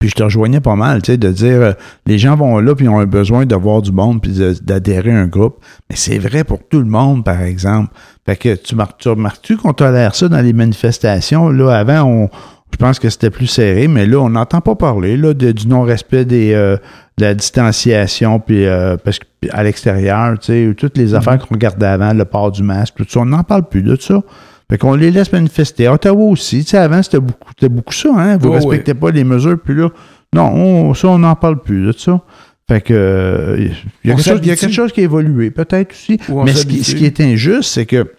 puis 0.00 0.08
je 0.08 0.14
te 0.16 0.22
rejoignais 0.24 0.60
pas 0.60 0.74
mal, 0.74 1.02
tu 1.02 1.12
sais, 1.12 1.18
de 1.18 1.30
dire 1.30 1.60
euh, 1.60 1.72
les 2.06 2.18
gens 2.18 2.34
vont 2.34 2.58
là 2.58 2.74
puis 2.74 2.86
ils 2.86 2.88
ont 2.88 2.98
un 2.98 3.06
besoin 3.06 3.46
de 3.46 3.54
voir 3.54 3.82
du 3.82 3.92
monde 3.92 4.20
puis 4.20 4.32
d'adhérer 4.62 5.12
à 5.12 5.20
un 5.20 5.26
groupe. 5.26 5.58
Mais 5.88 5.94
c'est 5.96 6.18
vrai 6.18 6.42
pour 6.42 6.58
tout 6.68 6.78
le 6.80 6.86
monde, 6.86 7.22
par 7.24 7.40
exemple. 7.42 7.92
Fait 8.26 8.34
que 8.36 8.54
tu, 8.56 8.74
mar- 8.74 8.96
tu 8.96 9.08
remarques-tu 9.10 9.56
qu'on 9.58 9.72
tolère 9.74 10.14
ça 10.14 10.28
dans 10.28 10.40
les 10.40 10.52
manifestations? 10.54 11.50
Là, 11.50 11.72
avant, 11.76 12.02
on, 12.04 12.28
je 12.72 12.76
pense 12.78 12.98
que 12.98 13.10
c'était 13.10 13.30
plus 13.30 13.46
serré, 13.46 13.88
mais 13.88 14.06
là, 14.06 14.18
on 14.18 14.30
n'entend 14.30 14.60
pas 14.62 14.74
parler 14.74 15.16
là, 15.18 15.34
de- 15.34 15.52
du 15.52 15.68
non-respect 15.68 16.24
des, 16.24 16.52
euh, 16.54 16.76
de 17.18 17.24
la 17.26 17.34
distanciation, 17.34 18.40
puis 18.40 18.64
euh, 18.66 18.96
parce 18.96 19.18
que 19.18 19.26
à 19.50 19.62
l'extérieur, 19.62 20.38
tu 20.38 20.46
sais, 20.68 20.74
toutes 20.76 20.96
les 20.96 21.14
affaires 21.14 21.38
qu'on 21.38 21.54
regardait 21.54 21.86
avant, 21.86 22.12
le 22.14 22.24
port 22.24 22.50
du 22.52 22.62
masque, 22.62 22.94
tout 22.96 23.06
ça, 23.08 23.20
on 23.20 23.26
n'en 23.26 23.42
parle 23.42 23.68
plus 23.68 23.82
de 23.82 23.96
ça. 23.96 24.22
Fait 24.70 24.78
qu'on 24.78 24.94
les 24.94 25.10
laisse 25.10 25.30
manifester. 25.32 25.88
Ottawa 25.88 26.24
aussi, 26.30 26.64
tu 26.64 26.70
sais, 26.70 26.78
avant, 26.78 27.02
c'était 27.02 27.18
beaucoup, 27.20 27.52
beaucoup 27.68 27.92
ça, 27.92 28.08
hein? 28.16 28.36
Vous 28.38 28.48
Oh, 28.48 28.52
respectez 28.52 28.94
pas 28.94 29.10
les 29.10 29.24
mesures, 29.24 29.58
puis 29.62 29.74
là, 29.74 29.88
non, 30.32 30.44
on- 30.54 30.94
ça, 30.94 31.08
on 31.08 31.18
n'en 31.18 31.34
parle 31.34 31.60
plus 31.60 31.86
de 31.86 31.92
ça. 31.92 32.20
Fait 32.68 32.80
que 32.80 32.94
euh, 32.94 33.56
il 34.04 34.08
y, 34.08 34.12
a 34.12 34.14
On 34.14 34.16
quelque 34.16 34.28
chose- 34.30 34.40
il 34.42 34.48
y 34.48 34.50
a 34.52 34.56
quelque 34.56 34.72
chose 34.74 34.92
qui 34.92 35.00
a 35.00 35.02
évolué, 35.04 35.50
peut-être 35.50 35.90
aussi. 35.90 36.20
Ou 36.28 36.44
Mais 36.44 36.54
ce 36.54 36.64
qui, 36.64 36.84
s'habitue. 36.84 36.84
ce 36.90 36.94
qui 36.96 37.04
est 37.04 37.20
injuste, 37.20 37.64
c'est 37.64 37.84
que 37.84 38.12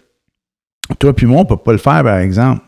toi 0.98 1.14
puis 1.14 1.24
moi, 1.26 1.40
on 1.40 1.44
peut 1.46 1.56
pas 1.56 1.72
le 1.72 1.78
faire, 1.78 2.02
par 2.04 2.18
exemple. 2.18 2.60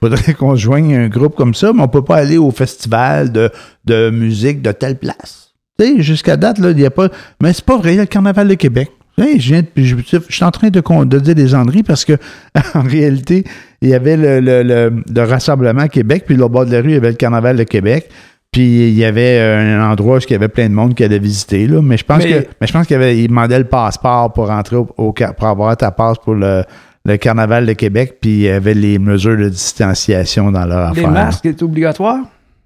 faudrait 0.00 0.34
qu'on 0.38 0.54
se 0.56 0.60
joigne 0.62 0.94
un 0.96 1.08
groupe 1.08 1.34
comme 1.36 1.54
ça, 1.54 1.72
mais 1.72 1.82
on 1.82 1.88
peut 1.88 2.02
pas 2.04 2.16
aller 2.16 2.38
au 2.38 2.50
festival 2.52 3.32
de, 3.32 3.50
de 3.84 4.10
musique 4.10 4.62
de 4.62 4.70
telle 4.72 4.96
place. 4.98 5.52
Tu 5.78 5.84
sais, 5.96 6.02
jusqu'à 6.02 6.36
date, 6.36 6.58
là, 6.58 6.70
il 6.70 6.76
n'y 6.76 6.84
a 6.84 6.90
pas. 6.90 7.08
Mais 7.42 7.52
c'est 7.52 7.64
pas 7.64 7.76
vrai, 7.76 7.94
il 7.94 7.96
y 7.96 7.98
a 7.98 8.02
le 8.02 8.06
Carnaval 8.08 8.46
de 8.46 8.54
Québec. 8.54 8.90
Je, 9.18 9.24
viens 9.36 9.62
de- 9.62 9.66
je, 9.76 9.96
je 10.06 10.34
suis 10.34 10.44
en 10.44 10.50
train 10.50 10.68
de, 10.70 10.80
de 11.04 11.18
dire 11.18 11.34
des 11.34 11.54
enneries 11.54 11.82
parce 11.82 12.04
que, 12.04 12.14
en 12.74 12.82
réalité, 12.82 13.44
il 13.80 13.90
y 13.90 13.94
avait 13.94 14.16
le, 14.16 14.40
le, 14.40 14.62
le- 14.62 15.02
le 15.12 15.22
Rassemblement 15.22 15.86
Québec, 15.88 16.24
puis 16.26 16.40
au 16.40 16.48
bord 16.48 16.66
de 16.66 16.72
la 16.72 16.80
rue, 16.80 16.88
il 16.90 16.94
y 16.94 16.96
avait 16.96 17.10
le 17.10 17.16
Carnaval 17.16 17.56
de 17.56 17.64
Québec. 17.64 18.08
Puis 18.50 18.88
il 18.88 18.94
y 18.94 19.04
avait 19.04 19.40
un 19.40 19.82
endroit 19.90 20.18
où 20.18 20.20
il 20.20 20.30
y 20.32 20.34
avait 20.34 20.48
plein 20.48 20.68
de 20.68 20.74
monde 20.74 20.94
qui 20.94 21.02
allait 21.04 21.18
visiter. 21.18 21.66
Là. 21.66 21.80
Mais 21.82 21.96
je 21.96 22.04
pense 22.04 22.22
Mais- 22.22 22.42
que 22.42 22.48
mais 22.60 22.66
je 22.66 22.72
pense 22.74 22.86
qu'il 22.86 23.00
il 23.00 23.28
demandait 23.28 23.58
le 23.58 23.64
passeport 23.64 24.30
pour 24.32 24.48
rentrer 24.48 24.76
au, 24.76 24.86
au 24.98 25.14
ca- 25.16 25.32
pour 25.32 25.46
avoir 25.48 25.74
ta 25.76 25.90
passe 25.90 26.18
pour 26.22 26.34
le, 26.34 26.62
le 27.06 27.16
Carnaval 27.16 27.64
de 27.64 27.72
Québec, 27.72 28.18
puis 28.20 28.30
il 28.30 28.40
y 28.42 28.48
avait 28.50 28.74
les 28.74 28.98
mesures 28.98 29.38
de 29.38 29.48
distanciation 29.48 30.52
dans 30.52 30.66
leur 30.66 30.92
Les 30.92 31.00
affaire. 31.00 31.10
masques 31.10 31.46
est 31.46 31.62
obligatoire? 31.62 32.18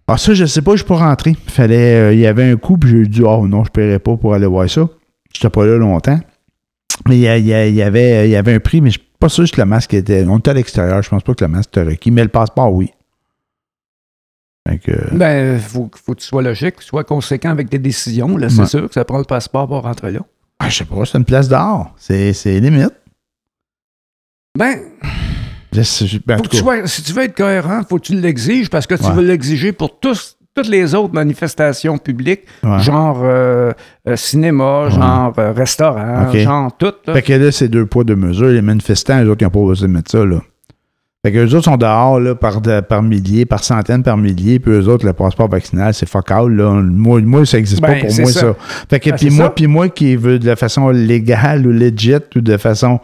Ah, 0.09 0.17
ça, 0.17 0.35
je 0.35 0.45
sais 0.45 0.63
pas, 0.63 0.73
je 0.73 0.79
suis 0.79 0.87
pas 0.87 0.97
rentré. 0.97 1.31
Il 1.47 1.51
fallait, 1.53 1.95
euh, 1.97 2.13
il 2.13 2.19
y 2.21 2.27
avait 2.27 2.51
un 2.51 2.57
coup, 2.57 2.77
puis 2.79 2.91
j'ai 2.91 3.07
dit, 3.07 3.23
oh 3.25 3.47
non, 3.49 3.65
je 3.65 3.71
paierais 3.71 3.99
pas 4.01 4.17
pour 4.17 4.35
aller 4.35 4.47
voir 4.47 4.69
ça. 4.69 4.89
J'étais 5.33 5.51
pas 5.51 5.65
là 5.67 5.77
longtemps. 5.77 6.19
Mais 7.09 7.17
il 7.17 7.21
y, 7.21 7.29
a- 7.29 7.37
il 7.39 7.47
y 7.47 7.55
a- 7.55 7.67
il 7.67 7.75
y 7.75 7.83
avait, 7.83 8.29
il 8.29 8.31
y 8.33 8.37
avait 8.37 8.55
un 8.55 8.61
prix, 8.61 8.81
mais 8.81 8.91
je 8.91 8.99
suis 8.99 9.09
pas 9.19 9.29
sûr 9.29 9.49
que 9.51 9.61
le 9.61 9.67
masque 9.67 9.95
était. 9.95 10.25
On 10.27 10.39
était 10.39 10.51
à 10.51 10.55
l'extérieur, 10.55 11.03
je 11.03 11.09
pense 11.11 11.23
pas 11.23 11.35
que 11.35 11.45
le 11.45 11.49
masque 11.51 11.71
était 11.71 11.83
requis, 11.83 12.11
mais 12.11 12.23
le 12.23 12.29
passeport, 12.29 12.73
oui. 12.73 12.91
Que, 14.85 15.15
Ben, 15.15 15.61
faut, 15.61 15.89
faut 15.95 16.15
que 16.15 16.21
tu 16.21 16.27
sois 16.27 16.43
logique, 16.43 16.77
que 16.77 16.81
tu 16.81 16.87
sois 16.89 17.05
conséquent 17.05 17.51
avec 17.51 17.71
tes 17.71 17.79
décisions. 17.79 18.37
Là, 18.37 18.49
c'est 18.49 18.61
Ouais. 18.63 18.67
sûr 18.67 18.89
que 18.89 18.95
ça 18.95 19.05
prend 19.05 19.19
le 19.19 19.25
passeport 19.25 19.69
pour 19.69 19.83
rentrer 19.83 20.11
là. 20.11 20.21
ah, 20.59 20.69
je 20.69 20.79
sais 20.79 20.85
pas, 20.85 21.05
c'est 21.05 21.19
une 21.19 21.25
place 21.25 21.49
d'or. 21.49 21.95
C'est, 21.99 22.33
c'est 22.33 22.59
limite. 22.59 22.91
Ben, 24.59 24.81
Je 25.73 25.83
sais- 25.83 26.07
je- 26.07 26.19
ben, 26.25 26.39
faut 26.39 26.43
que 26.45 26.49
tu 26.49 26.57
sois- 26.57 26.87
si 26.89 27.03
tu 27.03 27.13
veux 27.13 27.23
être 27.25 27.37
cohérent, 27.37 27.83
faut 27.89 27.99
que 27.99 28.07
tu 28.07 28.15
l'exiges 28.19 28.69
parce 28.71 28.87
que 28.87 28.95
tu 28.95 29.05
Ouais. 29.05 29.13
veux 29.13 29.23
l'exiger 29.23 29.73
pour 29.73 30.01
tous, 30.01 30.36
toutes 30.57 30.69
les 30.69 30.95
autres 30.95 31.13
manifestations 31.13 31.99
publiques, 31.99 32.41
ouais. 32.65 32.79
genre 32.81 33.21
euh, 33.23 33.73
euh, 34.09 34.17
cinéma, 34.17 34.89
genre 34.89 35.33
euh, 35.39 35.53
restaurant, 35.53 36.33
genre 36.33 36.77
tout. 36.77 36.93
là. 37.07 37.13
Fait 37.13 37.23
que 37.23 37.33
là, 37.35 37.53
c'est 37.53 37.69
deux 37.69 37.85
poids, 37.87 38.05
deux 38.05 38.17
mesures. 38.17 38.49
Les 38.49 38.63
manifestants, 38.63 39.23
eux 39.23 39.29
autres, 39.31 39.43
ils 39.43 39.45
n'ont 39.45 39.51
pas 39.51 39.61
besoin 39.69 39.89
de 39.89 39.93
mettre 39.93 40.11
ça, 40.11 40.25
là. 40.25 40.39
Fait 41.25 41.33
que 41.33 41.39
eux 41.39 41.55
autres 41.57 41.65
sont 41.65 41.77
dehors, 41.77 42.21
là, 42.21 42.35
par, 42.37 42.61
de- 42.61 42.81
par 42.81 43.03
milliers, 43.03 43.45
par 43.47 43.65
centaines, 43.65 44.03
par 44.03 44.17
milliers, 44.17 44.61
puis 44.61 44.73
eux 44.73 44.89
autres, 44.89 45.05
le 45.05 45.13
passeport 45.13 45.49
vaccinal, 45.49 45.93
c'est 45.93 46.09
fuck 46.09 46.31
là. 46.31 46.81
Moi, 46.83 47.21
moi 47.23 47.45
ça 47.45 47.57
n'existe 47.57 47.83
Ben, 47.83 47.95
pas 47.95 48.01
pour 48.01 48.11
c'est 48.13 48.23
moi, 48.23 48.31
ça. 48.33 48.41
ça. 48.41 48.55
Fait 48.89 49.01
que, 49.01 49.11
Ben, 49.11 49.17
puis 49.17 49.31
moi, 49.31 49.55
puis 49.55 49.67
moi 49.67 49.89
qui 49.89 50.15
veux 50.17 50.39
de 50.39 50.47
la 50.47 50.57
façon 50.57 50.89
légale 50.91 51.67
ou 51.67 51.73
legit 51.73 52.15
ou 52.37 52.41
de 52.41 52.57
façon 52.57 53.01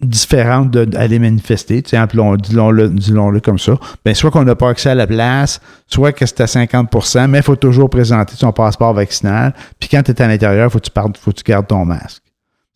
différente 0.00 0.70
d'aller 0.70 1.18
manifester, 1.18 1.82
tu 1.82 1.90
sais, 1.90 1.96
appelons- 1.96 2.36
disons-le 2.36 3.40
comme 3.40 3.58
ça, 3.58 3.74
ben 4.04 4.14
soit 4.14 4.30
qu'on 4.30 4.44
n'a 4.44 4.54
pas 4.54 4.68
accès 4.70 4.90
à 4.90 4.94
la 4.94 5.06
place, 5.06 5.60
soit 5.86 6.12
que 6.12 6.26
c'est 6.26 6.40
à 6.40 6.46
50% 6.46 7.28
mais 7.28 7.38
il 7.38 7.44
faut 7.44 7.56
toujours 7.56 7.88
présenter 7.90 8.34
son 8.36 8.52
passeport 8.52 8.92
vaccinal, 8.94 9.54
puis 9.78 9.88
quand 9.88 10.02
tu 10.02 10.10
es 10.12 10.22
à 10.22 10.28
l'intérieur, 10.28 10.66
il 10.68 10.70
faut 10.70 10.78
que 10.78 10.84
tu 10.84 10.90
partes, 10.90 11.16
faut 11.18 11.30
que 11.30 11.36
tu 11.36 11.44
gardes 11.44 11.66
ton 11.66 11.84
masque. 11.84 12.22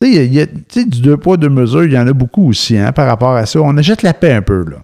Tu 0.00 0.12
sais, 0.12 0.26
il 0.26 0.35
y 0.35 0.40
a- 0.40 0.46
tu 0.46 0.54
sais, 0.68 0.85
du 0.85 1.00
deux 1.00 1.16
poids, 1.16 1.37
deux 1.37 1.48
mesures, 1.48 1.85
il 1.85 1.92
y 1.92 1.98
en 1.98 2.07
a 2.07 2.12
beaucoup 2.12 2.48
aussi, 2.48 2.76
hein, 2.76 2.92
par 2.92 3.07
rapport 3.07 3.35
à 3.35 3.46
ça. 3.46 3.61
On 3.61 3.76
achète 3.76 4.02
la 4.02 4.12
paix 4.14 4.33
un 4.33 4.42
peu, 4.42 4.64
là. 4.68 4.76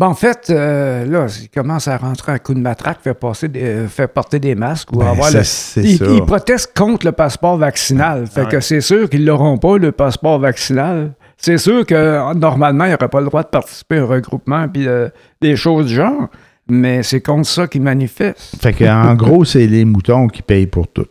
Ben, 0.00 0.06
en 0.06 0.14
fait, 0.14 0.46
euh, 0.48 1.04
là, 1.04 1.26
il 1.42 1.50
commence 1.50 1.86
à 1.86 1.98
rentrer 1.98 2.32
un 2.32 2.38
coup 2.38 2.54
de 2.54 2.58
matraque, 2.60 3.00
faire, 3.02 3.14
passer 3.16 3.48
des, 3.48 3.62
euh, 3.62 3.86
faire 3.86 4.08
porter 4.08 4.38
des 4.38 4.54
masques 4.54 4.90
ou 4.92 4.96
Ben, 5.00 5.08
avoir 5.08 5.30
le. 5.30 5.40
Ils, 5.76 5.98
ils 6.14 6.22
protestent 6.24 6.72
contre 6.74 7.04
le 7.04 7.12
passeport 7.12 7.58
vaccinal. 7.58 8.26
Fait 8.26 8.48
que 8.48 8.60
c'est 8.60 8.80
sûr 8.80 9.10
qu'ils 9.10 9.26
l'auront 9.26 9.58
pas, 9.58 9.76
le 9.76 9.92
passeport 9.92 10.38
vaccinal. 10.38 11.12
C'est 11.40 11.58
sûr 11.58 11.86
que 11.86 12.34
normalement, 12.34 12.84
il 12.84 12.90
n'aurait 12.92 13.08
pas 13.08 13.20
le 13.20 13.26
droit 13.26 13.42
de 13.42 13.48
participer 13.48 13.96
à 13.98 14.02
un 14.02 14.06
regroupement 14.06 14.68
puis 14.68 14.86
euh, 14.86 15.08
des 15.40 15.56
choses 15.56 15.86
du 15.86 15.94
genre. 15.94 16.28
Mais 16.68 17.02
c'est 17.02 17.20
contre 17.20 17.48
ça 17.48 17.66
qu'ils 17.66 17.82
manifestent. 17.82 18.56
Fait 18.60 18.72
que, 18.72 18.84
en 18.84 19.14
gros, 19.16 19.44
c'est 19.44 19.66
les 19.66 19.84
moutons 19.84 20.28
qui 20.28 20.42
payent 20.42 20.66
pour 20.66 20.86
tout. 20.86 21.06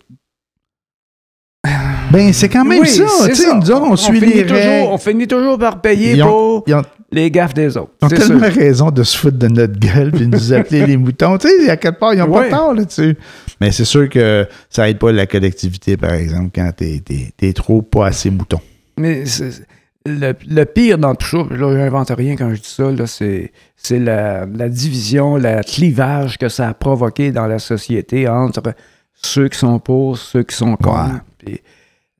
Ben, 2.11 2.33
c'est 2.33 2.49
quand 2.49 2.65
même 2.65 2.81
Oui, 2.81 2.87
ça. 2.87 3.03
c'est 3.07 3.29
Tu 3.29 3.35
sais, 3.35 3.43
ça. 3.43 3.55
nous 3.55 3.69
autres, 3.69 3.85
on, 3.85 3.95
suit 3.95 4.19
finit 4.19 4.33
les 4.33 4.41
toujours- 4.43 4.55
règles. 4.57 4.87
On 4.91 4.97
finit 4.97 5.27
toujours 5.27 5.57
par 5.59 5.79
payer 5.81 6.23
ont- 6.23 6.61
pour 6.61 6.75
ont, 6.75 6.81
les 7.11 7.29
gaffes 7.29 7.53
des 7.53 7.77
autres. 7.77 7.91
ils 8.01 8.05
ont 8.05 8.09
tellement 8.09 8.45
sûr. 8.51 8.53
raison 8.61 8.89
de 8.91 9.03
se 9.03 9.15
foutre 9.17 9.37
de 9.37 9.47
notre 9.47 9.77
gueule 9.77 10.11
puis 10.11 10.21
de 10.21 10.25
nous 10.35 10.53
appeler 10.53 10.85
les 10.87 10.97
moutons. 10.97 11.37
Tu 11.37 11.47
sais, 11.49 11.69
à 11.69 11.77
quelque 11.77 11.99
part, 11.99 12.13
ils 12.13 12.19
n'ont 12.19 12.31
pas 12.31 12.49
tort 12.49 12.73
là-dessus. 12.73 13.15
Mais 13.61 13.71
c'est 13.71 13.85
sûr 13.85 14.09
que 14.09 14.47
ça 14.69 14.89
aide 14.89 14.97
pas 14.97 15.11
la 15.11 15.27
collectivité, 15.27 15.97
par 15.97 16.13
exemple, 16.13 16.49
quand 16.55 16.71
t'es 16.75 17.03
es, 17.41 17.53
trop 17.53 17.81
pas 17.83 18.07
assez 18.07 18.29
mouton. 18.31 18.59
Mais 18.97 19.25
c'est- 19.25 19.65
le, 20.05 20.33
le 20.47 20.63
pire 20.65 20.97
dans 20.97 21.15
tout 21.15 21.27
ça, 21.27 21.55
là, 21.55 21.73
j'invente 21.73 22.09
rien 22.09 22.35
quand 22.35 22.49
je 22.53 22.61
dis 22.61 22.69
ça, 22.69 22.91
là, 22.91 23.07
c'est, 23.07 23.51
c'est 23.75 23.99
la, 23.99 24.45
la 24.45 24.69
division, 24.69 25.37
le 25.37 25.61
clivage 25.63 26.37
que 26.37 26.49
ça 26.49 26.69
a 26.69 26.73
provoqué 26.73 27.31
dans 27.31 27.47
la 27.47 27.59
société 27.59 28.27
entre 28.27 28.73
ceux 29.15 29.49
qui 29.49 29.57
sont 29.57 29.79
pour, 29.79 30.17
ceux 30.17 30.43
qui 30.43 30.55
sont 30.55 30.75
contre. 30.77 31.21
Ouais. 31.45 31.61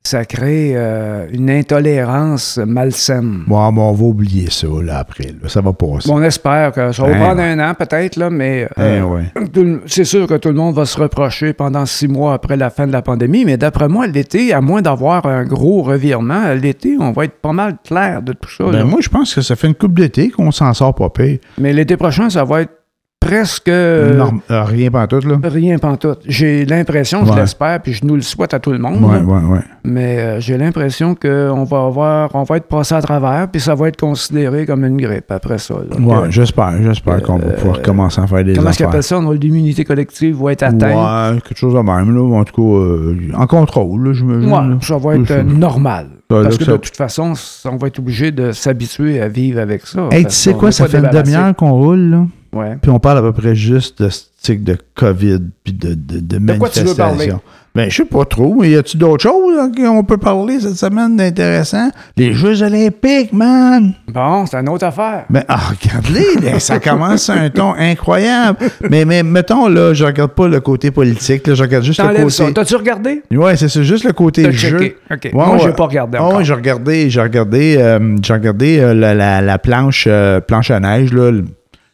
Ça 0.02 0.24
crée 0.24 0.72
euh, 0.74 1.26
une 1.30 1.50
intolérance 1.50 2.56
malsaine. 2.56 3.42
Bon, 3.46 3.70
bon, 3.70 3.90
on 3.90 3.92
va 3.92 4.04
oublier 4.04 4.48
ça, 4.50 4.66
là, 4.82 4.98
après. 5.00 5.34
là. 5.42 5.48
Ça 5.48 5.60
va 5.60 5.74
passer. 5.74 6.08
Bon, 6.08 6.16
on 6.18 6.22
espère 6.22 6.72
que 6.72 6.90
ça 6.90 7.02
va 7.02 7.10
Ben 7.12 7.18
prendre 7.18 7.40
un 7.42 7.58
an, 7.70 7.74
peut-être, 7.74 8.16
là, 8.16 8.30
mais 8.30 8.66
euh, 8.78 9.02
ouais. 9.02 9.24
le- 9.54 9.82
c'est 9.84 10.04
sûr 10.06 10.26
que 10.26 10.34
tout 10.38 10.48
le 10.48 10.54
monde 10.54 10.74
va 10.74 10.86
se 10.86 10.98
reprocher 10.98 11.52
pendant 11.52 11.84
six 11.84 12.08
mois 12.08 12.32
après 12.32 12.56
la 12.56 12.70
fin 12.70 12.86
de 12.86 12.92
la 12.92 13.02
pandémie, 13.02 13.44
mais 13.44 13.58
d'après 13.58 13.88
moi, 13.88 14.06
l'été, 14.06 14.54
à 14.54 14.62
moins 14.62 14.80
d'avoir 14.80 15.26
un 15.26 15.44
gros 15.44 15.82
revirement, 15.82 16.54
l'été, 16.54 16.96
on 16.98 17.12
va 17.12 17.26
être 17.26 17.36
pas 17.40 17.52
mal 17.52 17.76
clair 17.84 18.22
de 18.22 18.32
tout 18.32 18.50
ça. 18.50 18.64
Ben, 18.70 18.84
moi, 18.84 19.00
je 19.02 19.10
pense 19.10 19.34
que 19.34 19.42
ça 19.42 19.54
fait 19.54 19.66
une 19.66 19.74
coupe 19.74 19.98
d'été 19.98 20.30
qu'on 20.30 20.50
s'en 20.50 20.72
sort 20.72 20.94
pas 20.94 21.10
pire. 21.10 21.38
Mais 21.58 21.74
l'été 21.74 21.98
prochain, 21.98 22.30
ça 22.30 22.44
va 22.44 22.62
être 22.62 22.72
presque 23.20 23.68
Norm- 23.68 24.40
euh, 24.50 24.64
rien 24.64 24.90
pas 24.90 25.06
tout, 25.06 25.20
là. 25.20 25.36
rien 25.44 25.78
pantoute. 25.78 26.20
J'ai 26.26 26.64
l'impression, 26.64 27.24
je 27.24 27.32
l'espère, 27.34 27.80
puis 27.80 27.92
je 27.92 28.04
nous 28.04 28.16
le 28.16 28.22
souhaite 28.22 28.54
à 28.54 28.58
tout 28.58 28.72
le 28.72 28.78
monde, 28.78 29.02
Ouais, 29.04 29.18
ouais, 29.20 29.60
mais 29.84 30.18
euh, 30.18 30.40
j'ai 30.40 30.56
l'impression 30.58 31.14
qu'on 31.14 31.64
va 31.64 31.84
avoir, 31.84 32.30
on 32.34 32.42
va 32.44 32.56
être 32.56 32.66
passé 32.66 32.94
à 32.94 33.02
travers, 33.02 33.48
puis 33.48 33.60
ça 33.60 33.74
va 33.74 33.88
être 33.88 34.00
considéré 34.00 34.66
comme 34.66 34.84
une 34.84 34.96
grippe 34.96 35.30
après 35.30 35.58
ça. 35.58 35.74
Que- 35.74 36.30
j'espère, 36.30 36.72
j'espère 36.82 37.22
qu'on 37.22 37.36
va 37.36 37.50
pouvoir 37.52 37.82
commencer 37.82 38.20
à 38.20 38.26
faire 38.26 38.42
des 38.44 38.52
euh, 38.52 38.56
Comment 38.56 38.70
est-ce 38.70 38.78
affaires. 38.78 38.88
appellent 38.88 39.02
ça? 39.02 39.18
On- 39.18 39.30
L'immunité 39.30 39.84
collective 39.84 40.36
va 40.42 40.52
être 40.52 40.62
atteinte? 40.64 40.82
Ouais, 40.82 41.40
quelque 41.46 41.56
chose 41.58 41.74
de 41.74 41.78
même, 41.80 42.14
là. 42.14 42.36
En 42.40 42.44
tout 42.44 42.54
cas, 42.54 42.78
euh, 42.84 43.16
en 43.34 43.46
contrôle, 43.46 44.08
là, 44.08 44.12
j'imagine. 44.12 44.78
Ça 44.82 44.96
va 44.98 45.14
être 45.16 45.30
euh, 45.30 45.42
normal. 45.42 46.06
Parce 46.28 46.58
que 46.58 46.64
de 46.64 46.76
toute 46.76 46.96
façon, 46.96 47.34
on 47.64 47.76
va 47.76 47.86
être 47.88 47.98
obligé 47.98 48.30
de 48.32 48.52
s'habituer 48.52 49.20
à 49.20 49.28
vivre 49.28 49.60
avec 49.60 49.86
ça. 49.86 50.08
Hey, 50.10 50.24
tu 50.24 50.30
sais 50.32 50.52
qu'on 50.52 50.58
quoi, 50.60 50.72
ça 50.72 50.86
fait 50.88 50.98
une 50.98 51.10
demi-heure 51.10 51.54
qu'on 51.56 51.72
roule, 51.72 51.98
là. 52.10 52.26
Ouais. 52.52 52.76
Puis 52.82 52.90
on 52.90 52.98
parle 52.98 53.18
à 53.18 53.22
peu 53.22 53.32
près 53.32 53.54
juste 53.54 54.02
de 54.02 54.08
ce 54.08 54.22
type 54.42 54.64
de 54.64 54.76
COVID 54.94 55.38
puis 55.62 55.72
de, 55.72 55.94
de, 55.94 56.18
de 56.20 56.38
De 56.38 56.52
quoi 56.58 56.68
tu 56.68 56.80
veux 56.80 56.86
manifestations. 56.86 56.96
parler? 56.96 57.32
Ben, 57.72 57.88
je 57.88 57.96
sais 57.98 58.04
pas 58.04 58.24
trop. 58.24 58.56
mais 58.60 58.70
Y 58.70 58.76
a-tu 58.76 58.96
d'autres 58.96 59.22
choses 59.22 59.70
qu'on 59.76 60.02
peut 60.02 60.16
parler 60.16 60.58
cette 60.58 60.74
semaine 60.74 61.16
d'intéressant? 61.16 61.90
Les 62.16 62.32
Jeux 62.32 62.60
Olympiques, 62.64 63.32
man! 63.32 63.92
Bon, 64.12 64.44
c'est 64.46 64.56
une 64.56 64.68
autre 64.70 64.86
affaire. 64.86 65.26
Ben, 65.30 65.44
ah, 65.46 65.60
regarde-les, 65.70 66.40
là, 66.50 66.58
ça 66.58 66.80
commence 66.80 67.22
sur 67.26 67.34
un 67.34 67.48
ton 67.50 67.72
incroyable. 67.78 68.58
Mais, 68.90 69.04
mais 69.04 69.22
mettons, 69.22 69.68
là, 69.68 69.94
je 69.94 70.04
regarde 70.04 70.32
pas 70.32 70.48
le 70.48 70.58
côté 70.58 70.90
politique, 70.90 71.46
là, 71.46 71.54
je 71.54 71.62
regarde 71.62 71.84
juste 71.84 72.02
le 72.02 72.24
côté. 72.24 72.52
T'as-tu 72.52 72.74
regardé? 72.74 73.22
Ouais, 73.30 73.56
c'est 73.56 73.68
ça, 73.68 73.82
juste 73.84 74.02
le 74.04 74.12
côté 74.12 74.50
jeu. 74.50 74.78
checké. 74.80 74.96
OK. 75.08 75.20
Ouais, 75.26 75.30
Moi, 75.32 75.52
ouais. 75.52 75.58
j'ai 75.62 75.72
pas 75.72 75.84
regardé 75.86 76.18
encore. 76.18 76.38
ouais, 76.38 76.44
j'ai 76.44 76.54
regardé, 76.54 77.08
j'ai 77.08 77.20
regardé, 77.22 77.76
euh, 77.78 78.16
j'ai 78.20 78.32
regardé 78.32 78.80
euh, 78.80 78.94
la, 78.94 79.14
la, 79.14 79.40
la 79.40 79.58
planche, 79.58 80.06
euh, 80.08 80.40
planche 80.40 80.72
à 80.72 80.80
neige, 80.80 81.12
là. 81.12 81.30
le- 81.30 81.44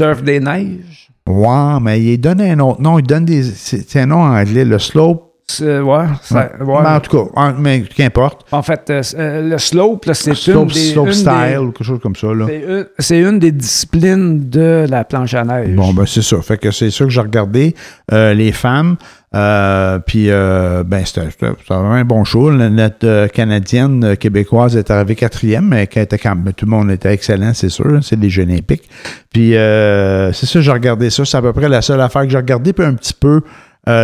Surf 0.00 0.22
des 0.22 0.40
neiges. 0.40 1.08
Ouais, 1.28 1.80
mais 1.82 2.00
il 2.02 2.18
donne 2.18 2.40
un 2.40 2.58
autre 2.60 2.80
nom. 2.80 2.98
Il 2.98 3.06
donne 3.06 3.24
des. 3.24 3.42
C'est 3.42 4.00
un 4.00 4.06
nom 4.06 4.18
en 4.22 4.36
anglais, 4.36 4.64
le 4.64 4.78
slope. 4.78 5.22
Ouais, 5.60 6.04
ça- 6.22 6.50
ouais. 6.60 6.82
Mais 6.82 6.88
en 6.88 7.00
tout 7.00 7.16
cas, 7.24 7.30
en- 7.36 7.52
mais 7.54 7.82
qu'importe. 7.82 8.44
En 8.50 8.62
fait, 8.62 8.90
euh, 8.90 9.00
euh, 9.16 9.50
le 9.50 9.58
slope, 9.58 10.04
là, 10.06 10.14
c'est 10.14 10.30
une 10.30 10.36
Slope, 10.36 10.72
des... 10.72 10.80
slope 10.92 11.06
une 11.06 11.12
style 11.12 11.32
des- 11.50 11.56
ou 11.58 11.70
quelque 11.70 11.84
chose 11.84 12.00
comme 12.02 12.16
ça. 12.16 12.26
Là. 12.34 12.46
c'est 12.48 12.56
une- 12.62 12.86
C'est 12.98 13.20
une 13.20 13.38
des 13.38 13.52
disciplines 13.52 14.48
de 14.50 14.86
la 14.90 15.04
planche 15.04 15.34
à 15.34 15.44
neige. 15.44 15.74
Bon, 15.76 15.92
ben 15.94 16.04
c'est 16.04 16.22
ça. 16.22 16.42
Fait 16.42 16.58
que 16.58 16.72
c'est 16.72 16.90
ça 16.90 17.04
que 17.04 17.10
j'ai 17.10 17.20
regardé. 17.20 17.74
euh, 18.12 18.34
les 18.34 18.50
femmes. 18.52 18.96
Euh, 19.34 19.98
puis, 19.98 20.30
euh, 20.30 20.82
ben, 20.84 21.04
c'était 21.04 21.28
vraiment 21.68 21.92
un 21.92 22.04
bon 22.04 22.24
show. 22.24 22.50
La- 22.50 22.70
Notre 22.70 23.06
euh, 23.06 23.28
Canadienne 23.28 24.04
euh, 24.04 24.14
québécoise 24.14 24.76
est 24.76 24.90
arrivée 24.90 25.14
quatrième, 25.16 25.66
mais 25.68 25.82
était 25.84 26.16
quand 26.18 26.36
tout 26.56 26.64
le 26.64 26.70
monde 26.70 26.90
était 26.90 27.12
excellent, 27.12 27.52
c'est 27.52 27.68
sûr. 27.68 27.86
hein, 27.86 28.00
c'est 28.02 28.18
les 28.18 28.30
Jeux 28.30 28.44
Olympiques. 28.44 28.88
Puis, 29.32 29.56
euh, 29.56 30.32
c'est 30.32 30.46
ça, 30.46 30.60
j'ai 30.60 30.70
regardé 30.72 31.10
ça. 31.10 31.24
C'est 31.24 31.36
à 31.36 31.42
peu 31.42 31.52
près 31.52 31.68
la 31.68 31.82
seule 31.82 32.00
affaire 32.00 32.22
que 32.22 32.30
j'ai 32.30 32.36
regardé, 32.36 32.72
puis 32.72 32.84
un 32.86 32.94
petit 32.94 33.14
peu 33.14 33.42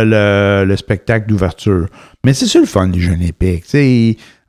le, 0.03 0.65
le 0.65 0.75
spectacle 0.77 1.27
d'ouverture. 1.27 1.87
Mais 2.25 2.33
c'est 2.33 2.45
ça 2.45 2.59
le 2.59 2.65
fun, 2.65 2.87
les 2.87 2.99
Jeux 2.99 3.13
Olympiques. 3.13 3.65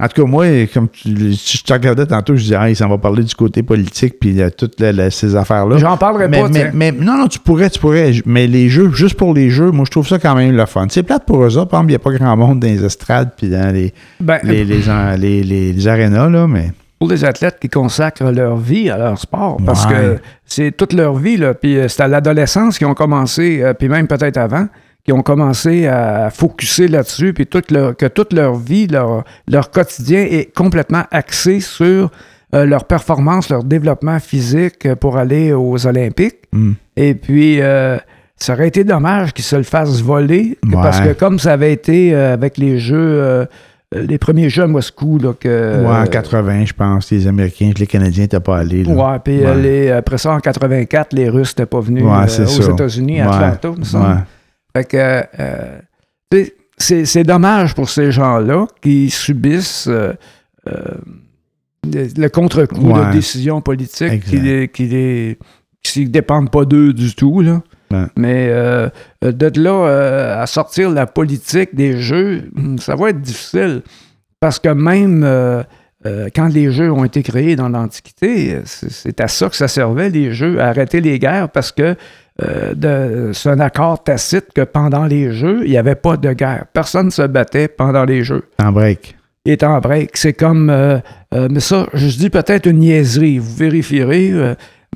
En 0.01 0.09
tout 0.09 0.23
cas, 0.23 0.29
moi, 0.29 0.47
comme 0.73 0.89
tu, 0.89 1.35
si 1.35 1.59
je 1.59 1.63
te 1.63 1.73
regardais 1.73 2.05
tantôt, 2.07 2.35
je 2.35 2.43
disais, 2.43 2.57
ah, 2.59 2.75
ça 2.75 2.89
va 2.89 2.99
parler 2.99 3.23
du 3.23 3.35
côté 3.35 3.63
politique, 3.63 4.15
puis 4.21 4.35
de 4.35 4.49
toutes 4.49 4.81
la- 4.81 5.11
ces 5.11 5.37
affaires-là. 5.37 5.77
J'en 5.79 5.97
parlerai 5.97 6.27
Mais, 6.29 6.41
pas, 6.41 6.49
mais, 6.73 6.91
non, 6.93 7.17
non, 7.17 7.29
tu 7.29 7.39
pourrais, 7.39 7.71
tu 7.71 7.79
pourrais. 7.79 8.11
Mais 8.27 8.47
les 8.49 8.69
jeux, 8.69 8.91
juste 8.93 9.15
pour 9.17 9.33
les 9.33 9.51
jeux, 9.51 9.71
moi, 9.71 9.85
je 9.87 9.93
trouve 9.93 10.07
ça 10.09 10.19
quand 10.19 10.35
même 10.35 10.57
le 10.57 10.67
fun. 10.67 10.87
C'est 10.91 11.05
plate 11.05 11.25
pour 11.25 11.45
eux 11.45 11.57
autres. 11.57 11.71
Par 11.71 11.81
exemple, 11.81 11.91
il 11.91 11.93
n'y 11.93 11.97
a 11.97 11.99
pas 12.01 12.13
grand 12.13 12.37
monde 12.37 12.61
dans 12.61 12.67
les 12.67 12.85
estrades 12.85 13.31
puis 13.37 13.49
dans 13.49 13.73
les, 13.73 13.95
Ben, 14.21 14.41
les, 14.43 14.65
les, 14.65 14.81
les, 15.17 15.43
les, 15.45 15.73
les 15.73 15.89
arénas, 15.89 16.29
là, 16.29 16.47
mais. 16.49 16.73
pour 16.99 17.09
les 17.09 17.25
athlètes 17.25 17.59
qui 17.61 17.69
consacrent 17.69 18.33
leur 18.33 18.57
vie 18.57 18.91
à 18.91 18.99
leur 18.99 19.19
sport, 19.19 19.59
parce 19.65 19.85
Ouais. 19.87 19.93
que 19.93 20.19
c'est 20.45 20.77
toute 20.77 20.93
leur 20.93 21.15
vie, 21.15 21.37
là, 21.37 21.55
puis 21.55 21.77
euh, 21.79 21.87
c'est 21.89 22.03
à 22.03 22.09
l'adolescence 22.09 22.79
qu'ils 22.79 22.87
ont 22.89 22.95
commencé, 22.95 23.61
euh, 23.63 23.75
puis 23.75 23.89
même 23.89 24.09
peut-être 24.09 24.39
avant, 24.39 24.67
qui 25.05 25.13
ont 25.13 25.23
commencé 25.23 25.87
à 25.87 26.31
focuser 26.31 26.89
là-dessus, 26.89 27.33
puis 27.35 27.47
toute 27.47 27.71
leur- 27.71 27.95
que 27.97 28.07
toute 28.07 28.33
leur 28.33 28.55
vie, 28.57 28.87
leur, 28.87 29.25
leur 29.49 29.71
quotidien 29.71 30.21
est 30.23 30.55
complètement 30.55 31.03
axé 31.11 31.61
sur 31.61 32.11
euh, 32.55 32.65
leur 32.65 32.85
performance, 32.85 33.49
leur 33.51 33.65
développement 33.65 34.19
physique 34.21 34.87
euh, 34.87 34.95
pour 34.95 35.17
aller 35.17 35.53
aux 35.53 35.87
Olympiques. 35.87 36.37
hmm. 36.53 36.73
Et 36.97 37.15
puis, 37.15 37.61
euh, 37.61 37.99
ça 38.37 38.53
aurait 38.55 38.69
été 38.69 38.85
dommage 38.85 39.33
qu'ils 39.33 39.45
se 39.45 39.57
le 39.57 39.63
fassent 39.65 40.01
voler, 40.01 40.57
Ouais. 40.65 40.73
parce 40.73 41.01
que 41.01 41.13
comme 41.13 41.39
ça 41.39 41.53
avait 41.53 41.73
été 41.73 42.15
euh, 42.15 42.33
avec 42.33 42.57
les 42.57 42.79
jeux, 42.79 43.47
les 43.93 44.19
premiers 44.19 44.49
jeux 44.49 44.63
à 44.65 44.67
Moscou, 44.67 45.19
là, 45.19 45.33
que... 45.39 45.85
ouais, 45.85 45.97
en 46.03 46.07
80, 46.07 46.65
je 46.65 46.73
pense, 46.73 47.11
les 47.13 47.27
Américains, 47.29 47.71
les 47.79 47.87
Canadiens 47.87 48.25
n'étaient 48.25 48.41
pas 48.41 48.59
allés. 48.59 48.83
Là. 48.85 48.93
Ouais, 48.95 49.19
puis 49.23 49.39
Ouais. 49.45 49.91
après 49.91 50.19
ça, 50.19 50.33
en 50.33 50.41
84, 50.41 51.13
les 51.13 51.29
Russes 51.29 51.51
n'étaient 51.57 51.67
pas 51.67 51.81
venus 51.81 52.03
Ouais, 52.05 52.41
euh, 52.41 52.45
aux. 52.47 52.73
États-Unis, 52.73 53.21
à. 53.21 53.31
Atlanta, 53.33 53.71
me 53.79 53.85
semble. 53.85 54.25
Fait 54.77 54.85
que, 54.85 55.23
euh, 55.41 55.79
c'est 56.77 57.23
dommage 57.23 57.75
pour 57.75 57.89
ces 57.89 58.11
gens-là 58.11 58.67
qui 58.83 59.09
subissent 59.09 59.87
euh, 59.89 60.13
euh, 60.67 60.73
le, 61.85 62.29
contre-coup 62.29 62.91
Ouais. 62.91 63.07
de 63.07 63.13
décisions 63.13 63.61
politiques 63.61 64.25
qui 64.25 64.39
les, 64.39 64.69
qui 64.69 64.87
les 64.87 65.39
qui 65.83 66.09
dépendent 66.09 66.51
pas 66.51 66.65
d'eux 66.65 66.93
du 66.93 67.15
tout. 67.15 67.41
Là. 67.43 67.63
Ouais. 67.91 68.07
Mais 68.17 68.49
de 69.23 69.61
là 69.61 70.41
à 70.41 70.47
sortir 70.47 70.91
la 70.91 71.07
politique 71.07 71.75
des 71.75 71.99
jeux, 71.99 72.51
hum, 72.57 72.79
ça 72.79 72.97
va 72.97 73.11
être 73.11 73.21
difficile. 73.21 73.83
Parce 74.41 74.59
que 74.59 74.71
même 74.71 75.65
quand 76.35 76.49
les 76.49 76.73
jeux 76.73 76.91
ont 76.91 77.05
été 77.05 77.23
créés 77.23 77.55
dans 77.55 77.69
l'Antiquité, 77.69 78.61
c'est 78.65 78.91
c'est 78.91 79.21
à 79.21 79.29
ça 79.29 79.49
que 79.49 79.57
ça 79.57 79.69
servait, 79.69 80.11
les 80.11 80.33
jeux, 80.33 80.61
à 80.61 80.69
arrêter 80.69 81.01
les 81.01 81.19
guerres, 81.19 81.51
parce 81.51 81.71
que 81.71 81.95
euh, 82.43 82.75
de- 82.75 83.33
c'est 83.33 83.51
un 83.51 83.61
accord 83.61 84.03
tacite 84.03 84.47
que 84.55 84.63
pendant 84.63 85.05
les 85.05 85.33
jeux, 85.33 85.61
il 85.65 85.71
n'y 85.71 85.77
avait 85.79 85.95
pas 85.95 86.17
de 86.17 86.33
guerre. 86.33 86.65
Personne 86.73 87.07
ne 87.07 87.11
se 87.11 87.23
battait 87.23 87.69
pendant 87.69 88.05
les 88.05 88.25
jeux. 88.25 88.45
En 88.63 88.73
break. 88.73 89.17
Il 89.45 89.53
est 89.53 89.63
en 89.63 89.79
break. 89.79 90.17
C'est 90.17 90.33
comme. 90.33 90.71
euh, 90.71 90.99
euh, 91.35 91.49
mais 91.51 91.61
ça, 91.61 91.87
je 91.95 92.07
dis 92.07 92.31
peut-être 92.31 92.67
une 92.67 92.79
niaiserie, 92.79 93.39
vous 93.39 93.55
vérifierez. 93.55 94.33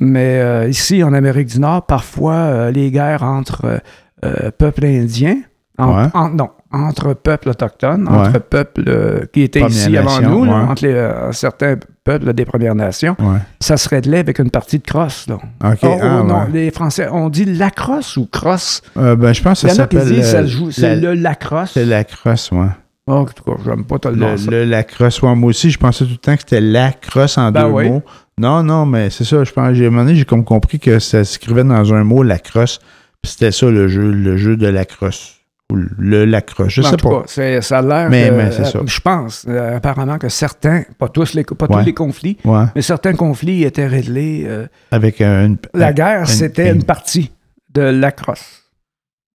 mais 0.01 0.69
ici, 0.71 1.03
en 1.03 1.13
Amérique 1.13 1.49
du 1.49 1.61
Nord, 1.61 1.85
parfois, 1.87 2.71
les 2.71 2.91
guerres 2.91 3.23
entre 3.25 3.81
peuples 4.59 4.85
indiens, 4.87 5.39
en- 5.77 5.97
Ouais. 6.05 6.09
en- 6.15 6.31
non, 6.31 6.51
entre 6.73 7.15
peuples 7.15 7.49
autochtones, 7.49 8.07
Ouais. 8.11 8.29
entre 8.29 8.41
peuples 8.41 8.85
euh, 8.89 9.21
qui 9.33 9.43
étaient 9.43 9.63
ici 9.63 9.97
avant 9.97 10.21
nous, 10.21 10.45
là, 10.45 10.67
entre 10.69 10.85
les, 10.85 10.93
euh, 10.93 11.33
certains 11.33 11.77
peuples 12.05 12.33
des 12.35 12.45
Premières 12.45 12.75
Nations, 12.75 13.17
Ouais. 13.19 13.39
ça 13.61 13.77
se 13.77 13.89
réglait 13.89 14.19
avec 14.19 14.39
une 14.39 14.51
partie 14.51 14.79
de 14.79 14.85
crosse. 14.85 15.27
Là. 15.29 15.39
Oh, 15.43 15.67
oh, 15.83 15.99
ah, 16.03 16.23
non, 16.27 16.35
ouais. 16.41 16.45
les 16.53 16.71
Français, 16.71 17.09
on 17.11 17.29
dit 17.31 17.45
lacrosse 17.47 18.17
ou 18.19 18.27
crosse? 18.27 18.83
Euh, 18.97 19.17
ben, 19.17 19.33
je 19.33 19.43
pense 19.43 19.63
que 19.63 19.69
ça 19.69 19.75
s'appelle. 19.75 20.25
ça 20.25 20.45
joue, 20.45 20.67
la- 20.67 20.73
c'est 20.73 20.97
le 20.97 21.15
lacrosse. 21.15 21.71
C'est 21.75 21.87
la 21.87 22.05
crosse, 22.05 22.51
ouais. 22.53 22.67
Oh, 23.07 23.13
en 23.13 23.25
tout 23.25 23.43
cas, 23.43 23.53
j'aime 23.65 23.85
pas 23.85 23.99
tellement 23.99 24.33
Le, 24.33 24.37
ça. 24.37 24.51
le 24.51 24.65
lacrosse. 24.65 25.23
Ouais, 25.23 25.35
moi 25.35 25.49
aussi, 25.49 25.71
je 25.71 25.79
pensais 25.79 26.05
tout 26.05 26.11
le 26.11 26.17
temps 26.19 26.35
que 26.35 26.41
c'était 26.43 26.61
la 26.61 26.93
crosse 26.93 27.39
en 27.39 27.51
Ben 27.51 27.65
deux 27.65 27.71
oui. 27.73 27.89
mots. 27.89 28.03
Non, 28.37 28.63
non, 28.63 28.85
mais 28.85 29.09
c'est 29.09 29.25
ça. 29.25 29.43
Je 29.43 29.51
pense, 29.53 29.73
j'ai, 29.73 29.85
à 29.85 29.89
un 29.89 29.91
moment 29.91 30.05
donné, 30.05 30.17
j'ai 30.17 30.27
comme 30.27 30.45
compris 30.45 30.79
que 30.79 30.99
ça 30.99 31.25
s'écrivait 31.25 31.65
dans 31.65 31.95
un 31.95 32.05
mot 32.05 32.23
la 32.23 32.39
crosse. 32.39 32.79
Puis 33.23 33.33
c'était 33.33 33.51
ça 33.51 33.67
le 33.71 33.89
jeu, 33.89 34.13
le 34.13 34.37
jeu 34.37 34.57
de 34.59 34.67
la 34.69 34.85
crosse. 34.85 35.38
Ou 35.71 35.77
le 35.99 36.25
lacrosse. 36.25 36.71
Je 36.73 36.81
En 36.81 36.85
sais 36.91 36.97
pas. 36.97 37.25
cas, 37.25 37.61
ça 37.61 37.79
a 37.79 37.83
l'air 37.83 38.09
Mais- 38.09 38.31
mais 38.31 38.51
c'est 38.51 38.63
euh, 38.63 38.65
ça. 38.65 38.81
Je 38.87 39.01
pense, 39.01 39.45
euh, 39.47 39.77
apparemment, 39.77 40.17
que 40.17 40.31
certains, 40.31 40.85
pas 40.99 41.09
tous 41.09 41.35
les, 41.35 41.45
pas 41.45 41.67
Ouais. 41.69 41.81
tous 41.81 41.85
les 41.87 41.93
conflits, 41.95 42.39
Ouais. 42.45 42.65
mais 42.75 42.81
certains 42.81 43.13
conflits 43.13 43.65
étaient 43.65 43.87
réglés. 43.87 44.45
euh, 44.47 44.67
Avec 44.91 45.21
une. 45.21 45.59
la 45.75 45.93
guerre, 45.93 46.27
c'était 46.27 46.71
une- 46.73 46.85
partie 46.85 47.31
de 47.75 47.83
la 47.83 48.13
crosse. 48.13 48.63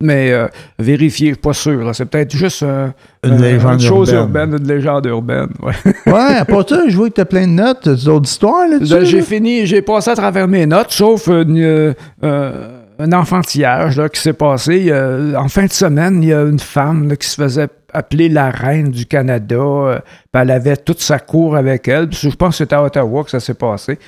Mais 0.02 0.32
euh, 0.32 0.48
vérifier, 0.80 1.28
je 1.28 1.34
suis 1.34 1.40
pas 1.40 1.52
sûr. 1.52 1.94
C'est 1.94 2.06
peut-être 2.06 2.34
juste 2.34 2.64
Une 3.22 3.78
chose 3.78 4.10
urbaine. 4.10 4.50
urbaine, 4.50 4.60
une 4.60 4.66
légende 4.66 5.06
urbaine. 5.06 5.48
ouais. 5.62 5.74
Ouais, 6.12 6.44
pas 6.44 6.64
ça, 6.66 6.88
je 6.88 6.96
vois 6.96 7.08
que 7.10 7.14
t'as 7.14 7.24
plein 7.26 7.46
de 7.46 7.52
notes, 7.52 7.88
d'autres 8.04 8.28
histoires 8.28 8.66
là-dessus. 8.68 8.92
Là, 8.94 9.04
j'ai 9.04 9.22
fini, 9.22 9.64
j'ai 9.66 9.80
passé 9.82 10.10
à 10.10 10.14
travers 10.16 10.48
mes 10.48 10.66
notes, 10.66 10.90
sauf 10.90 11.28
une, 11.28 11.94
un 13.02 13.12
enfantillage 13.12 14.00
qui 14.12 14.20
s'est 14.20 14.32
passé. 14.32 14.92
En 15.36 15.48
fin 15.48 15.66
de 15.66 15.72
semaine, 15.72 16.22
il 16.22 16.28
y 16.28 16.32
a 16.32 16.42
une 16.42 16.58
femme 16.58 17.16
qui 17.16 17.28
se 17.28 17.40
faisait 17.40 17.68
appeler 17.92 18.28
la 18.28 18.50
reine 18.50 18.90
du 18.90 19.06
Canada. 19.06 19.56
euh, 19.56 19.98
elle 20.32 20.50
avait 20.50 20.76
toute 20.76 21.00
sa 21.00 21.18
cour 21.18 21.56
avec 21.56 21.88
elle. 21.88 22.08
Je 22.12 22.30
pense 22.30 22.50
que 22.50 22.56
c'était 22.58 22.74
à 22.74 22.82
Ottawa 22.82 23.24
que 23.24 23.30
ça 23.30 23.40
s'est 23.40 23.54
passé. 23.54 23.98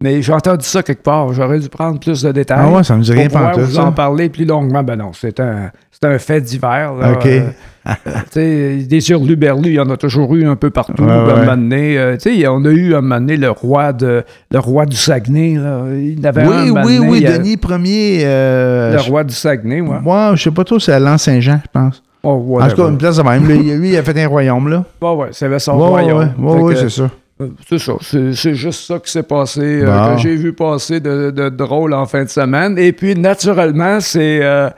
Mais 0.00 0.22
j'ai 0.22 0.32
entendu 0.32 0.64
ça 0.64 0.82
quelque 0.82 1.02
part. 1.02 1.32
J'aurais 1.32 1.58
dû 1.58 1.68
prendre 1.68 1.98
plus 1.98 2.22
de 2.22 2.30
détails. 2.30 2.58
Ah 2.62 2.68
ouais, 2.70 2.84
ça 2.84 2.96
me 2.96 3.02
dit 3.02 3.10
pour 3.10 3.18
rien 3.18 3.28
pouvoir 3.28 3.50
pantoute, 3.50 3.64
vous 3.68 3.74
ça. 3.76 3.84
en 3.84 3.92
parler 3.92 4.28
plus 4.28 4.44
longuement. 4.44 4.82
Ben 4.84 4.96
non, 4.96 5.10
c'est 5.12 5.40
un, 5.40 5.70
c'est 5.90 6.04
un 6.08 6.18
fait 6.18 6.40
divers. 6.40 6.94
là. 6.94 7.12
OK. 7.12 7.26
Euh, 7.26 7.42
tu 7.86 7.94
sais, 8.32 8.76
des 8.86 9.10
hurluberlus, 9.10 9.70
il 9.70 9.74
y 9.74 9.80
en 9.80 9.88
a 9.90 9.96
toujours 9.96 10.34
eu 10.36 10.46
un 10.46 10.56
peu 10.56 10.70
partout. 10.70 11.02
Ouais, 11.02 11.10
un 11.10 11.24
moment 11.24 11.56
donné, 11.56 11.98
euh, 11.98 12.16
on 12.48 12.64
a 12.64 12.68
eu 12.68 12.94
un 12.94 13.00
moment 13.00 13.16
donné 13.18 13.36
le 13.38 13.50
roi, 13.50 13.92
de, 13.92 14.22
le 14.50 14.58
roi 14.58 14.84
du 14.86 14.94
Saguenay. 14.96 15.54
Là. 15.54 15.84
Il 15.98 16.24
avait 16.26 16.42
un 16.42 16.48
Oui, 16.48 16.70
oui, 16.70 16.98
donné, 16.98 17.08
oui, 17.10 17.26
a- 17.26 17.38
Denis 17.38 17.56
Ier. 17.86 18.20
Euh, 18.24 18.92
Le 18.94 19.00
roi 19.00 19.24
du 19.24 19.34
Saguenay, 19.34 19.80
ouais. 19.80 20.00
Moi, 20.02 20.32
je 20.36 20.42
sais 20.44 20.50
pas 20.50 20.64
trop, 20.64 20.78
c'est 20.78 20.92
à 20.92 21.00
l'An-Saint-Jean, 21.00 21.60
je 21.64 21.70
pense. 21.72 22.02
Oh, 22.22 22.58
En 22.60 22.68
tout 22.68 22.76
cas, 22.76 22.88
une 22.88 22.98
place 22.98 23.16
de 23.16 23.22
même. 23.22 23.46
Lui, 23.46 23.88
il 23.90 23.96
a 23.96 24.02
fait 24.02 24.22
un 24.22 24.28
royaume, 24.28 24.68
là. 24.68 24.84
Ouais, 25.00 25.14
ouais, 25.14 25.28
c'est 25.32 25.58
son 25.58 25.78
Ouais, 25.80 25.88
royaume. 25.88 26.30
ouais, 26.38 26.74
que, 26.74 26.80
c'est 26.80 26.90
ça. 26.90 27.10
Euh, 27.40 27.48
C'est 27.68 27.78
ça. 27.78 27.94
C'est, 28.00 28.54
juste 28.54 28.86
ça 28.86 28.98
qui 28.98 29.10
s'est 29.10 29.22
passé, 29.22 29.82
euh, 29.82 30.14
que 30.14 30.20
j'ai 30.20 30.36
vu 30.36 30.52
passer 30.52 31.00
de, 31.00 31.30
de 31.30 31.48
drôle 31.48 31.94
en 31.94 32.06
fin 32.06 32.24
de 32.24 32.28
semaine. 32.28 32.78
Et 32.78 32.92
puis, 32.92 33.14
naturellement, 33.14 34.00
c'est. 34.00 34.40
euh, 34.42 34.68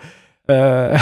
euh, 0.50 0.96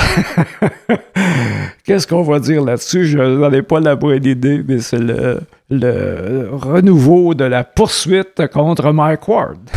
Qu'est-ce 1.84 2.06
qu'on 2.06 2.22
va 2.22 2.38
dire 2.38 2.62
là-dessus? 2.64 3.06
Je 3.06 3.18
n'en 3.18 3.50
ai 3.52 3.62
pas 3.62 3.80
la 3.80 3.96
bonne 3.96 4.24
idée, 4.24 4.62
mais 4.66 4.78
c'est 4.80 4.98
le, 4.98 5.40
le 5.70 6.48
renouveau 6.52 7.34
de 7.34 7.44
la 7.44 7.62
poursuite 7.62 8.42
contre 8.52 8.92
Mike 8.92 9.28
Ward. 9.28 9.58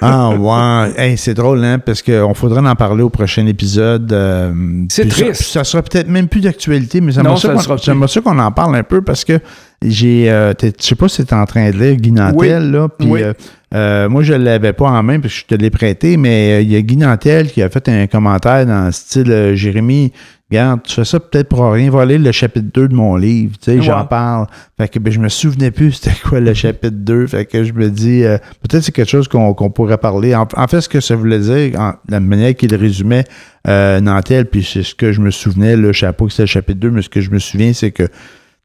Ah, 0.00 0.30
ouais. 0.30 0.92
Hey, 0.96 1.16
c'est 1.16 1.34
drôle, 1.34 1.64
hein, 1.64 1.78
parce 1.78 2.02
qu'on 2.02 2.34
faudrait 2.34 2.66
en 2.66 2.74
parler 2.74 3.02
au 3.02 3.08
prochain 3.10 3.46
épisode. 3.46 4.12
euh, 4.12 4.52
C'est 4.90 5.10
ça- 5.10 5.22
triste. 5.24 5.42
Ça, 5.44 5.64
sera 5.64 5.82
peut-être 5.82 6.08
même 6.08 6.28
plus 6.28 6.40
d'actualité, 6.40 7.00
mais 7.00 7.12
j'aimerais 7.12 7.36
ça 7.36 7.48
ça, 7.48 8.20
qu'on- 8.20 8.38
en 8.38 8.50
parle 8.52 8.76
un 8.76 8.82
peu 8.82 9.00
parce 9.02 9.24
que 9.24 9.38
j'ai. 9.82 10.30
euh, 10.30 10.52
je 10.62 10.70
sais 10.78 10.94
pas 10.94 11.08
si 11.08 11.24
tu 11.24 11.34
en 11.34 11.44
train 11.46 11.70
de 11.70 11.76
lire 11.76 11.96
Guy 11.96 12.12
Nantel, 12.12 12.70
là. 12.70 12.88
Puis 12.88 13.08
Oui. 13.08 13.22
euh, 13.22 13.32
euh, 13.74 14.08
moi, 14.08 14.22
je 14.22 14.32
ne 14.34 14.44
l'avais 14.44 14.72
pas 14.72 14.86
en 14.90 15.02
main 15.02 15.20
parce 15.20 15.32
que 15.34 15.40
je 15.40 15.46
te 15.46 15.54
l'ai 15.54 15.70
prêté, 15.70 16.16
mais 16.16 16.62
il 16.64 16.70
y 16.70 16.76
a 16.76 16.82
Guy 16.82 16.96
Nantel 16.96 17.50
qui 17.50 17.62
a 17.62 17.68
fait 17.70 17.88
un 17.88 18.06
commentaire 18.06 18.66
dans 18.66 18.86
le 18.86 18.92
style 18.92 19.52
Jérémy. 19.54 20.12
Regarde, 20.54 20.80
tu 20.84 20.94
fais 20.94 21.04
ça 21.04 21.18
peut-être 21.18 21.48
pour 21.48 21.68
rien. 21.72 21.90
Va 21.90 22.04
lire 22.06 22.20
le 22.20 22.30
chapitre 22.30 22.68
2 22.72 22.88
de 22.88 22.94
mon 22.94 23.16
livre. 23.16 23.56
Tu 23.60 23.72
sais, 23.72 23.82
j'en 23.82 24.04
parle. 24.06 24.46
Fait 24.78 24.88
que 24.88 24.98
ben, 25.00 25.12
je 25.12 25.18
me 25.18 25.28
souvenais 25.28 25.70
plus 25.72 25.92
c'était 26.00 26.14
quoi 26.28 26.38
le 26.38 26.54
chapitre 26.54 26.96
2. 26.96 27.26
Fait 27.26 27.44
que 27.44 27.64
je 27.64 27.72
me 27.72 27.90
dis, 27.90 28.22
euh, 28.24 28.38
peut-être 28.62 28.84
c'est 28.84 28.92
quelque 28.92 29.10
chose 29.10 29.26
qu'on 29.26 29.52
pourrait 29.70 29.98
parler. 29.98 30.34
En, 30.34 30.46
en 30.56 30.66
fait, 30.68 30.80
ce 30.80 30.88
que 30.88 31.00
ça 31.00 31.16
voulait 31.16 31.40
dire, 31.40 31.80
en- 31.80 31.94
la 32.08 32.20
manière 32.20 32.54
qu'il 32.54 32.74
résumait 32.74 33.24
euh, 33.66 34.00
Nantel, 34.00 34.46
puis 34.46 34.62
c'est 34.62 34.82
ce 34.84 34.94
que 34.94 35.12
je 35.12 35.20
me 35.20 35.30
souvenais, 35.32 35.76
le 35.76 35.92
chapeau 35.92 36.26
que 36.26 36.32
c'était 36.32 36.42
le 36.44 36.46
chapitre 36.48 36.78
2, 36.78 36.90
mais 36.90 37.02
ce 37.02 37.08
que 37.08 37.20
je 37.20 37.30
me 37.30 37.38
souviens, 37.40 37.72
c'est 37.72 37.90
que 37.90 38.04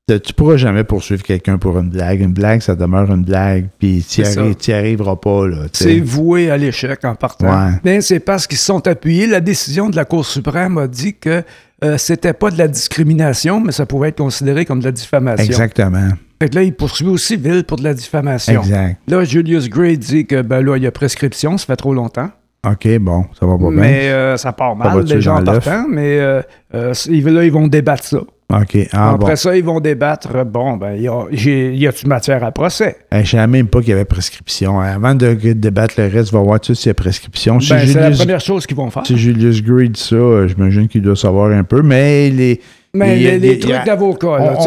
tu 0.07 0.19
tu 0.21 0.33
pourras 0.33 0.57
jamais 0.57 0.83
poursuivre 0.83 1.21
quelqu'un 1.21 1.57
pour 1.59 1.77
une 1.77 1.89
blague. 1.89 2.21
Une 2.21 2.33
blague, 2.33 2.61
ça 2.61 2.75
demeure 2.75 3.11
une 3.13 3.23
blague, 3.23 3.67
puis 3.77 4.03
tu 4.09 4.21
n'y 4.23 4.73
arriveras 4.73 5.15
pas. 5.17 5.43
C'est 5.71 5.99
voué 5.99 6.49
à 6.49 6.57
l'échec 6.57 7.05
en 7.05 7.13
partant. 7.15 7.47
Ouais. 7.47 7.73
Mais 7.83 8.01
c'est 8.01 8.19
parce 8.19 8.47
qu'ils 8.47 8.57
se 8.57 8.65
sont 8.65 8.87
appuyés. 8.87 9.27
La 9.27 9.39
décision 9.39 9.87
de 9.89 9.95
la 9.95 10.05
Cour 10.05 10.25
suprême 10.25 10.77
a 10.79 10.87
dit 10.87 11.13
que 11.15 11.43
euh, 11.83 11.97
c'était 11.97 12.33
pas 12.33 12.51
de 12.51 12.57
la 12.57 12.67
discrimination, 12.67 13.59
mais 13.61 13.71
ça 13.71 13.85
pouvait 13.85 14.09
être 14.09 14.17
considéré 14.17 14.65
comme 14.65 14.79
de 14.79 14.85
la 14.85 14.91
diffamation. 14.91 15.45
Exactement. 15.45 16.09
Fait 16.41 16.49
que 16.49 16.55
là, 16.55 16.63
il 16.63 16.73
poursuit 16.73 17.07
au 17.07 17.17
civil 17.17 17.63
pour 17.63 17.77
de 17.77 17.83
la 17.83 17.93
diffamation. 17.93 18.61
Exact. 18.61 18.97
Là, 19.07 19.23
Julius 19.23 19.69
Gray 19.69 19.97
dit 19.97 20.25
que 20.25 20.41
ben 20.41 20.61
là, 20.61 20.77
il 20.77 20.83
y 20.83 20.87
a 20.87 20.91
prescription, 20.91 21.57
ça 21.57 21.65
fait 21.65 21.75
trop 21.75 21.93
longtemps. 21.93 22.29
OK, 22.67 22.97
bon, 22.99 23.25
ça 23.39 23.45
va 23.45 23.57
pas 23.57 23.69
bien. 23.69 23.81
mais 23.81 24.09
euh, 24.09 24.35
ça 24.35 24.51
part 24.51 24.75
mal, 24.75 25.05
gens 25.21 25.37
en 25.37 25.43
partant. 25.43 25.85
Mais 25.87 26.19
euh, 26.19 26.41
là, 26.73 27.43
ils 27.43 27.51
vont 27.51 27.67
débattre 27.67 28.03
ça. 28.03 28.19
OK, 28.51 28.77
ah 28.93 29.11
Après 29.11 29.29
bon. 29.31 29.35
ça, 29.35 29.55
ils 29.55 29.63
vont 29.63 29.79
débattre. 29.79 30.43
Bon, 30.43 30.75
ben, 30.75 30.93
y 30.95 31.07
a- 31.07 31.25
y 31.31 31.85
a-tu 31.87 32.07
matière 32.07 32.43
à 32.43 32.51
procès? 32.51 32.97
Je 33.11 33.23
savais 33.23 33.45
même 33.45 33.67
pas 33.67 33.79
qu'il 33.81 33.89
y 33.89 33.93
avait 33.93 34.05
prescription. 34.05 34.79
Avant 34.79 35.13
de 35.13 35.35
de 35.35 35.53
débattre 35.53 35.93
le 35.99 36.07
reste, 36.07 36.31
va 36.33 36.39
voir 36.39 36.59
tout 36.59 36.73
s'il 36.73 36.87
y 36.87 36.89
a 36.89 36.93
prescription. 36.95 37.59
Si 37.59 37.69
Ben, 37.71 37.79
c'est 37.85 37.93
la 37.93 38.01
Julius, 38.05 38.17
première 38.17 38.39
chose 38.41 38.65
qu'ils 38.65 38.75
vont 38.77 38.89
faire. 38.89 39.05
si 39.05 39.15
Julius 39.19 39.61
dit 39.63 39.91
ça, 40.01 40.15
euh, 40.15 40.47
j'imagine 40.47 40.87
qu'il 40.87 41.03
doit 41.03 41.15
savoir 41.15 41.51
un 41.51 41.63
peu, 41.63 41.83
mais 41.83 42.31
les. 42.31 42.59
Mais 42.95 43.17
il 43.17 43.21
y 43.21 43.27
a- 43.27 43.31
les, 43.33 43.39
les 43.39 43.59
trucs 43.59 43.85
d'avocat, 43.85 44.39
là, 44.39 44.57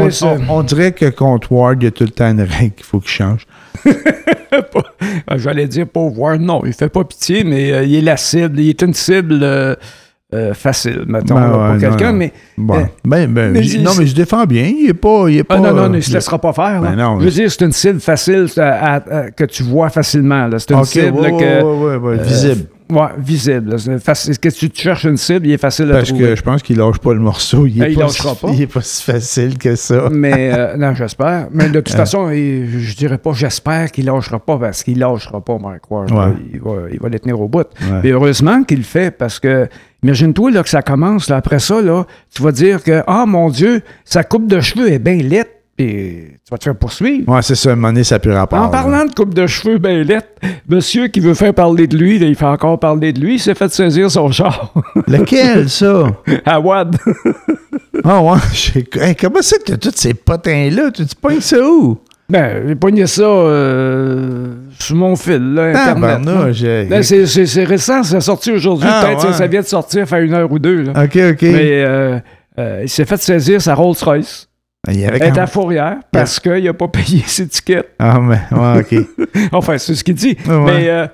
On, 0.49 0.63
dirait 0.63 0.93
que 0.93 1.07
contre 1.07 1.51
Ward, 1.51 1.83
il 1.83 1.87
y 1.87 1.89
a 1.89 1.91
tout 1.91 2.05
le 2.05 2.11
temps 2.11 2.31
une 2.31 2.41
règle 2.43 2.75
qu'il 2.77 2.87
faut 2.87 3.01
qu'il 3.01 3.11
change. 3.11 3.47
Ah, 5.27 5.39
J'allais 5.39 5.67
dire 5.67 5.87
pauvre 5.89 6.19
Ward, 6.19 6.41
non, 6.41 6.63
il 6.67 6.73
fait 6.75 6.89
pas 6.91 7.05
pitié, 7.05 7.43
mais 7.43 7.73
euh, 7.73 7.85
il 7.85 7.95
est 7.95 8.01
la 8.03 8.17
cible, 8.19 8.61
il 8.61 8.69
est 8.69 8.83
une 8.83 8.93
cible 8.93 9.41
euh, 9.43 9.75
euh, 10.35 10.55
facile, 10.55 11.05
mettons, 11.07 11.35
Ben 11.35 11.41
là, 11.51 11.71
pour 11.73 11.79
quelqu'un, 11.81 12.13
non. 12.13 12.19
mais... 12.19 12.33
Bon. 12.57 12.75
Euh, 12.75 12.83
Ben, 13.05 13.27
ben, 13.33 13.53
mais 13.53 13.63
j- 13.63 13.77
il- 13.79 13.83
non, 13.83 13.91
mais 13.99 14.07
je 14.07 14.15
défends 14.15 14.45
bien. 14.45 14.73
Il 14.79 14.89
est 14.89 14.95
pas. 14.95 15.27
Il 15.29 15.39
est 15.39 15.45
pas 15.45 15.57
Ah 15.57 15.61
non, 15.61 15.73
non, 15.75 15.93
euh, 15.93 15.97
il 15.97 16.03
se 16.03 16.13
laissera 16.13 16.39
pas 16.39 16.53
faire. 16.53 16.81
là. 16.81 16.91
Ben 16.91 16.97
non, 16.97 17.19
Je 17.21 17.25
veux 17.27 17.31
dire, 17.31 17.51
c'est 17.51 17.65
une 17.65 17.73
cible 17.73 18.01
facile 18.01 18.47
à- 18.57 18.95
à- 18.95 18.97
à- 18.97 19.31
que 19.31 19.45
tu 19.45 19.63
vois 19.63 19.91
facilement. 19.91 20.47
là. 20.49 20.59
C'est 20.59 20.71
une 20.73 20.85
cible 20.85 21.19
ouais, 21.19 21.31
que... 21.33 21.63
ouais, 21.63 21.97
ouais, 21.97 21.97
ouais, 21.97 22.23
visible. 22.23 22.65
Ouais, 22.93 23.09
visible. 23.19 23.77
facile. 24.01 24.39
Que 24.39 24.49
tu 24.49 24.71
cherches 24.75 25.05
une 25.05 25.17
cible, 25.17 25.47
il 25.47 25.53
est 25.53 25.59
facile 25.59 25.91
à 25.91 25.95
Parce 25.97 26.09
trouver. 26.09 26.25
que 26.25 26.37
je 26.37 26.43
pense 26.43 26.63
qu'il 26.63 26.77
lâche 26.79 26.99
pas 26.99 27.15
le 27.15 27.21
morceau. 27.21 27.67
Il 27.67 27.79
est, 27.79 27.81
Ben, 27.81 27.91
il 27.91 27.95
pas, 27.97 28.03
lâchera 28.03 28.35
si, 28.35 28.41
pas. 28.41 28.49
il 28.53 28.63
est 28.63 28.67
pas 28.67 28.81
si 28.83 29.03
facile 29.03 29.59
que 29.59 29.75
ça. 29.77 30.09
Mais 30.11 30.53
euh, 30.53 30.77
non, 30.79 30.95
j'espère. 30.95 31.49
Mais 31.51 31.69
de 31.69 31.81
toute 31.81 31.95
façon, 31.95 32.31
il- 32.31 32.79
je 32.81 32.97
dirais 32.97 33.19
pas 33.19 33.33
j'espère 33.33 33.91
qu'il 33.91 34.05
lâchera 34.07 34.39
pas 34.39 34.59
parce 34.59 34.83
qu'il 34.83 34.99
lâchera 34.99 35.41
pas, 35.41 35.59
Mike 35.59 35.91
Ward. 35.91 36.11
Ouais. 36.11 36.35
Il, 36.53 36.61
va, 36.61 36.73
il 36.93 37.01
va 37.01 37.09
les 37.09 37.19
tenir 37.19 37.41
au 37.41 37.49
bout. 37.49 37.67
Ouais. 37.81 38.01
Et 38.05 38.11
heureusement 38.13 38.63
qu'il 38.65 38.79
le 38.79 38.85
fait 38.85 39.11
parce 39.17 39.41
que 39.41 39.69
imagine-toi 40.03 40.51
là, 40.51 40.63
que 40.63 40.69
ça 40.69 40.83
commence. 40.83 41.29
Là, 41.31 41.37
après 41.37 41.59
ça, 41.59 41.81
là, 41.81 42.05
tu 42.35 42.43
vas 42.43 42.53
dire 42.53 42.83
que 42.83 43.03
Ah 43.07 43.25
mon 43.27 43.49
Dieu, 43.51 43.83
sa 44.05 44.25
coupe 44.25 44.47
de 44.47 44.61
cheveux 44.61 44.91
est 44.93 44.99
bien 44.99 45.17
laite. 45.17 45.51
Puis 45.77 46.25
vas 46.53 46.59
te 46.59 46.65
faire 46.65 46.77
poursuivre. 46.77 47.29
Ouais, 47.33 47.43
c'est 47.43 47.55
ça. 47.57 47.73
À 47.73 47.75
donné, 47.75 48.05
ça 48.05 48.15
n'a 48.15 48.19
plus 48.21 48.33
rapport. 48.33 48.59
En 48.61 48.65
là. 48.65 48.69
parlant 48.69 49.05
de 49.05 49.13
coupe 49.13 49.35
de 49.35 49.47
cheveux 49.47 49.79
laite, 50.05 50.29
monsieur 50.69 51.09
qui 51.09 51.19
veut 51.21 51.35
faire 51.35 51.53
parler 51.55 51.87
de 51.89 51.97
lui, 51.97 52.19
là, 52.19 52.27
il 52.27 52.37
fait 52.37 52.45
encore 52.45 52.79
parler 52.79 53.13
de 53.13 53.21
lui, 53.21 53.35
il 53.35 53.41
s'est 53.41 53.55
fait 53.55 53.73
saisir 53.73 54.11
son 54.11 54.31
char 54.31 54.73
Lequel, 55.09 55.69
ça? 55.69 56.05
à 56.47 56.61
Wad. 56.61 56.97
Ah 58.05 58.21
ouais. 58.21 58.39
Hey, 59.01 59.15
comment 59.15 59.43
ça 59.43 59.59
que 59.65 59.75
tous 59.75 59.93
ces 59.95 60.15
potins-là? 60.15 60.91
Tu 60.91 61.07
te 61.07 61.15
pognes 61.15 61.41
ça 61.41 61.59
où? 61.61 61.99
Ben, 62.29 62.65
j'ai 62.67 62.75
pogné 62.75 63.07
ça 63.07 63.23
euh, 63.23 64.55
sur 64.79 64.97
mon 64.97 65.15
fil, 65.15 65.55
là, 65.55 65.73
Ah, 65.75 65.91
Internet. 65.93 66.21
ben, 66.25 66.89
Ben, 66.89 67.03
c'est, 67.03 67.27
c'est- 67.27 67.47
c'est 67.47 67.65
récent, 67.65 68.03
c'est 68.03 68.21
sorti 68.21 68.51
aujourd'hui. 68.51 68.89
Ah, 68.91 69.03
Peut-être 69.05 69.25
ouais. 69.25 69.31
que 69.31 69.37
ça 69.37 69.47
vient 69.47 69.61
de 69.61 69.67
sortir, 69.67 70.09
faire 70.09 70.21
une 70.23 70.35
heure 70.35 70.51
ou 70.51 70.59
deux. 70.59 70.83
là. 70.83 70.93
OK, 71.05 71.17
OK. 71.33 71.43
Mais 71.43 71.85
euh, 71.85 72.19
euh, 72.59 72.81
il 72.83 72.89
s'est 72.89 73.05
fait 73.05 73.19
saisir 73.23 73.61
sa 73.61 73.75
Rolls-Royce. 73.75 74.49
Il 74.89 74.99
y 74.99 75.05
avait 75.05 75.19
Elle 75.19 75.37
est 75.37 75.39
à 75.39 75.47
Fourrière 75.47 75.99
parce 76.11 76.41
qu'il 76.41 76.65
n'a 76.65 76.73
pas 76.73 76.89
payé 76.89 77.23
ses 77.25 77.47
tickets. 77.47 77.89
Ah, 78.01 78.19
mais, 78.19 78.41
ouais, 78.51 78.81
OK. 78.81 79.29
Enfin, 79.53 79.79
c'est 79.79 79.95
ce 79.95 80.03
qu'il 80.03 80.15
dit. 80.15 80.37
Ouais. 80.45 80.59
Mais 80.65 80.89
euh, 80.89 81.07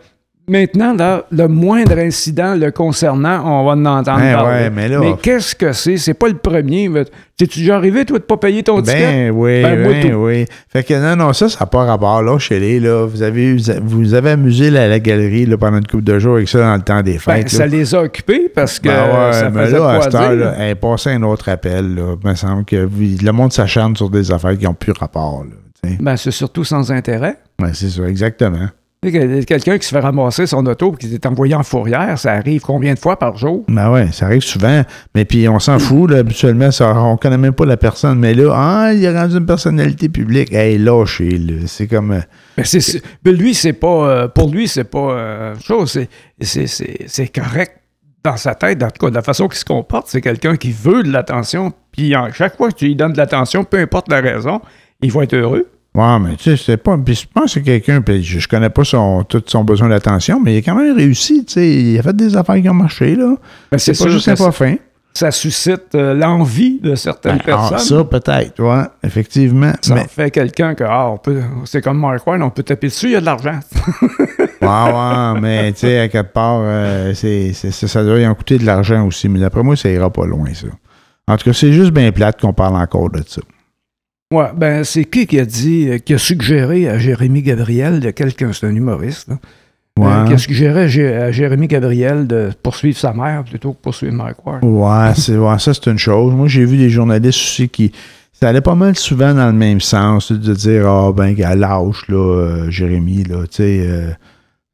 maintenant, 0.49 0.95
là, 0.95 1.25
le 1.31 1.47
moindre 1.49 1.99
incident 1.99 2.55
le 2.55 2.71
concernant, 2.71 3.43
on 3.45 3.65
va 3.67 3.73
en 3.73 3.85
entendre 3.85 4.19
Hein, 4.21 4.35
parler. 4.35 4.65
ouais, 4.65 4.71
mais 5.01 5.15
qu'est-ce 5.23 5.55
que 5.55 5.73
c'est? 5.73 5.97
C'est 5.97 6.15
pas 6.15 6.29
le 6.29 6.37
premier. 6.39 6.91
T'es-tu 7.37 7.61
déjà 7.61 7.77
arrivé, 7.77 8.05
toi, 8.05 8.19
de 8.19 8.25
pas 8.25 8.37
payer 8.37 8.63
ton 8.65 8.83
ticket? 8.83 8.99
Ben 8.99 9.31
oui, 9.33 9.63
Ben, 9.63 9.83
moi, 9.83 9.93
ben 10.03 10.15
oui. 10.15 10.45
Fait 10.69 10.83
que 10.83 10.95
non, 10.95 11.15
non, 11.27 11.33
ça, 11.33 11.49
ça 11.49 11.59
n'a 11.61 11.67
pas 11.67 11.85
rapport. 11.85 12.21
Là, 12.23 12.39
chez 12.39 12.59
les, 12.59 12.81
là, 12.81 13.07
vous 13.07 13.23
avez, 13.23 13.57
vous 13.83 14.15
avez 14.15 14.31
amusé 14.31 14.71
la, 14.71 14.89
la 14.89 14.99
galerie 14.99 15.47
là, 15.47 15.57
pendant 15.57 15.79
une 15.79 15.87
couple 15.87 16.03
de 16.05 16.19
jours 16.19 16.35
avec 16.37 16.49
ça 16.49 16.59
dans 16.61 16.75
le 16.75 16.83
temps 16.83 17.01
des 17.03 17.13
Ben, 17.13 17.19
fêtes. 17.37 17.49
ça 17.51 17.67
là. 17.67 17.67
les 17.77 17.95
a 17.95 18.03
occupés 18.03 18.49
parce 18.53 18.81
que 18.81 18.89
Ben 18.89 19.05
ouais, 19.29 19.33
ça 19.35 19.51
mais 19.51 19.67
faisait 19.67 19.79
là, 19.79 19.89
à 19.91 20.03
cette 20.03 20.15
heure, 20.17 20.35
là, 20.35 20.55
hey, 20.69 20.75
passez 20.75 21.11
un 21.11 21.23
autre 21.23 21.49
appel. 21.49 21.95
Là. 21.95 22.17
Il 22.25 22.29
me 22.29 22.35
semble 22.35 22.65
que 22.65 22.89
oui, 22.99 23.19
le 23.23 23.31
monde 23.33 23.53
s'acharne 23.53 23.95
sur 23.95 24.11
des 24.11 24.33
affaires 24.33 24.59
qui 24.59 24.65
n'ont 24.65 24.75
plus 24.75 24.93
rapport. 24.99 25.45
Là. 25.45 25.91
Ben, 26.01 26.17
c'est 26.17 26.33
surtout 26.33 26.65
sans 26.65 26.91
intérêt. 26.91 27.37
ouais, 27.63 27.71
c'est 27.73 27.89
ça, 27.89 28.03
exactement. 28.09 28.67
Quelqu'un 29.01 29.79
qui 29.79 29.87
se 29.87 29.95
fait 29.95 30.01
ramasser 30.01 30.47
son 30.49 30.67
auto 30.67 30.93
et 30.93 30.97
qui 30.97 31.15
est 31.15 31.25
envoyé 31.25 31.55
en 31.55 31.63
fourrière, 31.63 32.19
ça 32.19 32.33
arrive 32.33 32.63
combien 32.63 32.95
de 32.95 32.99
fois 32.99 33.17
par 33.17 33.37
jour? 33.37 33.65
Ben 33.69 33.93
ouais, 33.93 34.11
ça 34.11 34.27
arrive 34.27 34.41
souvent. 34.43 34.83
Mais 35.15 35.25
puis 35.25 35.49
on 35.49 35.61
s'en 35.61 35.79
fout, 35.79 36.11
là, 36.11 36.19
habituellement, 36.19 36.73
ça, 36.73 36.93
on 37.01 37.17
connaît 37.17 37.39
même 37.39 37.53
pas 37.53 37.65
la 37.65 37.77
personne. 37.77 38.19
Mais 38.19 38.35
là, 38.35 38.51
ah, 38.53 38.93
il 38.93 39.07
a 39.07 39.13
rendu 39.23 39.37
une 39.37 39.47
personnalité 39.47 40.09
publique. 40.09 40.53
Hey, 40.53 40.79
lâchez, 40.79 41.39
là. 41.39 41.55
C'est 41.67 41.87
comme. 41.87 42.11
euh, 42.11 42.21
Ben, 42.57 42.65
c'est- 42.65 42.81
c'est- 42.81 43.03
ben, 43.23 43.37
lui, 43.37 43.55
c'est 43.55 43.73
pas. 43.73 43.87
euh, 44.09 44.29
pour 44.29 44.51
lui, 44.51 44.67
c'est 44.67 44.83
pas 44.83 45.13
euh, 45.13 45.55
chose. 45.63 45.93
c'est- 45.93 46.09
c'est- 46.41 46.67
C'est 46.67 47.05
c'est 47.07 47.29
correct 47.29 47.75
dans 48.25 48.37
sa 48.37 48.57
tête, 48.57 48.83
en 48.83 48.89
tout 48.91 49.05
cas, 49.07 49.11
de 49.11 49.15
la 49.15 49.23
façon 49.23 49.47
qu'il 49.47 49.59
se 49.61 49.65
comporte. 49.65 50.09
C'est 50.09 50.21
quelqu'un 50.21 50.57
qui 50.57 50.73
veut 50.73 51.05
de 51.05 51.13
l'attention. 51.13 51.73
Puis 51.93 52.15
chaque 52.35 52.57
fois 52.57 52.71
que 52.73 52.75
tu 52.77 52.87
lui 52.87 52.97
donnes 52.97 53.13
de 53.13 53.19
l'attention, 53.19 53.63
peu 53.63 53.79
importe 53.79 54.11
la 54.11 54.21
raison, 54.21 54.61
il 55.03 55.13
va 55.13 55.23
être 55.23 55.35
heureux. 55.35 55.69
Ouais, 55.99 56.19
mais 56.21 56.37
tu 56.37 56.45
sais, 56.57 56.57
c'est 56.57 56.77
pas. 56.77 56.97
Puis 56.97 57.17
je 57.17 57.27
pense 57.35 57.47
que 57.47 57.51
c'est 57.51 57.63
quelqu'un, 57.63 58.01
puis 58.03 58.23
je, 58.23 58.39
je 58.39 58.47
connais 58.47 58.71
pas 58.71 58.85
son, 58.85 59.25
tout 59.25 59.43
son 59.47 59.65
besoin 59.65 59.89
d'attention, 59.89 60.39
mais 60.41 60.55
il 60.55 60.59
a 60.59 60.63
quand 60.63 60.77
même 60.77 60.97
réussi, 60.97 61.45
tu 61.45 61.55
sais. 61.55 61.69
Il 61.69 61.99
a 61.99 62.03
fait 62.03 62.15
des 62.15 62.37
affaires 62.37 62.55
qui 62.63 62.69
ont 62.69 62.75
marché, 62.75 63.17
là. 63.17 63.35
Ben, 63.73 63.79
C'est 63.79 63.93
pas 63.93 63.97
sûr 64.05 64.11
juste 64.11 64.29
un 64.29 64.37
pas 64.37 64.53
fin. 64.53 64.77
ça 65.13 65.33
suscite 65.33 65.97
euh, 65.97 66.15
l'envie 66.15 66.79
de 66.81 66.95
certaines 66.95 67.39
Ben, 67.39 67.43
ah, 67.49 67.69
personnes. 67.71 67.99
ça, 67.99 68.05
peut-être, 68.05 68.63
ouais, 68.63 68.85
effectivement. 69.03 69.73
Ça 69.83 69.97
mais, 69.97 70.07
fait 70.07 70.31
quelqu'un 70.31 70.77
que, 70.77 70.85
ah, 70.85 71.09
on 71.11 71.19
peut, 71.19 71.41
c'est 71.65 71.83
comme 71.83 71.99
Mark 71.99 72.25
Ward, 72.25 72.43
on 72.43 72.51
peut 72.51 72.63
taper 72.63 72.87
dessus, 72.87 73.07
il 73.07 73.13
y 73.13 73.17
a 73.17 73.21
de 73.21 73.27
l'argent. 73.27 73.59
ouais, 74.63 74.69
ouais, 74.69 75.41
mais 75.41 75.73
tu 75.73 75.81
sais, 75.81 75.99
à 75.99 76.09
quelque 76.09 76.33
part, 76.33 76.61
euh, 76.63 77.13
c'est, 77.15 77.53
ça 77.53 78.05
doit 78.05 78.21
y 78.21 78.27
en 78.29 78.37
coûter 78.37 78.59
de 78.59 78.65
l'argent 78.67 79.05
aussi. 79.05 79.29
Mais 79.29 79.41
d'après 79.41 79.65
moi, 79.65 79.75
ça 79.75 79.91
ira 79.91 80.11
pas 80.11 80.27
loin, 80.27 80.55
ça. 80.55 80.69
En 81.27 81.37
tout 81.37 81.45
cas, 81.47 81.53
c'est 81.53 81.73
juste 81.73 81.91
bien 81.91 82.13
plate 82.13 82.41
qu'on 82.41 82.53
parle 82.53 82.77
encore 82.77 83.11
de 83.11 83.23
ça. 83.27 83.41
Ouais, 84.33 84.51
ben 84.55 84.85
c'est 84.85 85.05
qui 85.07 85.26
qui 85.26 85.39
a 85.41 85.47
dit, 85.47 85.89
euh, 85.89 85.99
qui 85.99 86.12
a 86.12 86.18
suggéré 86.18 86.87
à 86.89 86.99
Jérémy 86.99 87.41
Gabriel, 87.43 88.01
de 88.01 88.11
quelqu'un, 88.11 88.53
c'est 88.53 88.66
un 88.66 88.74
humoriste, 88.74 89.29
là, 89.29 89.37
euh, 90.01 90.26
qui 90.26 90.35
a 90.35 90.39
suggéré 90.39 90.83
à, 90.83 90.87
Jé- 90.87 91.14
à 91.14 91.33
Jérémy 91.33 91.66
Gabriel 91.66 92.26
de 92.26 92.51
poursuivre 92.62 92.99
sa 92.99 93.14
mère 93.14 93.43
plutôt 93.45 93.72
que 93.72 93.79
poursuivre 93.81 94.12
Mike 94.14 94.45
Ward. 94.45 94.62
Ouais, 94.62 95.14
c'est, 95.16 95.37
ouais, 95.39 95.59
ça, 95.59 95.72
c'est 95.72 95.87
une 95.91 95.97
chose. 95.99 96.35
Moi, 96.35 96.47
j'ai 96.47 96.64
vu 96.66 96.76
des 96.76 96.91
journalistes 96.91 97.39
aussi 97.41 97.68
qui. 97.70 97.91
Ça 98.33 98.51
allait 98.51 98.61
pas 98.61 98.74
mal 98.76 98.95
souvent 98.97 99.33
dans 99.35 99.47
le 99.47 99.53
même 99.55 99.81
sens, 99.81 100.31
de 100.31 100.55
dire, 100.55 100.87
ah, 100.87 101.11
ben, 101.12 101.35
à 101.43 101.57
l'âge, 101.57 102.03
là, 102.09 102.16
euh, 102.18 102.70
Jérémy, 102.70 103.24
là, 103.24 103.45
tu 103.51 103.57
sais. 103.57 103.81
euh, 103.89 104.11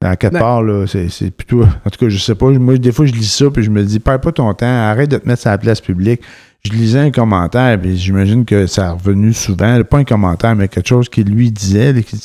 à 0.05 0.16
quelque 0.16 0.34
Ben- 0.34 0.40
part, 0.40 0.62
là, 0.62 0.84
c'est, 0.86 1.09
c'est 1.09 1.30
plutôt. 1.30 1.62
En 1.62 1.90
tout 1.90 1.98
cas, 1.98 2.09
je 2.11 2.18
sais 2.18 2.34
pas. 2.34 2.50
Moi, 2.50 2.76
des 2.76 2.92
fois, 2.92 3.07
je 3.07 3.12
lis 3.14 3.24
ça, 3.30 3.46
puis 3.50 3.62
je 3.62 3.70
me 3.70 3.82
dis, 3.84 4.00
perds 4.00 4.20
pas 4.20 4.32
ton 4.32 4.52
temps, 4.52 4.66
arrête 4.66 5.11
de 5.11 5.16
te 5.16 5.26
mettre 5.26 5.40
sur 5.40 5.50
la 5.50 5.57
place 5.59 5.80
publique. 5.80 6.20
Je 6.66 6.72
lisais 6.72 6.98
un 6.98 7.10
commentaire, 7.10 7.78
puis 7.78 7.94
j'imagine 7.98 8.46
que 8.46 8.66
ça 8.66 8.88
a 8.88 8.92
revenu 8.92 9.34
souvent, 9.34 9.78
pas 9.82 9.98
un 9.98 10.04
commentaire, 10.04 10.56
mais 10.56 10.66
quelque 10.68 10.88
chose 10.88 11.10
qu'il 11.10 11.26
lui 11.28 11.50
disait, 11.50 11.92
qui 12.02 12.18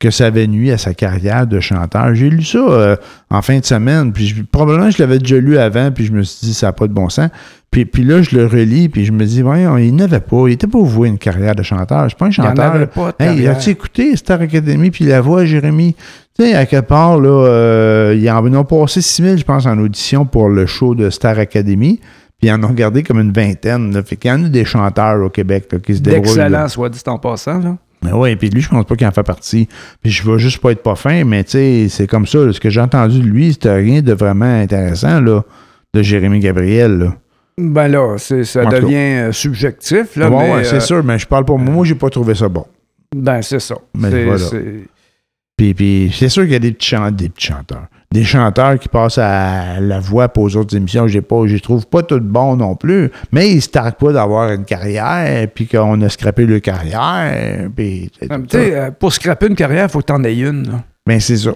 que 0.00 0.10
ça 0.10 0.26
avait 0.26 0.48
nuit 0.48 0.72
à 0.72 0.78
sa 0.78 0.92
carrière 0.92 1.46
de 1.46 1.60
chanteur. 1.60 2.12
J'ai 2.16 2.28
lu 2.28 2.42
ça 2.42 2.58
euh, 2.58 2.96
en 3.30 3.42
fin 3.42 3.60
de 3.60 3.64
semaine, 3.64 4.12
puis 4.12 4.26
je- 4.26 4.42
probablement 4.42 4.90
je 4.90 5.00
l'avais 5.00 5.20
déjà 5.20 5.38
lu 5.38 5.56
avant, 5.56 5.92
puis 5.92 6.04
je 6.04 6.10
me 6.12 6.22
suis 6.24 6.48
dit, 6.48 6.54
ça 6.54 6.66
n'a 6.66 6.72
pas 6.72 6.88
de 6.88 6.92
bon 6.92 7.08
sens. 7.08 7.30
Puis, 7.70 7.84
puis 7.84 8.02
là, 8.02 8.22
je 8.22 8.34
le 8.36 8.46
relis, 8.46 8.88
puis 8.88 9.04
je 9.04 9.12
me 9.12 9.24
dis, 9.24 9.40
voyons, 9.42 9.76
il 9.78 9.94
n'avait 9.94 10.18
pas, 10.18 10.48
il 10.48 10.54
était 10.54 10.66
pas 10.66 10.80
voué 10.80 11.06
à 11.06 11.10
une 11.12 11.18
carrière 11.18 11.54
de 11.54 11.62
chanteur. 11.62 12.06
C'est 12.08 12.18
pas 12.18 12.26
un 12.26 12.30
Il 12.30 12.34
chanteur. 12.34 12.72
avait 12.74 12.86
pas 12.88 13.12
de 13.12 13.22
Hey, 13.24 13.28
carrière. 13.36 13.52
as-tu 13.56 13.70
écouté 13.70 14.16
Star 14.16 14.40
Academy 14.40 14.90
puis 14.90 15.04
la 15.04 15.20
voix, 15.20 15.44
Jérémy? 15.44 15.94
Tu 16.36 16.44
sais, 16.44 16.54
à 16.54 16.66
quelque 16.66 16.86
part, 16.86 17.20
là, 17.20 17.28
euh, 17.46 18.16
ils 18.18 18.28
en 18.30 18.44
ont 18.52 18.64
passé 18.64 19.00
6 19.00 19.22
000, 19.22 19.36
je 19.36 19.44
pense, 19.44 19.64
en 19.64 19.78
audition 19.78 20.26
pour 20.26 20.48
le 20.48 20.66
show 20.66 20.96
de 20.96 21.08
Star 21.08 21.38
Academy. 21.38 22.00
Puis 22.38 22.48
ils 22.48 22.52
en 22.52 22.62
ont 22.64 22.68
regardé 22.68 23.02
comme 23.02 23.20
une 23.20 23.32
vingtaine. 23.32 23.92
Là. 23.94 24.02
Fait 24.02 24.16
qu'il 24.16 24.30
y 24.30 24.34
en 24.34 24.44
a 24.44 24.48
des 24.48 24.64
chanteurs 24.64 25.24
au 25.24 25.30
Québec 25.30 25.68
là, 25.72 25.78
qui 25.78 25.94
se 25.96 26.00
débrouillent. 26.00 26.36
là. 26.36 26.44
D'excellent, 26.48 26.68
soit 26.68 26.88
dit 26.90 27.00
en 27.06 27.18
passant. 27.18 27.58
Là. 27.58 27.76
Mais 28.04 28.12
oui, 28.12 28.36
puis 28.36 28.50
lui, 28.50 28.60
je 28.60 28.68
pense 28.68 28.84
pas 28.84 28.94
qu'il 28.94 29.06
en 29.06 29.10
fait 29.12 29.22
partie. 29.22 29.68
Puis 30.02 30.10
je 30.10 30.22
veux 30.22 30.36
juste 30.38 30.58
pas 30.60 30.70
être 30.72 30.82
pas 30.82 30.96
fin, 30.96 31.24
mais 31.24 31.44
tu 31.44 31.52
sais, 31.52 31.86
c'est 31.88 32.06
comme 32.06 32.26
ça. 32.26 32.38
là. 32.44 32.52
Ce 32.52 32.60
que 32.60 32.68
j'ai 32.70 32.80
entendu 32.80 33.20
de 33.20 33.24
lui, 33.26 33.52
c'était 33.54 33.74
rien 33.74 34.02
de 34.02 34.12
vraiment 34.12 34.44
intéressant, 34.60 35.20
là, 35.20 35.42
de 35.94 36.02
Jérémy 36.02 36.40
Gabriel, 36.40 36.98
là. 36.98 37.14
Ben 37.58 37.88
là, 37.88 38.18
ça 38.18 38.64
En 38.66 38.68
devient 38.68 38.94
euh, 38.96 39.32
subjectif. 39.32 40.14
Là, 40.16 40.28
Bon, 40.28 40.56
ouais, 40.56 40.62
c'est 40.64 40.76
euh, 40.76 40.80
sûr, 40.80 41.02
mais 41.02 41.18
je 41.18 41.26
parle 41.26 41.46
pour 41.46 41.58
moi. 41.58 41.72
Moi, 41.72 41.84
j'ai 41.86 41.94
pas 41.94 42.10
trouvé 42.10 42.34
ça 42.34 42.50
bon. 42.50 42.66
Ben, 43.16 43.40
c'est 43.40 43.60
ça. 43.60 43.76
Mais 43.96 44.10
C'est- 44.10 44.24
voilà. 44.24 44.44
Puis, 45.56 45.72
puis 45.72 46.12
c'est 46.14 46.28
sûr 46.28 46.42
qu'il 46.42 46.52
y 46.52 46.56
a 46.56 46.58
des 46.58 46.72
petits, 46.72 46.88
chan- 46.88 47.10
des 47.10 47.30
petits 47.30 47.46
chanteurs. 47.46 47.86
Des 48.16 48.24
chanteurs 48.24 48.78
qui 48.78 48.88
passent 48.88 49.18
à 49.18 49.78
la 49.78 50.00
voix 50.00 50.28
pour 50.30 50.44
aux 50.44 50.56
autres 50.56 50.74
émissions. 50.74 51.06
Je 51.06 51.20
pas, 51.20 51.46
je 51.46 51.58
trouve 51.58 51.86
pas 51.86 52.02
tous 52.02 52.18
bons 52.20 52.56
non 52.56 52.74
plus. 52.74 53.10
Mais 53.30 53.50
ils 53.50 53.60
se 53.60 53.68
targuent 53.68 53.96
pas 53.96 54.12
d'avoir 54.12 54.50
une 54.52 54.64
carrière, 54.64 55.46
puis 55.54 55.66
qu'on 55.66 56.00
a 56.00 56.08
scrappé 56.08 56.46
leur 56.46 56.62
carrière. 56.62 57.68
Puis, 57.76 58.10
tout 58.18 58.26
ça. 58.48 58.56
euh, 58.58 58.90
pour 58.90 59.12
scraper 59.12 59.48
une 59.48 59.54
carrière, 59.54 59.84
il 59.84 59.90
faut 59.90 60.00
que 60.00 60.06
tu 60.06 60.12
en 60.14 60.24
aies 60.24 60.38
une. 60.38 60.66
là. 60.66 60.82
Mais 61.06 61.20
c'est 61.20 61.36
ça. 61.36 61.50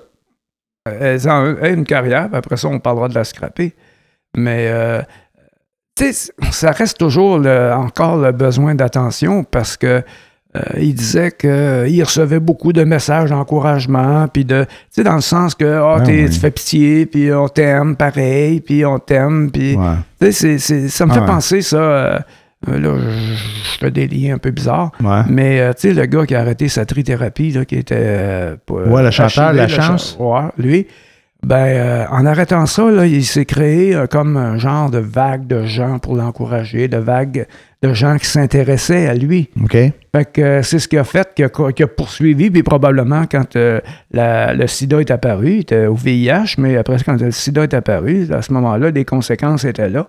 Euh, 0.89 1.15
elles 1.15 1.29
en- 1.31 1.57
aient 1.63 1.73
une 1.73 1.87
carrière, 1.87 2.29
puis 2.29 2.37
après 2.37 2.59
ça, 2.59 2.69
on 2.69 2.79
parlera 2.79 3.09
de 3.09 3.15
la 3.15 3.25
scraper. 3.25 3.73
Mais, 4.37 4.67
euh, 4.69 5.01
ça 6.51 6.73
reste 6.73 6.99
toujours 6.99 7.39
le- 7.39 7.73
encore 7.73 8.17
le 8.19 8.33
besoin 8.33 8.75
d'attention 8.75 9.45
parce 9.45 9.77
que 9.79 10.03
euh, 10.57 10.61
il 10.81 10.95
disait 10.95 11.31
qu'il 11.31 12.03
recevait 12.03 12.41
beaucoup 12.41 12.73
de 12.73 12.83
messages 12.85 13.31
d'encouragement, 13.31 14.27
puis 14.27 14.45
de, 14.45 14.65
tu 14.65 14.71
sais, 14.91 15.05
dans 15.05 15.15
le 15.15 15.21
sens 15.21 15.55
que, 15.55 15.65
ah, 15.65 15.97
Ah 15.99 16.01
t'es- 16.01 16.25
oui. 16.25 16.31
tu 16.31 16.41
fais 16.41 16.51
pitié, 16.51 17.07
puis 17.07 17.33
on 17.33 17.49
t'aime 17.49 17.95
pareil, 17.97 18.61
puis 18.61 18.85
on 18.85 18.99
t'aime, 18.99 19.51
puis, 19.53 19.77
Ouais. 19.77 19.85
tu 20.21 20.33
sais, 20.33 20.59
ça 20.89 21.07
me 21.07 21.11
Ah 21.11 21.15
fait 21.15 21.21
ouais. 21.21 21.27
penser, 21.27 21.63
ça, 21.63 21.77
euh, 21.77 22.19
euh, 22.69 22.79
là, 22.79 22.97
je 22.99 23.79
fais 23.79 23.91
des 23.93 24.09
liens 24.09 24.35
un 24.35 24.39
peu 24.39 24.51
bizarres, 24.51 24.91
Ouais. 25.03 25.23
mais, 25.29 25.61
euh, 25.61 25.73
tu 25.73 25.89
sais, 25.89 25.95
le 25.95 26.05
gars 26.07 26.27
qui 26.27 26.35
a 26.35 26.41
arrêté 26.41 26.69
sa 26.69 26.85
trithérapie, 26.85 27.53
là, 27.53 27.65
qui 27.65 27.77
était... 27.77 27.95
euh, 27.99 28.57
Ouais, 28.69 29.03
le 29.05 29.11
chanteur, 29.13 29.53
La 29.53 29.69
Chance. 29.69 30.17
Ouais, 30.19 30.41
lui. 30.59 30.87
Ben, 31.43 31.57
euh, 31.57 32.05
en 32.11 32.27
arrêtant 32.27 32.67
ça, 32.67 32.91
là, 32.91 33.07
il 33.07 33.25
s'est 33.25 33.47
créé 33.47 33.95
euh, 33.95 34.07
comme 34.07 34.37
un 34.37 34.59
genre 34.59 34.91
de 34.91 34.99
vague 34.99 35.47
de 35.47 35.65
gens 35.65 35.99
pour 35.99 36.15
l'encourager, 36.15 36.87
de 36.87 36.99
vague 36.99 37.47
de 37.83 37.95
gens 37.95 38.19
qui 38.19 38.27
s'intéressaient 38.27 39.07
à 39.07 39.15
lui. 39.15 39.49
OK? 39.63 39.73
Fait 39.73 39.93
que 40.33 40.41
euh, 40.43 40.63
c'est 40.63 40.79
ce 40.79 40.87
qui 40.87 40.99
a 40.99 41.05
fait 41.05 41.33
qu'il 41.35 41.47
a, 41.47 41.87
poursuivi, 41.87 42.51
puis 42.51 42.63
probablement 42.63 43.25
quand 43.31 43.57
euh, 43.57 43.81
la- 44.11 44.53
le 44.53 44.67
sida 44.67 45.01
est 45.01 45.11
apparu, 45.11 45.53
il 45.55 45.61
était 45.61 45.87
au 45.87 45.95
VIH, 45.95 46.57
mais 46.59 46.77
après 46.77 46.99
quand 47.05 47.19
le 47.19 47.31
sida 47.31 47.63
est 47.63 47.73
apparu, 47.75 48.29
à 48.33 48.43
ce 48.43 48.53
moment-là, 48.53 48.91
les 48.91 49.07
conséquences 49.07 49.65
étaient 49.65 49.89
là. 49.89 50.09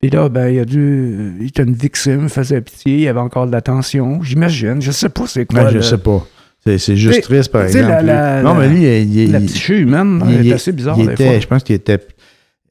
Puis 0.00 0.08
là, 0.08 0.30
ben, 0.30 0.48
il 0.48 0.58
a 0.60 0.64
dû. 0.64 1.34
Il 1.40 1.48
était 1.48 1.62
une 1.62 1.74
victime, 1.74 2.20
il 2.22 2.28
faisait 2.30 2.62
pitié, 2.62 2.96
il 3.00 3.08
avait 3.08 3.20
encore 3.20 3.46
de 3.46 3.52
l'attention, 3.52 4.22
j'imagine. 4.22 4.80
Je 4.80 4.92
sais 4.92 5.10
pas 5.10 5.26
c'est 5.26 5.44
quoi. 5.44 5.64
Ben, 5.64 5.68
je 5.68 5.74
le- 5.74 5.82
sais 5.82 5.98
pas. 5.98 6.24
C'est, 6.66 6.76
c'est 6.78 6.96
juste 6.96 7.22
triste, 7.22 7.50
par 7.50 7.62
exemple. 7.62 7.88
la- 7.88 8.02
la- 8.02 8.42
non, 8.42 8.54
mais 8.54 8.68
lui, 8.68 8.82
il, 8.84 9.16
il- 9.18 9.32
La 9.32 9.40
psyché 9.40 9.78
humaine 9.78 10.22
il- 10.28 10.48
est 10.48 10.52
assez 10.54 10.72
bizarre 10.72 10.96
il 10.98 11.10
était- 11.10 11.26
fois. 11.26 11.38
Je 11.40 11.46
pense 11.46 11.62
qu'il 11.62 11.74
était 11.76 11.98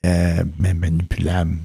euh, 0.06 0.44
mais 0.60 0.74
manipulable. 0.74 1.56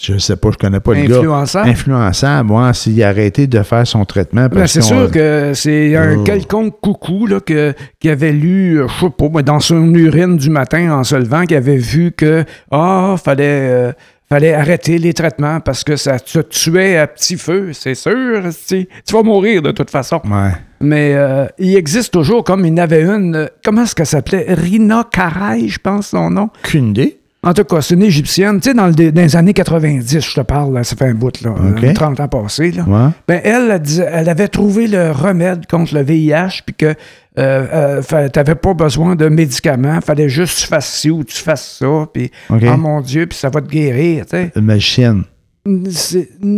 Je, 0.00 0.14
je 0.14 0.18
sais 0.18 0.34
pas, 0.34 0.50
je 0.50 0.56
connais 0.56 0.80
pas 0.80 0.94
le 0.94 1.02
gars. 1.06 1.18
Influençable. 1.18 1.68
Influençable, 1.68 2.48
moi, 2.48 2.72
s'il 2.74 3.00
a 3.04 3.08
arrêté 3.08 3.46
de 3.46 3.62
faire 3.62 3.86
son 3.86 4.04
traitement. 4.04 4.48
Ben, 4.48 4.66
c'est 4.66 4.80
sûr 4.82 5.10
que 5.12 5.52
c'est 5.54 5.94
un 5.94 6.16
Oh. 6.18 6.24
quelconque 6.24 6.80
coucou 6.80 7.26
là, 7.28 7.38
que, 7.38 7.72
qui 8.00 8.08
avait 8.08 8.32
lu, 8.32 8.80
je 8.88 9.00
sais 9.06 9.10
pas, 9.30 9.42
dans 9.42 9.60
son 9.60 9.94
urine 9.94 10.36
du 10.38 10.50
matin 10.50 10.90
en 10.92 11.04
se 11.04 11.14
levant, 11.14 11.44
qui 11.44 11.54
avait 11.54 11.76
vu 11.76 12.10
que 12.10 12.44
ah, 12.72 13.14
fallait, 13.22 13.44
euh, 13.70 13.92
fallait 14.28 14.54
arrêter 14.54 14.98
les 14.98 15.12
traitements 15.12 15.60
parce 15.60 15.84
que 15.84 15.96
ça 15.96 16.18
te 16.18 16.40
tuait 16.40 16.96
à 16.96 17.06
petit 17.06 17.36
feu, 17.36 17.72
c'est 17.72 17.94
sûr. 17.94 18.42
Tu 18.66 18.88
tu 19.06 19.14
vas 19.14 19.22
mourir 19.22 19.62
de 19.62 19.70
toute 19.70 19.90
façon. 19.90 20.20
Ouais. 20.24 20.52
Mais 20.80 21.14
euh, 21.14 21.46
il 21.58 21.76
existe 21.76 22.12
toujours 22.12 22.44
comme 22.44 22.64
il 22.66 22.70
y 22.70 22.72
en 22.80 22.82
avait 22.84 23.02
une. 23.04 23.34
euh, 23.36 23.46
comment 23.64 23.82
est-ce 23.82 23.94
qu'elle 23.94 24.06
s'appelait? 24.06 24.46
Rina 24.48 25.06
Karay, 25.10 25.68
je 25.68 25.78
pense 25.78 26.08
son 26.08 26.30
nom. 26.30 26.50
Qu'une 26.62 26.90
idée. 26.90 27.20
En 27.44 27.52
tout 27.52 27.64
cas, 27.64 27.80
c'est 27.82 27.94
une 27.94 28.02
Égyptienne. 28.02 28.60
Tu 28.60 28.70
sais, 28.70 28.74
dans, 28.74 28.86
le- 28.86 29.12
dans 29.12 29.20
les 29.22 29.36
années 29.36 29.52
90, 29.52 30.20
je 30.20 30.34
te 30.34 30.40
parle, 30.40 30.72
là, 30.74 30.82
ça 30.84 30.96
fait 30.96 31.06
un 31.08 31.14
bout, 31.14 31.40
là, 31.42 31.50
OK. 31.50 31.84
euh, 31.84 31.92
30 31.92 32.20
ans 32.20 32.28
passés. 32.28 32.70
Là. 32.70 32.84
Ouais. 32.84 33.10
Ben, 33.28 33.40
elle, 33.44 33.70
elle, 33.70 33.80
disait- 33.80 34.08
elle 34.10 34.28
avait 34.28 34.48
trouvé 34.48 34.86
le 34.86 35.10
remède 35.10 35.66
contre 35.66 35.94
le 35.94 36.02
VIH, 36.02 36.62
puis 36.64 36.74
que 36.74 36.94
euh, 37.38 38.00
euh, 38.12 38.28
t'avais 38.28 38.54
pas 38.54 38.74
besoin 38.74 39.14
de 39.16 39.28
médicaments, 39.28 40.00
fallait 40.00 40.28
juste 40.28 40.56
que 40.56 40.60
tu 40.62 40.66
fasses 40.68 40.90
ci 40.92 41.10
ou 41.10 41.22
tu 41.24 41.36
fasses 41.36 41.78
ça, 41.80 42.06
puis 42.12 42.30
oh 42.50 42.54
mon 42.78 43.00
Dieu, 43.00 43.26
puis 43.26 43.36
ça 43.36 43.50
va 43.50 43.60
te 43.60 43.68
guérir, 43.68 44.24
tu 44.24 44.36
sais. 44.36 44.52
Une 44.56 44.64
magicienne. 44.64 45.24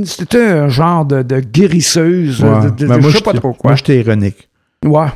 C'était 0.05 0.45
un 0.45 0.69
genre 0.69 1.05
de, 1.05 1.23
de 1.23 1.41
guérisseuse, 1.41 2.43
Ouais. 2.43 2.65
de, 2.65 2.71
de- 2.71 2.87
Ben, 2.87 2.95
je 2.97 3.01
moi, 3.01 3.13
sais 3.13 3.21
pas 3.23 3.33
trop 3.33 3.53
quoi. 3.53 3.71
Moi, 3.71 3.77
j'étais 3.77 3.99
ironique. 4.01 4.49
Ouais. 4.85 5.07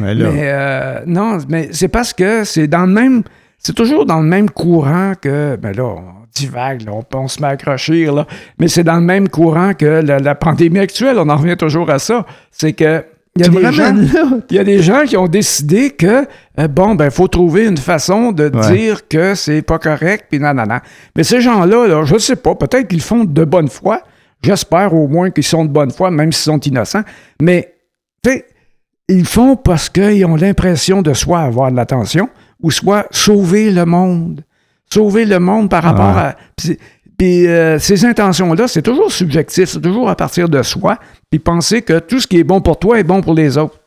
Mais 0.00 0.14
là, 0.14 0.30
Mais 0.32 0.40
euh, 0.42 1.00
non, 1.06 1.38
mais 1.48 1.68
c'est 1.72 1.88
parce 1.88 2.12
que 2.12 2.44
c'est 2.44 2.66
dans 2.66 2.86
le 2.86 2.92
même. 2.92 3.22
C'est 3.62 3.74
toujours 3.74 4.06
dans 4.06 4.20
le 4.20 4.26
même 4.26 4.50
courant 4.50 5.12
que. 5.20 5.56
Ben 5.56 5.76
là, 5.76 5.84
on 5.84 6.02
divague, 6.34 6.82
là, 6.82 6.92
on, 6.94 7.04
on 7.18 7.28
se 7.28 7.40
met 7.40 7.48
à 7.48 7.50
accrocher, 7.50 8.06
là. 8.06 8.26
Mais 8.58 8.68
c'est 8.68 8.84
dans 8.84 8.96
le 8.96 9.02
même 9.02 9.28
courant 9.28 9.74
que 9.74 9.84
la, 9.84 10.18
la 10.18 10.34
pandémie 10.34 10.78
actuelle. 10.78 11.16
On 11.18 11.28
en 11.28 11.36
revient 11.36 11.56
toujours 11.56 11.90
à 11.90 11.98
ça. 11.98 12.24
C'est 12.50 12.72
que. 12.72 13.04
Il 13.36 13.44
y, 13.44 13.46
a 13.46 13.48
des 13.48 13.72
gens, 13.72 13.94
il 14.50 14.56
y 14.56 14.58
a 14.58 14.64
des 14.64 14.82
gens 14.82 15.02
qui 15.06 15.16
ont 15.16 15.28
décidé 15.28 15.90
que, 15.90 16.26
euh, 16.58 16.66
bon, 16.68 16.96
ben, 16.96 17.04
il 17.06 17.10
faut 17.12 17.28
trouver 17.28 17.64
une 17.66 17.76
façon 17.76 18.32
de 18.32 18.50
Ouais. 18.52 18.72
dire 18.76 19.06
que 19.06 19.36
c'est 19.36 19.62
pas 19.62 19.78
correct, 19.78 20.26
puis 20.28 20.40
nanana. 20.40 20.82
Mais 21.16 21.22
ces 21.22 21.40
gens-là, 21.40 21.86
là, 21.86 22.04
je 22.04 22.18
sais 22.18 22.34
pas, 22.34 22.56
peut-être 22.56 22.88
qu'ils 22.88 23.00
font 23.00 23.22
de 23.24 23.44
bonne 23.44 23.68
foi. 23.68 24.02
J'espère 24.42 24.92
au 24.94 25.06
moins 25.06 25.30
qu'ils 25.30 25.44
sont 25.44 25.64
de 25.64 25.70
bonne 25.70 25.92
foi, 25.92 26.10
même 26.10 26.32
s'ils 26.32 26.52
sont 26.52 26.58
innocents. 26.58 27.02
Mais, 27.40 27.72
tu 28.24 28.30
sais, 28.32 28.46
ils 29.08 29.24
font 29.24 29.54
parce 29.54 29.88
qu'ils 29.88 30.24
ont 30.26 30.34
l'impression 30.36 31.00
de 31.00 31.12
soit 31.14 31.38
avoir 31.40 31.70
de 31.70 31.76
l'attention 31.76 32.28
ou 32.62 32.70
soit 32.70 33.06
sauver 33.10 33.70
le 33.70 33.84
monde. 33.84 34.44
Sauver 34.92 35.24
le 35.24 35.38
monde 35.38 35.70
par 35.70 35.82
rapport 35.82 36.18
à. 36.18 36.34
Puis, 36.56 36.78
puis, 37.16 37.46
euh, 37.46 37.78
ces 37.78 38.06
intentions-là, 38.06 38.66
c'est 38.66 38.80
toujours 38.80 39.12
subjectif, 39.12 39.68
c'est 39.68 39.80
toujours 39.80 40.08
à 40.08 40.16
partir 40.16 40.48
de 40.48 40.62
soi, 40.62 40.98
puis 41.28 41.38
penser 41.38 41.82
que 41.82 41.98
tout 41.98 42.18
ce 42.18 42.26
qui 42.26 42.38
est 42.38 42.44
bon 42.44 42.62
pour 42.62 42.78
toi 42.78 42.98
est 42.98 43.04
bon 43.04 43.20
pour 43.20 43.34
les 43.34 43.58
autres. 43.58 43.78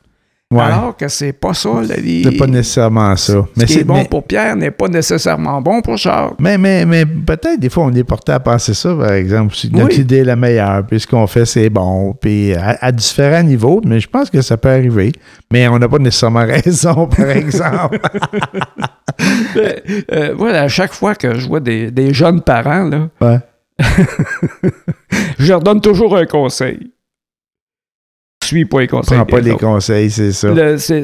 Ouais. 0.54 0.62
Alors 0.64 0.95
que 0.95 1.08
c'est 1.08 1.34
pas 1.34 1.54
ça, 1.54 1.70
la 1.88 1.95
vie. 1.95 2.24
C'est 2.24 2.38
pas 2.38 2.47
nécessairement 2.47 3.16
ça. 3.16 3.34
Ce 3.34 3.39
Mais 3.58 3.66
qui 3.66 3.74
c'est 3.74 3.80
est 3.82 3.84
bon 3.84 3.95
mais- 3.95 4.08
pour 4.08 4.24
Pierre 4.24 4.56
n'est 4.56 4.72
pas 4.72 4.88
nécessairement 4.88 5.62
bon 5.62 5.82
pour 5.82 5.97
Charles. 5.97 6.34
Mais, 6.39 6.58
mais, 6.58 6.86
mais 6.86 7.06
peut-être 7.06 7.60
des 7.60 7.70
fois 7.70 7.86
on 7.86 7.93
est 7.93 8.04
porté 8.04 8.32
à 8.32 8.39
penser 8.39 8.74
ça, 8.74 8.93
par 8.95 9.12
exemple. 9.14 9.56
Si 9.56 9.72
notre 9.72 9.95
Oui. 9.95 10.01
idée 10.01 10.18
est 10.18 10.24
la 10.24 10.36
meilleure, 10.36 10.86
puis 10.86 10.99
ce 10.99 11.08
qu'on 11.08 11.26
fait 11.28 11.45
c'est 11.45 11.70
bon, 11.70 12.14
puis 12.14 12.54
à, 12.54 12.78
à 12.82 12.91
différents 12.91 13.43
niveaux, 13.43 13.82
mais 13.86 13.99
je 13.99 14.08
pense 14.08 14.30
que 14.30 14.41
ça 14.41 14.58
peut 14.58 14.70
arriver. 14.70 15.12
Mais 15.51 15.68
on 15.68 15.80
n'a 15.80 15.88
pas 15.89 15.97
nécessairement 15.99 16.45
raison, 16.45 17.08
par 17.08 17.30
exemple. 17.30 17.99
Euh, 19.58 19.74
euh, 20.12 20.34
voilà, 20.36 20.64
à 20.64 20.68
chaque 20.68 20.93
fois 20.93 21.14
que 21.14 21.38
je 21.38 21.47
vois 21.47 21.60
des, 21.60 21.91
des 21.91 22.14
jeunes 22.14 22.41
parents, 22.41 22.84
là, 22.89 23.10
Ouais. 23.22 23.38
je 25.39 25.47
leur 25.47 25.60
donne 25.62 25.82
toujours 25.82 26.18
un 26.18 26.26
conseil. 26.26 26.91
Suis 28.44 28.66
pas 28.66 28.82
les 28.82 28.88
conseils. 28.88 29.18
Prends 29.18 29.26
pas 29.26 29.39
les 29.39 29.56
conseils, 29.56 30.10
c'est 30.12 30.32
ça. 30.32 30.50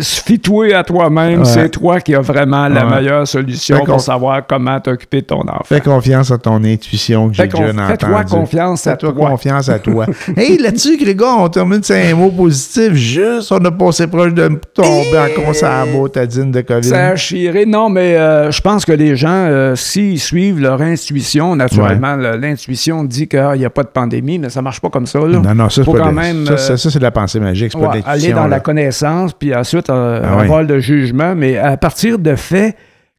Fie-toi 0.02 0.74
à 0.76 0.84
toi-même, 0.84 1.40
Ouais. 1.40 1.46
c'est 1.46 1.70
toi 1.70 2.00
qui 2.00 2.14
as 2.16 2.22
vraiment 2.22 2.68
la 2.68 2.86
meilleure 2.86 3.28
solution 3.28 3.78
Fait 3.78 3.84
pour 3.86 4.02
savoir 4.02 4.46
comment 4.48 4.80
t'occuper 4.80 5.22
de 5.22 5.28
ton 5.28 5.42
enfant. 5.42 5.64
Fais 5.66 5.82
confiance 5.82 6.32
à 6.32 6.38
ton 6.38 6.64
intuition 6.64 7.30
que 7.30 7.36
j'ai 7.36 7.48
déjà 7.48 7.58
Fais-toi 7.88 8.10
entendu. 8.20 8.32
confiance 8.32 8.88
à 8.88 8.92
Fais-toi 8.92 9.14
toi. 9.14 9.30
confiance 9.30 9.70
à 9.70 9.80
toi. 9.80 10.06
hey, 10.38 10.58
là-dessus, 10.58 10.98
Grégoire, 10.98 11.40
on 11.40 11.50
termine 11.50 11.84
sur 11.84 11.96
un 11.96 12.16
mot 12.16 12.30
positif. 12.32 12.94
Juste, 12.94 13.52
on 13.52 13.64
a 13.66 13.72
passé 13.72 14.08
proche 14.08 14.34
de 14.34 14.50
tomber 14.74 15.20
en 15.64 15.86
motadine 15.88 16.52
de 16.52 16.62
COVID. 16.62 16.88
Ça 16.88 17.08
a 17.10 17.16
chiré. 17.16 17.66
Non, 17.66 17.90
mais 17.90 18.16
euh, 18.16 18.52
je 18.52 18.62
pense 18.62 18.86
que 18.86 18.92
les 18.92 19.16
gens, 19.16 19.30
euh, 19.32 19.76
s'ils 19.76 20.20
suivent 20.20 20.60
leur 20.60 20.82
intuition, 20.82 21.56
naturellement, 21.56 22.16
le- 22.16 22.38
l'intuition 22.38 23.04
dit 23.04 23.28
qu'il 23.28 23.54
n'y 23.58 23.66
a 23.66 23.70
pas 23.70 23.84
de 23.84 23.90
pandémie, 23.90 24.40
mais 24.40 24.50
ça 24.50 24.62
marche 24.62 24.80
pas 24.80 24.90
comme 24.90 25.06
ça. 25.06 25.20
Là. 25.20 25.40
Non, 25.40 25.54
non, 25.56 25.70
ça, 25.70 25.84
c'est 25.84 25.92
pas 25.92 26.00
quand 26.00 26.12
même, 26.12 26.46
ça, 26.46 26.54
euh, 26.54 26.58
ça, 26.58 26.78
ça, 26.78 26.90
c'est 26.90 27.00
de 27.00 27.04
la 27.04 27.12
pensée 27.12 27.29
magique, 27.38 27.72
c'est 27.74 27.80
pas 27.80 27.88
de 27.90 27.98
Ouais, 28.00 28.04
aller 28.06 28.32
dans 28.32 28.44
là. 28.44 28.48
la 28.48 28.60
connaissance, 28.60 29.34
puis 29.34 29.54
ensuite 29.54 29.90
euh, 29.90 30.22
Ah 30.24 30.36
oui. 30.38 30.44
avoir 30.44 30.64
le 30.64 30.80
jugement, 30.80 31.36
mais 31.36 31.58
à 31.58 31.78
partir 31.78 32.18
de 32.20 32.36
faits 32.36 32.76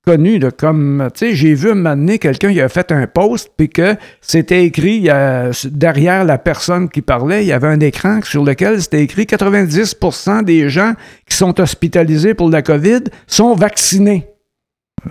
connus, 0.07 0.39
là, 0.39 0.51
comme, 0.51 1.09
tu 1.15 1.27
sais, 1.29 1.35
j'ai 1.35 1.53
vu 1.55 1.71
un 1.73 1.77
donné 1.77 2.19
quelqu'un 2.19 2.51
qui 2.53 2.61
a 2.63 2.71
fait 2.71 2.91
un 2.91 3.07
post, 3.07 3.51
puis 3.57 3.69
que 3.69 3.97
c'était 4.23 4.65
écrit, 4.65 4.95
il 4.97 5.03
y 5.03 5.11
a- 5.11 5.51
derrière 5.67 6.25
la 6.25 6.39
personne 6.39 6.89
qui 6.89 7.03
parlait, 7.03 7.45
il 7.45 7.49
y 7.49 7.53
avait 7.53 7.69
un 7.69 7.79
écran 7.81 8.21
sur 8.23 8.43
lequel 8.43 8.81
c'était 8.81 9.03
écrit 9.03 9.27
90% 9.27 10.43
des 10.43 10.71
gens 10.71 10.95
qui 11.29 11.37
sont 11.37 11.61
hospitalisés 11.61 12.33
pour 12.33 12.49
la 12.51 12.63
COVID 12.63 13.01
sont 13.27 13.55
vaccinés. 13.55 14.27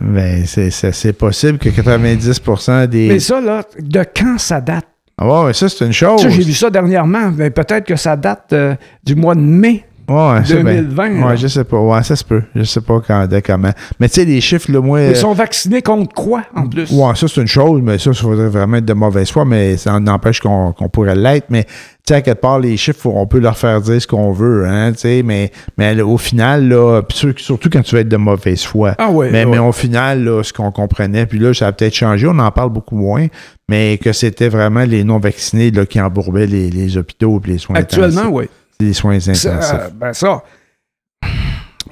Ben, 0.01 0.43
c'est 0.45 1.13
possible 1.13 1.57
que 1.59 1.69
90% 1.69 2.87
des. 2.87 3.07
Mais 3.07 3.19
ça, 3.19 3.41
là, 3.41 3.63
de 3.79 4.03
quand 4.15 4.37
ça 4.37 4.59
date? 4.61 4.85
Ah 5.21 5.27
ouais, 5.27 5.47
mais 5.47 5.53
ça, 5.53 5.67
c'est 5.67 5.85
une 5.85 5.91
chose. 5.91 6.21
Ça, 6.21 6.29
j'ai 6.29 6.43
vu 6.43 6.53
ça 6.53 6.69
dernièrement, 6.69 7.31
mais 7.35 7.49
peut-être 7.49 7.85
que 7.85 7.97
ça 7.97 8.15
date 8.15 8.53
euh, 8.53 8.75
du 9.03 9.15
mois 9.15 9.35
de 9.35 9.41
mai. 9.41 9.83
Ouais, 10.07 10.43
ça, 10.43 10.55
ben, 10.55 10.85
2020, 10.87 11.09
là. 11.09 11.27
ouais, 11.27 11.37
je 11.37 11.47
sais 11.47 11.63
pas. 11.63 11.77
Ouais, 11.77 12.01
ça 12.03 12.15
se 12.15 12.23
peut. 12.23 12.41
Je 12.55 12.63
sais 12.63 12.81
pas 12.81 12.99
quand, 13.05 13.27
de 13.27 13.39
comment. 13.41 13.71
Mais 13.99 14.07
tu 14.07 14.15
sais, 14.15 14.25
les 14.25 14.41
chiffres, 14.41 14.71
là, 14.71 14.81
moi. 14.81 15.01
Ils 15.01 15.15
sont 15.15 15.33
vaccinés 15.33 15.81
contre 15.81 16.15
quoi, 16.15 16.43
en 16.55 16.67
plus? 16.67 16.89
Ouais, 16.91 17.13
ça, 17.15 17.27
c'est 17.27 17.41
une 17.41 17.47
chose, 17.47 17.81
mais 17.83 17.99
ça, 17.99 18.13
ça 18.13 18.21
faudrait 18.21 18.47
vraiment 18.47 18.77
être 18.77 18.85
de 18.85 18.93
mauvaise 18.93 19.29
foi, 19.29 19.45
mais 19.45 19.77
ça 19.77 19.99
n'empêche 19.99 20.39
qu'on, 20.39 20.73
pourrait 20.91 21.15
l'être. 21.15 21.47
Mais, 21.49 21.65
tu 21.65 21.71
sais, 22.07 22.15
à 22.15 22.21
quelque 22.21 22.39
part, 22.39 22.59
les 22.59 22.75
chiffres, 22.77 23.05
on 23.07 23.27
peut 23.27 23.39
leur 23.39 23.57
faire 23.57 23.81
dire 23.81 24.01
ce 24.01 24.07
qu'on 24.07 24.31
veut, 24.31 24.65
hein, 24.65 24.93
tu 24.93 24.99
sais, 24.99 25.21
mais, 25.23 25.51
mais 25.77 25.93
là, 25.93 26.05
au 26.05 26.17
final, 26.17 26.67
là, 26.69 27.01
surtout 27.37 27.69
quand 27.69 27.81
tu 27.83 27.93
vas 27.93 28.01
être 28.01 28.09
de 28.09 28.17
mauvaise 28.17 28.63
foi. 28.63 28.95
Ah 28.97 29.11
ouais, 29.11 29.29
mais, 29.31 29.45
ouais. 29.45 29.51
mais 29.51 29.59
au 29.59 29.73
final, 29.73 30.23
là, 30.23 30.41
ce 30.43 30.53
qu'on 30.53 30.71
comprenait, 30.71 31.27
puis 31.27 31.37
là, 31.37 31.53
ça 31.53 31.67
a 31.67 31.71
peut-être 31.71 31.93
changé, 31.93 32.25
on 32.25 32.39
en 32.39 32.51
parle 32.51 32.71
beaucoup 32.71 32.95
moins, 32.95 33.27
mais 33.69 33.97
que 33.99 34.11
c'était 34.11 34.49
vraiment 34.49 34.83
les 34.83 35.03
non-vaccinés 35.03 35.69
là, 35.71 35.85
qui 35.85 36.01
embourbaient 36.01 36.47
les, 36.47 36.69
les 36.71 36.97
hôpitaux 36.97 37.39
et 37.45 37.51
les 37.51 37.57
soins 37.59 37.75
Actuellement, 37.77 38.21
intensifs. 38.21 38.33
oui. 38.35 38.49
Les 38.81 38.93
soins 38.93 39.19
Ça, 39.19 39.31
intensifs. 39.31 39.73
euh, 39.73 39.89
ben 39.93 40.13
ça. 40.13 40.41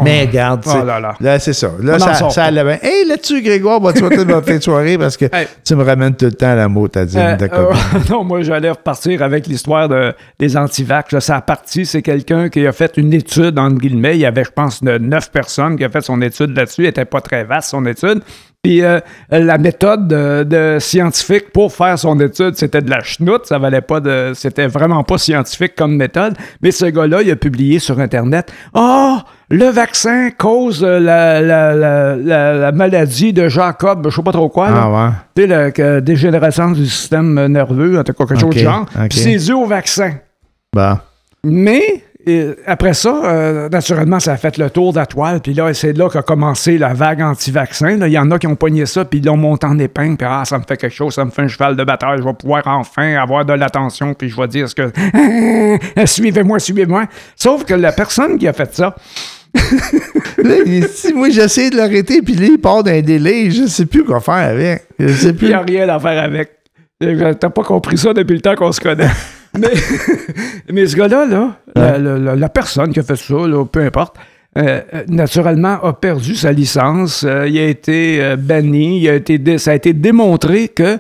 mais 0.04 0.22
regarde, 0.26 0.62
tu 0.64 0.70
Oh 0.74 0.84
là 0.86 1.00
là. 1.00 1.16
Là, 1.20 1.40
c'est 1.40 1.54
ça. 1.54 1.72
Là, 1.82 1.96
On 1.96 2.00
ça, 2.00 2.30
ça 2.30 2.44
allait 2.46 2.64
bien. 2.64 2.78
Hey, 2.82 3.06
là-dessus, 3.08 3.42
Grégoire, 3.42 3.80
va-tu 3.82 4.00
souhaiter 4.00 4.18
une 4.22 4.26
bonne 4.26 4.44
fin 4.44 4.58
de 4.58 4.62
soirée? 4.64 4.98
Parce 4.98 5.18
que 5.18 5.26
Hey. 5.34 5.48
tu 5.66 5.76
me 5.76 5.84
ramènes 5.84 6.16
tout 6.16 6.26
le 6.26 6.34
temps 6.34 6.50
à 6.52 6.56
la 6.56 6.68
mot, 6.68 6.88
t'as 6.88 7.06
dit, 7.06 7.18
Euh, 7.18 7.36
euh, 7.42 7.74
non, 8.10 8.24
moi, 8.24 8.42
j'allais 8.42 8.70
repartir 8.70 9.22
avec 9.24 9.48
l'histoire 9.48 9.90
de, 9.90 10.14
des 10.40 10.56
antivax. 10.56 11.12
là. 11.14 11.20
Ça 11.20 11.38
a 11.38 11.42
parti, 11.42 11.86
c'est 11.86 12.02
quelqu'un 12.04 12.50
qui 12.50 12.66
a 12.68 12.72
fait 12.72 12.96
une 12.98 13.12
étude, 13.14 13.58
entre 13.58 13.78
guillemets. 13.80 14.16
Il 14.16 14.22
y 14.22 14.26
avait, 14.26 14.44
je 14.44 14.52
pense, 14.52 14.82
neuf 14.84 15.32
personnes 15.32 15.78
qui 15.78 15.86
ont 15.86 15.90
fait 15.90 16.02
son 16.02 16.22
étude 16.22 16.56
là-dessus. 16.56 16.82
Elle 16.82 16.88
n'était 16.88 17.06
pas 17.06 17.22
très 17.22 17.44
vaste, 17.44 17.72
son 17.72 17.86
étude. 17.86 18.22
Puis 18.68 18.84
euh, 18.84 19.00
la 19.30 19.58
méthode 19.58 20.10
de, 20.10 20.44
de 20.44 20.78
scientifique 20.82 21.54
pour 21.54 21.72
faire 21.72 21.98
son 21.98 22.20
étude, 22.20 22.56
c'était 22.58 22.82
de 22.82 22.90
la 22.90 23.00
chenoute. 23.02 23.46
Ça 23.46 23.58
valait 23.60 23.80
pas 23.80 24.02
de. 24.02 24.34
C'était 24.36 24.68
vraiment 24.68 25.06
pas 25.06 25.18
scientifique 25.18 25.74
comme 25.74 25.96
méthode. 25.96 26.34
Mais 26.62 26.72
ce 26.72 26.84
gars-là, 26.84 27.22
il 27.22 27.32
a 27.32 27.38
publié 27.38 27.80
sur 27.80 27.98
Internet 28.02 28.52
Ah, 28.74 29.24
le 29.50 29.68
vaccin 29.68 30.32
cause 30.38 30.84
euh, 30.84 31.00
la, 31.00 31.40
la, 31.42 31.74
la, 31.74 32.16
la- 32.18 32.54
la 32.56 32.72
maladie 32.74 33.32
de 33.32 33.48
Jacob, 33.48 34.06
je 34.10 34.14
sais 34.14 34.22
pas 34.22 34.34
trop 34.34 34.50
quoi. 34.50 34.68
Ah 34.70 34.90
ouais. 34.92 35.12
Tu 35.34 35.42
sais, 35.44 35.48
la 35.86 36.02
dégénérescence 36.02 36.76
du 36.78 36.88
système 36.88 37.46
nerveux, 37.46 37.98
en 37.98 38.04
tout 38.04 38.12
cas, 38.12 38.26
quelque 38.26 38.42
chose 38.42 38.50
du 38.54 38.60
genre. 38.60 38.86
Puis 39.10 39.20
c'est 39.20 39.38
dû 39.38 39.54
au 39.54 39.66
vaccin. 39.66 40.16
Bon. 40.76 40.98
Mais 41.46 42.04
euh, 42.28 42.56
après 42.66 42.94
ça, 42.94 43.22
euh, 43.26 43.70
naturellement, 43.70 44.20
ça 44.20 44.34
a 44.34 44.38
fait 44.38 44.58
le 44.58 44.70
tour 44.70 44.94
de 44.94 45.00
la 45.00 45.06
toile. 45.06 45.40
Puis 45.42 45.54
là, 45.54 45.74
c'est 45.74 45.94
là 45.94 46.10
qu'a 46.10 46.22
commencé 46.22 46.78
la 46.78 46.94
vague 46.94 47.22
anti-vaccin. 47.22 47.98
Il 48.06 48.12
y 48.12 48.18
en 48.18 48.30
a 48.32 48.40
qui 48.40 48.48
ont 48.48 48.56
pogné 48.56 48.86
ça, 48.86 49.06
puis 49.06 49.20
ils 49.20 49.26
l'ont 49.26 49.38
monté 49.38 49.66
en 49.68 49.78
épingle. 49.80 50.18
Puis 50.18 50.28
ah, 50.30 50.44
ça 50.46 50.58
me 50.58 50.64
fait 50.68 50.78
quelque 50.78 50.94
chose, 50.94 51.14
ça 51.14 51.26
me 51.26 51.32
fait 51.32 51.44
un 51.44 51.48
cheval 51.48 51.76
de 51.76 51.84
bataille. 51.84 52.18
Je 52.20 52.24
vais 52.24 52.34
pouvoir 52.34 52.64
enfin 52.68 53.16
avoir 53.16 53.46
de 53.46 53.54
l'attention, 53.54 54.14
puis 54.14 54.30
je 54.30 54.36
vais 54.36 54.48
dire 54.48 54.70
ce 54.70 54.76
que. 54.76 54.92
suivez-moi, 56.06 56.60
suivez-moi. 56.60 57.06
Sauf 57.36 57.64
que 57.66 57.74
la 57.74 57.92
personne 57.92 58.38
qui 58.38 58.48
a 58.48 58.54
fait 58.54 58.74
ça, 58.74 58.96
Là, 60.38 60.56
il 60.66 60.82
dit, 60.82 61.14
moi, 61.16 61.30
j'essaie 61.30 61.70
de 61.70 61.78
l'arrêter, 61.78 62.22
puis 62.22 62.36
là, 62.36 62.48
il 62.52 62.60
part 62.60 62.84
d'un 62.84 63.02
délai. 63.02 63.50
Je 63.50 63.66
sais 63.66 63.86
plus 63.86 64.04
quoi 64.04 64.20
faire 64.20 64.36
avec. 64.36 64.84
Je 65.00 65.08
sais 65.08 65.30
il 65.30 65.36
plus. 65.36 65.48
n'y 65.48 65.54
a 65.54 65.62
rien 65.62 65.90
à 65.90 66.00
faire 66.00 66.24
avec. 66.24 66.52
T'as 67.00 67.50
pas 67.50 67.64
compris 67.64 67.98
ça 67.98 68.14
depuis 68.14 68.36
le 68.36 68.42
temps 68.42 68.56
qu'on 68.56 68.72
se 68.72 68.82
connaît. 68.82 69.10
Mais, 69.58 69.70
mais 70.74 70.86
ce 70.88 70.96
gars-là, 70.96 71.26
là, 71.26 71.58
la, 71.76 71.98
la- 71.98 72.18
la- 72.18 72.36
la 72.36 72.50
personne 72.50 72.92
qui 72.92 73.00
a 73.00 73.04
fait 73.04 73.16
ça, 73.16 73.34
là, 73.48 73.66
peu 73.66 73.82
importe, 73.82 74.16
euh, 74.58 74.82
euh, 74.94 75.04
naturellement 75.08 75.80
a 75.84 75.94
perdu 75.94 76.36
sa 76.36 76.52
licence. 76.52 77.24
Euh, 77.24 77.48
il 77.48 77.58
a 77.60 77.68
été 77.68 78.24
euh, 78.24 78.36
banni. 78.36 79.02
Il 79.02 79.10
a 79.10 79.14
été 79.16 79.58
ça 79.60 79.72
a 79.72 79.76
été 79.76 79.94
démontré 79.94 80.68
que 80.70 80.98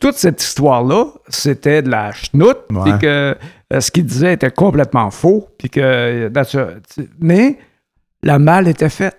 toute 0.00 0.14
cette 0.14 0.42
histoire-là, 0.42 1.08
c'était 1.28 1.82
de 1.82 1.90
la 1.90 2.10
chenoute, 2.12 2.56
puis 2.84 2.92
que 2.98 3.36
ce 3.78 3.90
qu'il 3.90 4.06
disait 4.06 4.32
était 4.32 4.50
complètement 4.50 5.10
faux, 5.10 5.46
puis 5.58 5.68
que 5.68 6.30
mais 7.20 7.58
la 8.22 8.38
malle 8.38 8.66
était 8.66 8.88
faite. 8.88 9.18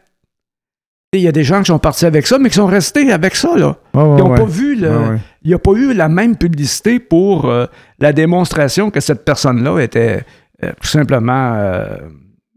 Il 1.14 1.22
y 1.22 1.28
a 1.28 1.32
des 1.32 1.44
gens 1.44 1.60
qui 1.62 1.68
sont 1.68 1.80
partis 1.80 2.06
avec 2.06 2.26
ça, 2.26 2.40
mais 2.40 2.50
qui 2.50 2.56
sont 2.56 2.66
restés 2.66 3.12
avec 3.12 3.36
ça, 3.36 3.56
là. 3.56 3.76
Ouais, 3.94 4.04
Ils 4.04 4.16
n'ont 4.24 4.32
ouais. 4.32 4.38
pas 4.38 4.46
vu 4.46 4.76
le, 4.76 4.90
ouais. 4.90 5.18
il 5.44 5.50
n'y 5.50 5.54
a 5.54 5.60
pas 5.60 5.72
eu 5.74 5.94
la 5.94 6.10
même 6.10 6.36
publicité 6.36 7.00
pour 7.00 7.46
euh, 7.46 7.66
la 8.00 8.14
démonstration 8.14 8.90
que 8.90 9.00
cette 9.00 9.24
personne-là 9.24 9.80
était 9.82 10.24
euh, 10.64 10.72
tout 10.82 10.88
simplement 10.88 11.54
euh, 11.56 11.98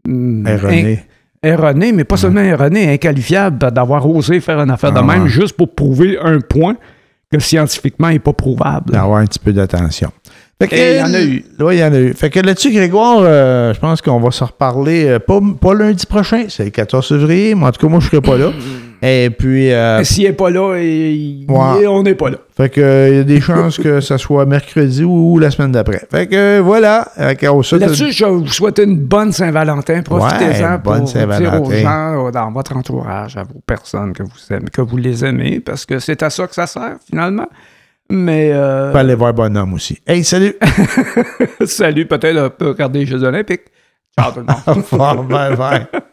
mm, 0.07 0.47
Erroné. 0.47 0.99
in- 1.43 1.49
erronée, 1.49 1.91
mais 1.91 2.03
pas 2.03 2.17
seulement 2.17 2.41
erronée, 2.41 2.91
inqualifiable 2.93 3.71
d'avoir 3.71 4.09
osé 4.09 4.39
faire 4.39 4.59
une 4.59 4.71
affaire 4.71 4.91
de 4.91 4.99
Ah 4.99 5.03
même 5.03 5.27
juste 5.27 5.55
pour 5.55 5.73
prouver 5.73 6.17
un 6.19 6.39
point 6.39 6.75
que 7.31 7.37
scientifiquement 7.39 8.09
n'est 8.09 8.17
pas 8.19 8.33
prouvable. 8.33 8.95
Avoir 8.95 9.19
un 9.19 9.25
petit 9.25 9.39
peu 9.39 9.53
d'attention. 9.53 10.09
Fait 10.59 10.67
que, 10.67 10.75
Et 10.75 10.93
il 10.95 10.97
y 10.97 11.03
en 11.03 11.13
a 11.13 11.21
eu. 11.21 11.45
Oui, 11.59 11.75
il 11.75 11.79
y 11.79 11.83
en 11.83 11.93
a 11.93 11.99
eu. 11.99 12.13
Fait 12.15 12.31
que 12.31 12.39
là-dessus, 12.39 12.71
Grégoire, 12.71 13.19
euh, 13.21 13.73
je 13.75 13.79
pense 13.79 14.01
qu'on 14.01 14.19
va 14.19 14.31
se 14.31 14.43
reparler, 14.43 15.05
euh, 15.05 15.19
pas, 15.19 15.39
pas 15.61 15.75
lundi 15.75 16.05
prochain, 16.07 16.45
c'est 16.49 16.63
le 16.65 16.69
14 16.71 17.07
février, 17.07 17.53
mais 17.53 17.65
en 17.65 17.71
tout 17.71 17.79
cas, 17.85 17.87
moi, 17.91 17.99
je 17.99 18.07
serai 18.07 18.21
pas 18.21 18.37
là. 18.37 18.51
Et 19.03 19.29
puis, 19.29 19.71
euh, 19.71 20.03
S'il 20.03 20.23
n'est 20.23 20.33
pas 20.33 20.49
là, 20.49 20.75
il- 20.79 21.43
il- 21.43 21.45
Ouais. 21.47 21.85
on 21.85 22.01
n'est 22.01 22.15
pas 22.15 22.31
là. 22.31 22.37
fait 22.57 22.69
que, 22.69 23.09
il 23.11 23.17
y 23.17 23.19
a 23.19 23.23
des 23.23 23.39
chances 23.39 23.77
que 23.77 24.01
ça 24.01 24.17
soit 24.17 24.47
mercredi 24.47 25.03
ou, 25.03 25.33
ou 25.33 25.37
la 25.37 25.51
semaine 25.51 25.71
d'après. 25.71 26.01
Fait 26.09 26.25
que, 26.25 26.59
voilà. 26.61 27.07
Souhaite- 27.61 27.81
Là-dessus, 27.81 28.11
je 28.11 28.25
vous 28.25 28.47
souhaiter 28.47 28.85
une 28.85 28.97
bonne 28.97 29.31
Saint-Valentin. 29.31 30.01
Profitez-en 30.01 30.71
Ouais, 30.73 30.77
pour 30.79 30.93
dire 31.37 31.61
aux 31.61 31.71
gens 31.71 32.31
dans 32.31 32.51
votre 32.51 32.75
entourage, 32.75 33.37
à 33.37 33.43
vos 33.43 33.61
personnes 33.67 34.13
que 34.13 34.23
vous 34.23 34.29
aimez, 34.55 34.69
que 34.73 34.81
vous 34.81 34.97
les 34.97 35.23
aimez, 35.23 35.59
parce 35.59 35.85
que 35.85 35.99
c'est 35.99 36.23
à 36.23 36.31
ça 36.31 36.47
que 36.47 36.55
ça 36.55 36.65
sert, 36.65 36.95
finalement. 37.07 37.45
Mais 38.09 38.51
euh, 38.53 38.91
peut 38.91 38.99
aller 38.99 39.15
voir 39.15 39.33
Bonhomme 39.33 39.73
aussi. 39.73 39.99
Hey, 40.05 40.23
salut! 40.23 40.55
salut, 41.65 42.05
peut-être 42.05 42.37
euh, 42.37 42.69
regarder 42.69 42.99
les 42.99 43.05
Jeux 43.05 43.23
Olympiques. 43.23 43.65
Ciao 44.17 44.31
tout 44.31 44.39
le 44.39 44.97
monde. 44.97 45.91